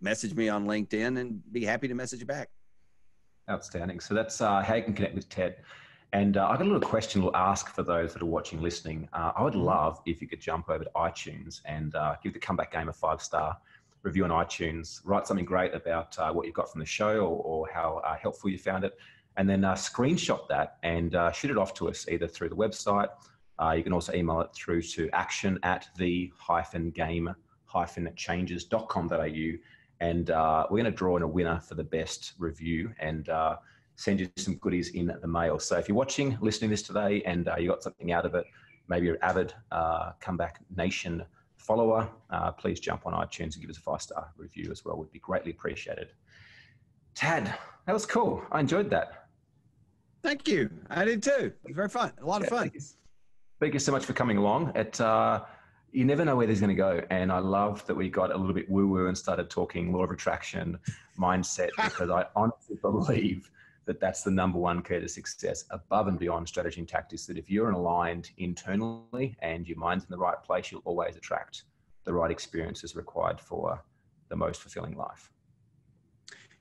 message 0.00 0.34
me 0.34 0.48
on 0.48 0.66
LinkedIn, 0.66 1.18
and 1.18 1.42
be 1.50 1.64
happy 1.64 1.88
to 1.88 1.94
message 1.94 2.20
you 2.20 2.26
back. 2.26 2.50
Outstanding. 3.48 4.00
So 4.00 4.14
that's 4.14 4.40
uh, 4.40 4.62
how 4.62 4.74
you 4.74 4.82
can 4.82 4.92
connect 4.92 5.14
with 5.14 5.28
Ted. 5.28 5.56
And 6.12 6.36
uh, 6.36 6.48
I've 6.48 6.58
got 6.58 6.66
a 6.66 6.70
little 6.70 6.88
question 6.88 7.22
to 7.22 7.32
ask 7.34 7.68
for 7.68 7.82
those 7.82 8.12
that 8.12 8.22
are 8.22 8.26
watching, 8.26 8.60
listening. 8.60 9.08
Uh, 9.12 9.32
I 9.36 9.42
would 9.42 9.52
mm-hmm. 9.52 9.62
love 9.62 10.00
if 10.06 10.20
you 10.20 10.28
could 10.28 10.40
jump 10.40 10.68
over 10.68 10.84
to 10.84 10.90
iTunes 10.96 11.60
and 11.64 11.94
uh, 11.94 12.16
give 12.22 12.32
the 12.32 12.38
Comeback 12.38 12.72
Game 12.72 12.88
a 12.88 12.92
five 12.92 13.20
star 13.20 13.56
review 14.02 14.24
on 14.24 14.30
iTunes. 14.30 15.00
Write 15.04 15.26
something 15.26 15.44
great 15.44 15.74
about 15.74 16.18
uh, 16.18 16.32
what 16.32 16.46
you 16.46 16.52
got 16.52 16.70
from 16.70 16.80
the 16.80 16.86
show 16.86 17.18
or, 17.18 17.42
or 17.42 17.68
how 17.72 18.00
uh, 18.04 18.16
helpful 18.16 18.50
you 18.50 18.58
found 18.58 18.84
it. 18.84 18.98
And 19.36 19.48
then 19.48 19.60
screenshot 19.60 20.48
that 20.48 20.78
and 20.82 21.14
shoot 21.34 21.50
it 21.50 21.58
off 21.58 21.74
to 21.74 21.88
us 21.90 22.08
either 22.08 22.26
through 22.26 22.48
the 22.48 22.56
website. 22.56 23.08
you 23.76 23.82
can 23.82 23.92
also 23.92 24.14
email 24.14 24.40
it 24.40 24.48
through 24.54 24.80
to 24.82 25.10
action 25.12 25.58
at 25.62 25.88
the 25.96 26.32
hyphen 26.38 26.90
game 26.90 27.34
hyphen 27.66 28.10
changes.com.au 28.16 29.52
and 30.00 30.30
uh, 30.30 30.66
we're 30.70 30.82
going 30.82 30.92
to 30.92 30.96
draw 30.96 31.16
in 31.16 31.22
a 31.22 31.28
winner 31.28 31.60
for 31.60 31.74
the 31.74 31.84
best 31.84 32.34
review 32.38 32.92
and 33.00 33.28
uh, 33.28 33.56
send 33.96 34.20
you 34.20 34.28
some 34.36 34.56
goodies 34.56 34.90
in 34.90 35.12
the 35.20 35.26
mail. 35.26 35.58
So 35.58 35.76
if 35.78 35.88
you're 35.88 35.96
watching, 35.96 36.36
listening 36.40 36.70
to 36.70 36.72
this 36.74 36.82
today, 36.82 37.22
and 37.24 37.48
uh, 37.48 37.56
you 37.58 37.68
got 37.68 37.82
something 37.82 38.12
out 38.12 38.26
of 38.26 38.34
it, 38.34 38.44
maybe 38.88 39.06
you're 39.06 39.16
an 39.16 39.22
avid 39.22 39.54
uh, 39.72 40.12
Comeback 40.20 40.60
Nation 40.76 41.24
follower, 41.56 42.08
uh, 42.30 42.52
please 42.52 42.78
jump 42.78 43.06
on 43.06 43.12
iTunes 43.12 43.54
and 43.54 43.60
give 43.60 43.70
us 43.70 43.78
a 43.78 43.80
five 43.80 44.00
star 44.00 44.32
review 44.36 44.70
as 44.70 44.84
well. 44.84 44.96
Would 44.98 45.10
be 45.10 45.18
greatly 45.18 45.50
appreciated. 45.50 46.08
Tad, 47.14 47.52
that 47.86 47.92
was 47.92 48.06
cool. 48.06 48.42
I 48.52 48.60
enjoyed 48.60 48.90
that. 48.90 49.28
Thank 50.22 50.46
you. 50.46 50.70
I 50.90 51.04
did 51.04 51.22
too. 51.22 51.30
It 51.30 51.54
was 51.64 51.74
very 51.74 51.88
fun. 51.88 52.12
A 52.20 52.26
lot 52.26 52.42
of 52.42 52.48
fun. 52.48 52.70
Thank 52.70 52.74
you, 52.74 52.80
thank 53.60 53.74
you 53.74 53.80
so 53.80 53.92
much 53.92 54.04
for 54.04 54.12
coming 54.12 54.36
along. 54.36 54.72
It 54.74 55.00
uh, 55.00 55.44
you 55.96 56.04
never 56.04 56.26
know 56.26 56.36
where 56.36 56.46
this 56.46 56.56
is 56.56 56.60
going 56.60 56.68
to 56.68 56.74
go. 56.74 57.00
And 57.08 57.32
I 57.32 57.38
love 57.38 57.86
that 57.86 57.94
we 57.94 58.10
got 58.10 58.30
a 58.30 58.36
little 58.36 58.52
bit 58.52 58.68
woo 58.68 58.86
woo 58.86 59.06
and 59.06 59.16
started 59.16 59.48
talking 59.48 59.94
law 59.94 60.04
of 60.04 60.10
attraction 60.10 60.78
mindset 61.18 61.70
because 61.82 62.10
I 62.10 62.26
honestly 62.36 62.76
believe 62.82 63.50
that 63.86 63.98
that's 63.98 64.22
the 64.22 64.30
number 64.30 64.58
one 64.58 64.82
key 64.82 65.00
to 65.00 65.08
success 65.08 65.64
above 65.70 66.08
and 66.08 66.18
beyond 66.18 66.48
strategy 66.48 66.80
and 66.80 66.88
tactics. 66.88 67.24
That 67.24 67.38
if 67.38 67.50
you're 67.50 67.70
aligned 67.70 68.30
internally 68.36 69.38
and 69.40 69.66
your 69.66 69.78
mind's 69.78 70.04
in 70.04 70.10
the 70.10 70.18
right 70.18 70.36
place, 70.42 70.70
you'll 70.70 70.82
always 70.84 71.16
attract 71.16 71.64
the 72.04 72.12
right 72.12 72.30
experiences 72.30 72.94
required 72.94 73.40
for 73.40 73.82
the 74.28 74.36
most 74.36 74.60
fulfilling 74.60 74.98
life. 74.98 75.32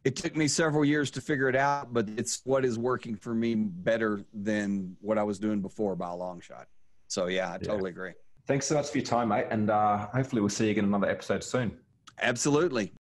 It 0.06 0.16
took 0.16 0.38
me 0.38 0.48
several 0.48 0.86
years 0.86 1.12
to 1.12 1.20
figure 1.20 1.50
it 1.50 1.58
out, 1.58 1.94
but 1.94 2.08
it's 2.16 2.40
what 2.46 2.64
is 2.64 2.80
working 2.80 3.18
for 3.18 3.34
me 3.34 3.56
better 3.56 4.24
than 4.34 4.96
what 5.02 5.18
I 5.18 5.24
was 5.24 5.40
doing 5.40 5.62
before 5.62 5.98
by 5.98 6.12
a 6.12 6.16
long 6.16 6.40
shot. 6.40 6.68
So, 7.08 7.26
yeah, 7.26 7.52
I 7.52 7.58
totally 7.58 7.90
agree. 7.90 8.14
Thanks 8.48 8.68
so 8.68 8.76
much 8.76 8.90
for 8.92 9.00
your 9.00 9.06
time, 9.06 9.30
mate. 9.30 9.48
And 9.50 9.70
uh, 9.70 10.08
hopefully 10.08 10.42
we'll 10.42 10.50
see 10.50 10.66
you 10.66 10.72
again 10.72 10.84
in 10.84 10.90
another 10.92 11.10
episode 11.10 11.44
soon. 11.44 11.76
Absolutely. 12.22 12.94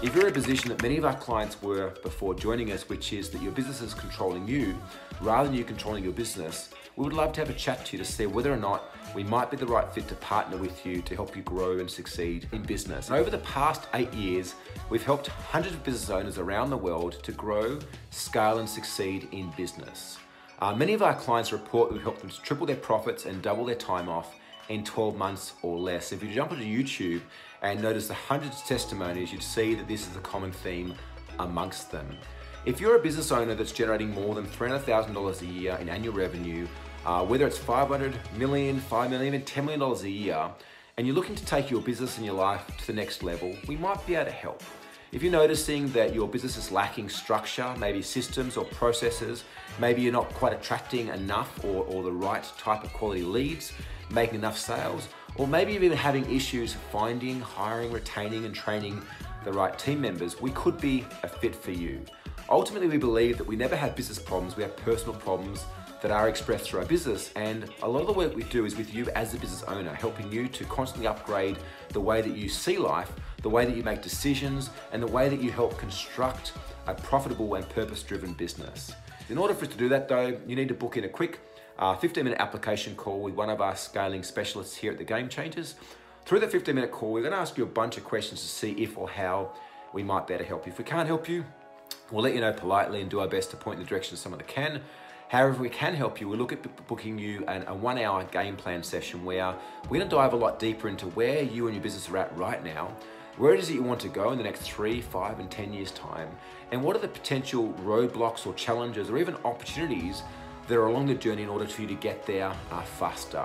If 0.00 0.14
you're 0.14 0.26
in 0.26 0.30
a 0.30 0.34
position 0.34 0.68
that 0.68 0.80
many 0.80 0.96
of 0.96 1.04
our 1.04 1.16
clients 1.16 1.60
were 1.60 1.92
before 2.04 2.32
joining 2.32 2.70
us, 2.70 2.88
which 2.88 3.12
is 3.12 3.30
that 3.30 3.42
your 3.42 3.50
business 3.50 3.82
is 3.82 3.94
controlling 3.94 4.46
you 4.46 4.78
rather 5.20 5.48
than 5.48 5.58
you 5.58 5.64
controlling 5.64 6.04
your 6.04 6.12
business, 6.12 6.70
we 6.94 7.02
would 7.02 7.12
love 7.12 7.32
to 7.32 7.40
have 7.40 7.50
a 7.50 7.54
chat 7.54 7.84
to 7.86 7.96
you 7.96 8.02
to 8.04 8.08
see 8.08 8.26
whether 8.26 8.52
or 8.52 8.56
not 8.56 8.94
we 9.14 9.24
might 9.24 9.50
be 9.50 9.56
the 9.56 9.66
right 9.66 9.92
fit 9.92 10.06
to 10.06 10.14
partner 10.16 10.56
with 10.56 10.86
you 10.86 11.02
to 11.02 11.16
help 11.16 11.36
you 11.36 11.42
grow 11.42 11.80
and 11.80 11.90
succeed 11.90 12.48
in 12.52 12.62
business. 12.62 13.08
And 13.08 13.18
over 13.18 13.28
the 13.28 13.38
past 13.38 13.88
eight 13.94 14.12
years, 14.14 14.54
we've 14.88 15.02
helped 15.02 15.26
hundreds 15.26 15.74
of 15.74 15.82
business 15.82 16.10
owners 16.10 16.38
around 16.38 16.70
the 16.70 16.76
world 16.76 17.18
to 17.24 17.32
grow, 17.32 17.80
scale, 18.10 18.58
and 18.58 18.68
succeed 18.68 19.26
in 19.32 19.52
business. 19.56 20.18
Uh, 20.60 20.74
many 20.74 20.92
of 20.92 21.02
our 21.02 21.14
clients 21.14 21.52
report 21.52 21.92
we've 21.92 22.02
helped 22.02 22.20
them 22.20 22.30
to 22.30 22.42
triple 22.42 22.66
their 22.66 22.76
profits 22.76 23.26
and 23.26 23.40
double 23.42 23.64
their 23.64 23.76
time 23.76 24.08
off 24.08 24.34
in 24.68 24.82
12 24.82 25.16
months 25.16 25.52
or 25.62 25.78
less. 25.78 26.10
If 26.10 26.22
you 26.22 26.30
jump 26.30 26.50
onto 26.50 26.64
YouTube 26.64 27.20
and 27.62 27.80
notice 27.80 28.08
the 28.08 28.14
hundreds 28.14 28.60
of 28.60 28.66
testimonies, 28.66 29.32
you'd 29.32 29.42
see 29.42 29.74
that 29.76 29.86
this 29.86 30.08
is 30.08 30.16
a 30.16 30.20
common 30.20 30.50
theme 30.50 30.94
amongst 31.38 31.92
them. 31.92 32.08
If 32.66 32.80
you're 32.80 32.96
a 32.96 33.00
business 33.00 33.30
owner 33.30 33.54
that's 33.54 33.70
generating 33.70 34.10
more 34.10 34.34
than 34.34 34.46
$300,000 34.46 35.40
a 35.40 35.46
year 35.46 35.78
in 35.80 35.88
annual 35.88 36.12
revenue, 36.12 36.66
uh, 37.06 37.24
whether 37.24 37.46
it's 37.46 37.56
500 37.56 38.18
million, 38.36 38.80
5 38.80 39.10
million, 39.10 39.34
even 39.34 39.46
$10 39.46 39.64
million 39.64 39.82
a 39.82 40.08
year, 40.08 40.50
and 40.96 41.06
you're 41.06 41.14
looking 41.14 41.36
to 41.36 41.46
take 41.46 41.70
your 41.70 41.80
business 41.80 42.16
and 42.16 42.26
your 42.26 42.34
life 42.34 42.66
to 42.78 42.86
the 42.88 42.92
next 42.92 43.22
level, 43.22 43.54
we 43.68 43.76
might 43.76 44.04
be 44.08 44.16
able 44.16 44.24
to 44.24 44.32
help. 44.32 44.64
If 45.10 45.22
you're 45.22 45.32
noticing 45.32 45.90
that 45.92 46.14
your 46.14 46.28
business 46.28 46.58
is 46.58 46.70
lacking 46.70 47.08
structure, 47.08 47.74
maybe 47.78 48.02
systems 48.02 48.58
or 48.58 48.66
processes, 48.66 49.44
maybe 49.78 50.02
you're 50.02 50.12
not 50.12 50.32
quite 50.34 50.52
attracting 50.52 51.08
enough 51.08 51.64
or, 51.64 51.84
or 51.84 52.02
the 52.02 52.12
right 52.12 52.44
type 52.58 52.84
of 52.84 52.92
quality 52.92 53.22
leads, 53.22 53.72
making 54.10 54.36
enough 54.36 54.58
sales, 54.58 55.08
or 55.36 55.46
maybe 55.46 55.72
you're 55.72 55.82
even 55.82 55.96
having 55.96 56.30
issues 56.34 56.74
finding, 56.90 57.40
hiring, 57.40 57.92
retaining, 57.92 58.44
and 58.44 58.54
training 58.54 59.00
the 59.44 59.52
right 59.52 59.78
team 59.78 60.00
members, 60.00 60.40
we 60.40 60.50
could 60.50 60.80
be 60.80 61.04
a 61.22 61.28
fit 61.28 61.54
for 61.54 61.70
you. 61.70 62.00
Ultimately, 62.50 62.88
we 62.88 62.96
believe 62.96 63.38
that 63.38 63.46
we 63.46 63.56
never 63.56 63.76
have 63.76 63.94
business 63.94 64.18
problems, 64.18 64.56
we 64.56 64.62
have 64.62 64.76
personal 64.78 65.14
problems 65.14 65.64
that 66.00 66.10
are 66.10 66.28
expressed 66.28 66.70
through 66.70 66.80
our 66.80 66.86
business. 66.86 67.32
And 67.34 67.68
a 67.82 67.88
lot 67.88 68.00
of 68.00 68.06
the 68.06 68.12
work 68.12 68.34
we 68.34 68.44
do 68.44 68.64
is 68.64 68.76
with 68.76 68.94
you 68.94 69.08
as 69.10 69.34
a 69.34 69.38
business 69.38 69.62
owner, 69.64 69.92
helping 69.92 70.30
you 70.30 70.48
to 70.48 70.64
constantly 70.64 71.06
upgrade 71.06 71.58
the 71.90 72.00
way 72.00 72.22
that 72.22 72.36
you 72.36 72.48
see 72.48 72.78
life, 72.78 73.12
the 73.42 73.48
way 73.48 73.64
that 73.64 73.76
you 73.76 73.82
make 73.82 74.02
decisions, 74.02 74.70
and 74.92 75.02
the 75.02 75.06
way 75.06 75.28
that 75.28 75.40
you 75.40 75.50
help 75.50 75.76
construct 75.76 76.52
a 76.86 76.94
profitable 76.94 77.54
and 77.54 77.68
purpose 77.68 78.02
driven 78.02 78.32
business. 78.32 78.92
In 79.28 79.38
order 79.38 79.54
for 79.54 79.66
us 79.66 79.70
to 79.72 79.78
do 79.78 79.88
that, 79.90 80.08
though, 80.08 80.38
you 80.46 80.56
need 80.56 80.68
to 80.68 80.74
book 80.74 80.96
in 80.96 81.04
a 81.04 81.08
quick 81.08 81.40
uh, 81.78 81.94
15 81.96 82.24
minute 82.24 82.40
application 82.40 82.96
call 82.96 83.20
with 83.20 83.34
one 83.34 83.50
of 83.50 83.60
our 83.60 83.76
scaling 83.76 84.22
specialists 84.22 84.76
here 84.76 84.92
at 84.92 84.98
the 84.98 85.04
Game 85.04 85.28
Changers. 85.28 85.74
Through 86.24 86.40
that 86.40 86.52
15 86.52 86.74
minute 86.74 86.90
call, 86.90 87.12
we're 87.12 87.22
going 87.22 87.32
to 87.32 87.38
ask 87.38 87.56
you 87.56 87.64
a 87.64 87.66
bunch 87.66 87.96
of 87.96 88.04
questions 88.04 88.40
to 88.40 88.46
see 88.46 88.72
if 88.72 88.96
or 88.96 89.08
how 89.08 89.52
we 89.92 90.02
might 90.02 90.26
better 90.26 90.44
help 90.44 90.66
you. 90.66 90.72
If 90.72 90.78
we 90.78 90.84
can't 90.84 91.06
help 91.06 91.28
you, 91.28 91.44
We'll 92.10 92.22
let 92.22 92.34
you 92.34 92.40
know 92.40 92.52
politely 92.52 93.02
and 93.02 93.10
do 93.10 93.20
our 93.20 93.28
best 93.28 93.50
to 93.50 93.56
point 93.56 93.78
in 93.78 93.84
the 93.84 93.88
direction 93.88 94.14
of 94.14 94.18
someone 94.18 94.38
that 94.38 94.48
can. 94.48 94.80
However, 95.28 95.60
we 95.60 95.68
can 95.68 95.94
help 95.94 96.20
you, 96.20 96.28
we'll 96.28 96.38
look 96.38 96.52
at 96.52 96.86
booking 96.86 97.18
you 97.18 97.44
an, 97.46 97.64
a 97.66 97.74
one 97.74 97.98
hour 97.98 98.24
game 98.24 98.56
plan 98.56 98.82
session 98.82 99.26
where 99.26 99.54
we're 99.90 99.98
gonna 99.98 100.10
dive 100.10 100.32
a 100.32 100.36
lot 100.36 100.58
deeper 100.58 100.88
into 100.88 101.06
where 101.08 101.42
you 101.42 101.66
and 101.66 101.74
your 101.74 101.82
business 101.82 102.08
are 102.08 102.16
at 102.16 102.34
right 102.34 102.64
now, 102.64 102.96
where 103.38 103.54
it 103.54 103.60
is 103.60 103.68
that 103.68 103.74
you 103.74 103.82
want 103.82 104.00
to 104.00 104.08
go 104.08 104.32
in 104.32 104.38
the 104.38 104.44
next 104.44 104.62
three, 104.62 105.00
five, 105.00 105.38
and 105.38 105.50
10 105.50 105.72
years' 105.72 105.92
time, 105.92 106.28
and 106.72 106.82
what 106.82 106.96
are 106.96 106.98
the 106.98 107.08
potential 107.08 107.72
roadblocks 107.84 108.46
or 108.46 108.52
challenges 108.54 109.08
or 109.08 109.16
even 109.16 109.36
opportunities 109.44 110.22
that 110.66 110.76
are 110.76 110.86
along 110.86 111.06
the 111.06 111.14
journey 111.14 111.42
in 111.42 111.48
order 111.48 111.66
for 111.66 111.82
you 111.82 111.88
to 111.88 111.94
get 111.94 112.26
there 112.26 112.52
uh, 112.70 112.82
faster. 112.82 113.44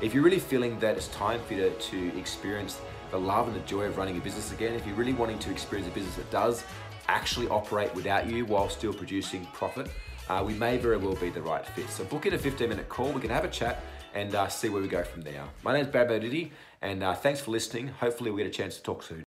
If 0.00 0.14
you're 0.14 0.24
really 0.24 0.38
feeling 0.40 0.78
that 0.80 0.96
it's 0.96 1.08
time 1.08 1.40
for 1.46 1.54
you 1.54 1.70
to, 1.70 1.70
to 1.70 2.18
experience 2.18 2.80
the 3.10 3.18
love 3.18 3.46
and 3.46 3.56
the 3.56 3.60
joy 3.60 3.82
of 3.82 3.96
running 3.96 4.16
a 4.16 4.20
business 4.20 4.52
again, 4.52 4.74
if 4.74 4.86
you're 4.86 4.96
really 4.96 5.12
wanting 5.12 5.38
to 5.40 5.50
experience 5.50 5.88
a 5.88 5.94
business 5.94 6.16
that 6.16 6.30
does 6.30 6.64
actually 7.08 7.48
operate 7.48 7.94
without 7.94 8.26
you 8.26 8.44
while 8.44 8.68
still 8.68 8.92
producing 8.92 9.46
profit, 9.46 9.88
uh, 10.28 10.42
we 10.46 10.54
may 10.54 10.76
very 10.76 10.96
well 10.96 11.14
be 11.14 11.30
the 11.30 11.40
right 11.40 11.64
fit. 11.66 11.88
So 11.90 12.04
book 12.04 12.26
in 12.26 12.34
a 12.34 12.38
15 12.38 12.68
minute 12.68 12.88
call. 12.88 13.12
We 13.12 13.20
can 13.20 13.30
have 13.30 13.44
a 13.44 13.48
chat 13.48 13.82
and 14.14 14.34
uh, 14.34 14.48
see 14.48 14.68
where 14.68 14.82
we 14.82 14.88
go 14.88 15.02
from 15.02 15.22
there. 15.22 15.44
My 15.62 15.72
name 15.72 15.86
is 15.86 15.88
Barry 15.90 16.20
Bodidi, 16.20 16.50
and 16.80 17.02
uh, 17.02 17.14
thanks 17.14 17.40
for 17.40 17.50
listening. 17.50 17.88
Hopefully 17.88 18.30
we 18.30 18.42
get 18.42 18.46
a 18.46 18.50
chance 18.50 18.76
to 18.76 18.82
talk 18.82 19.02
soon. 19.02 19.27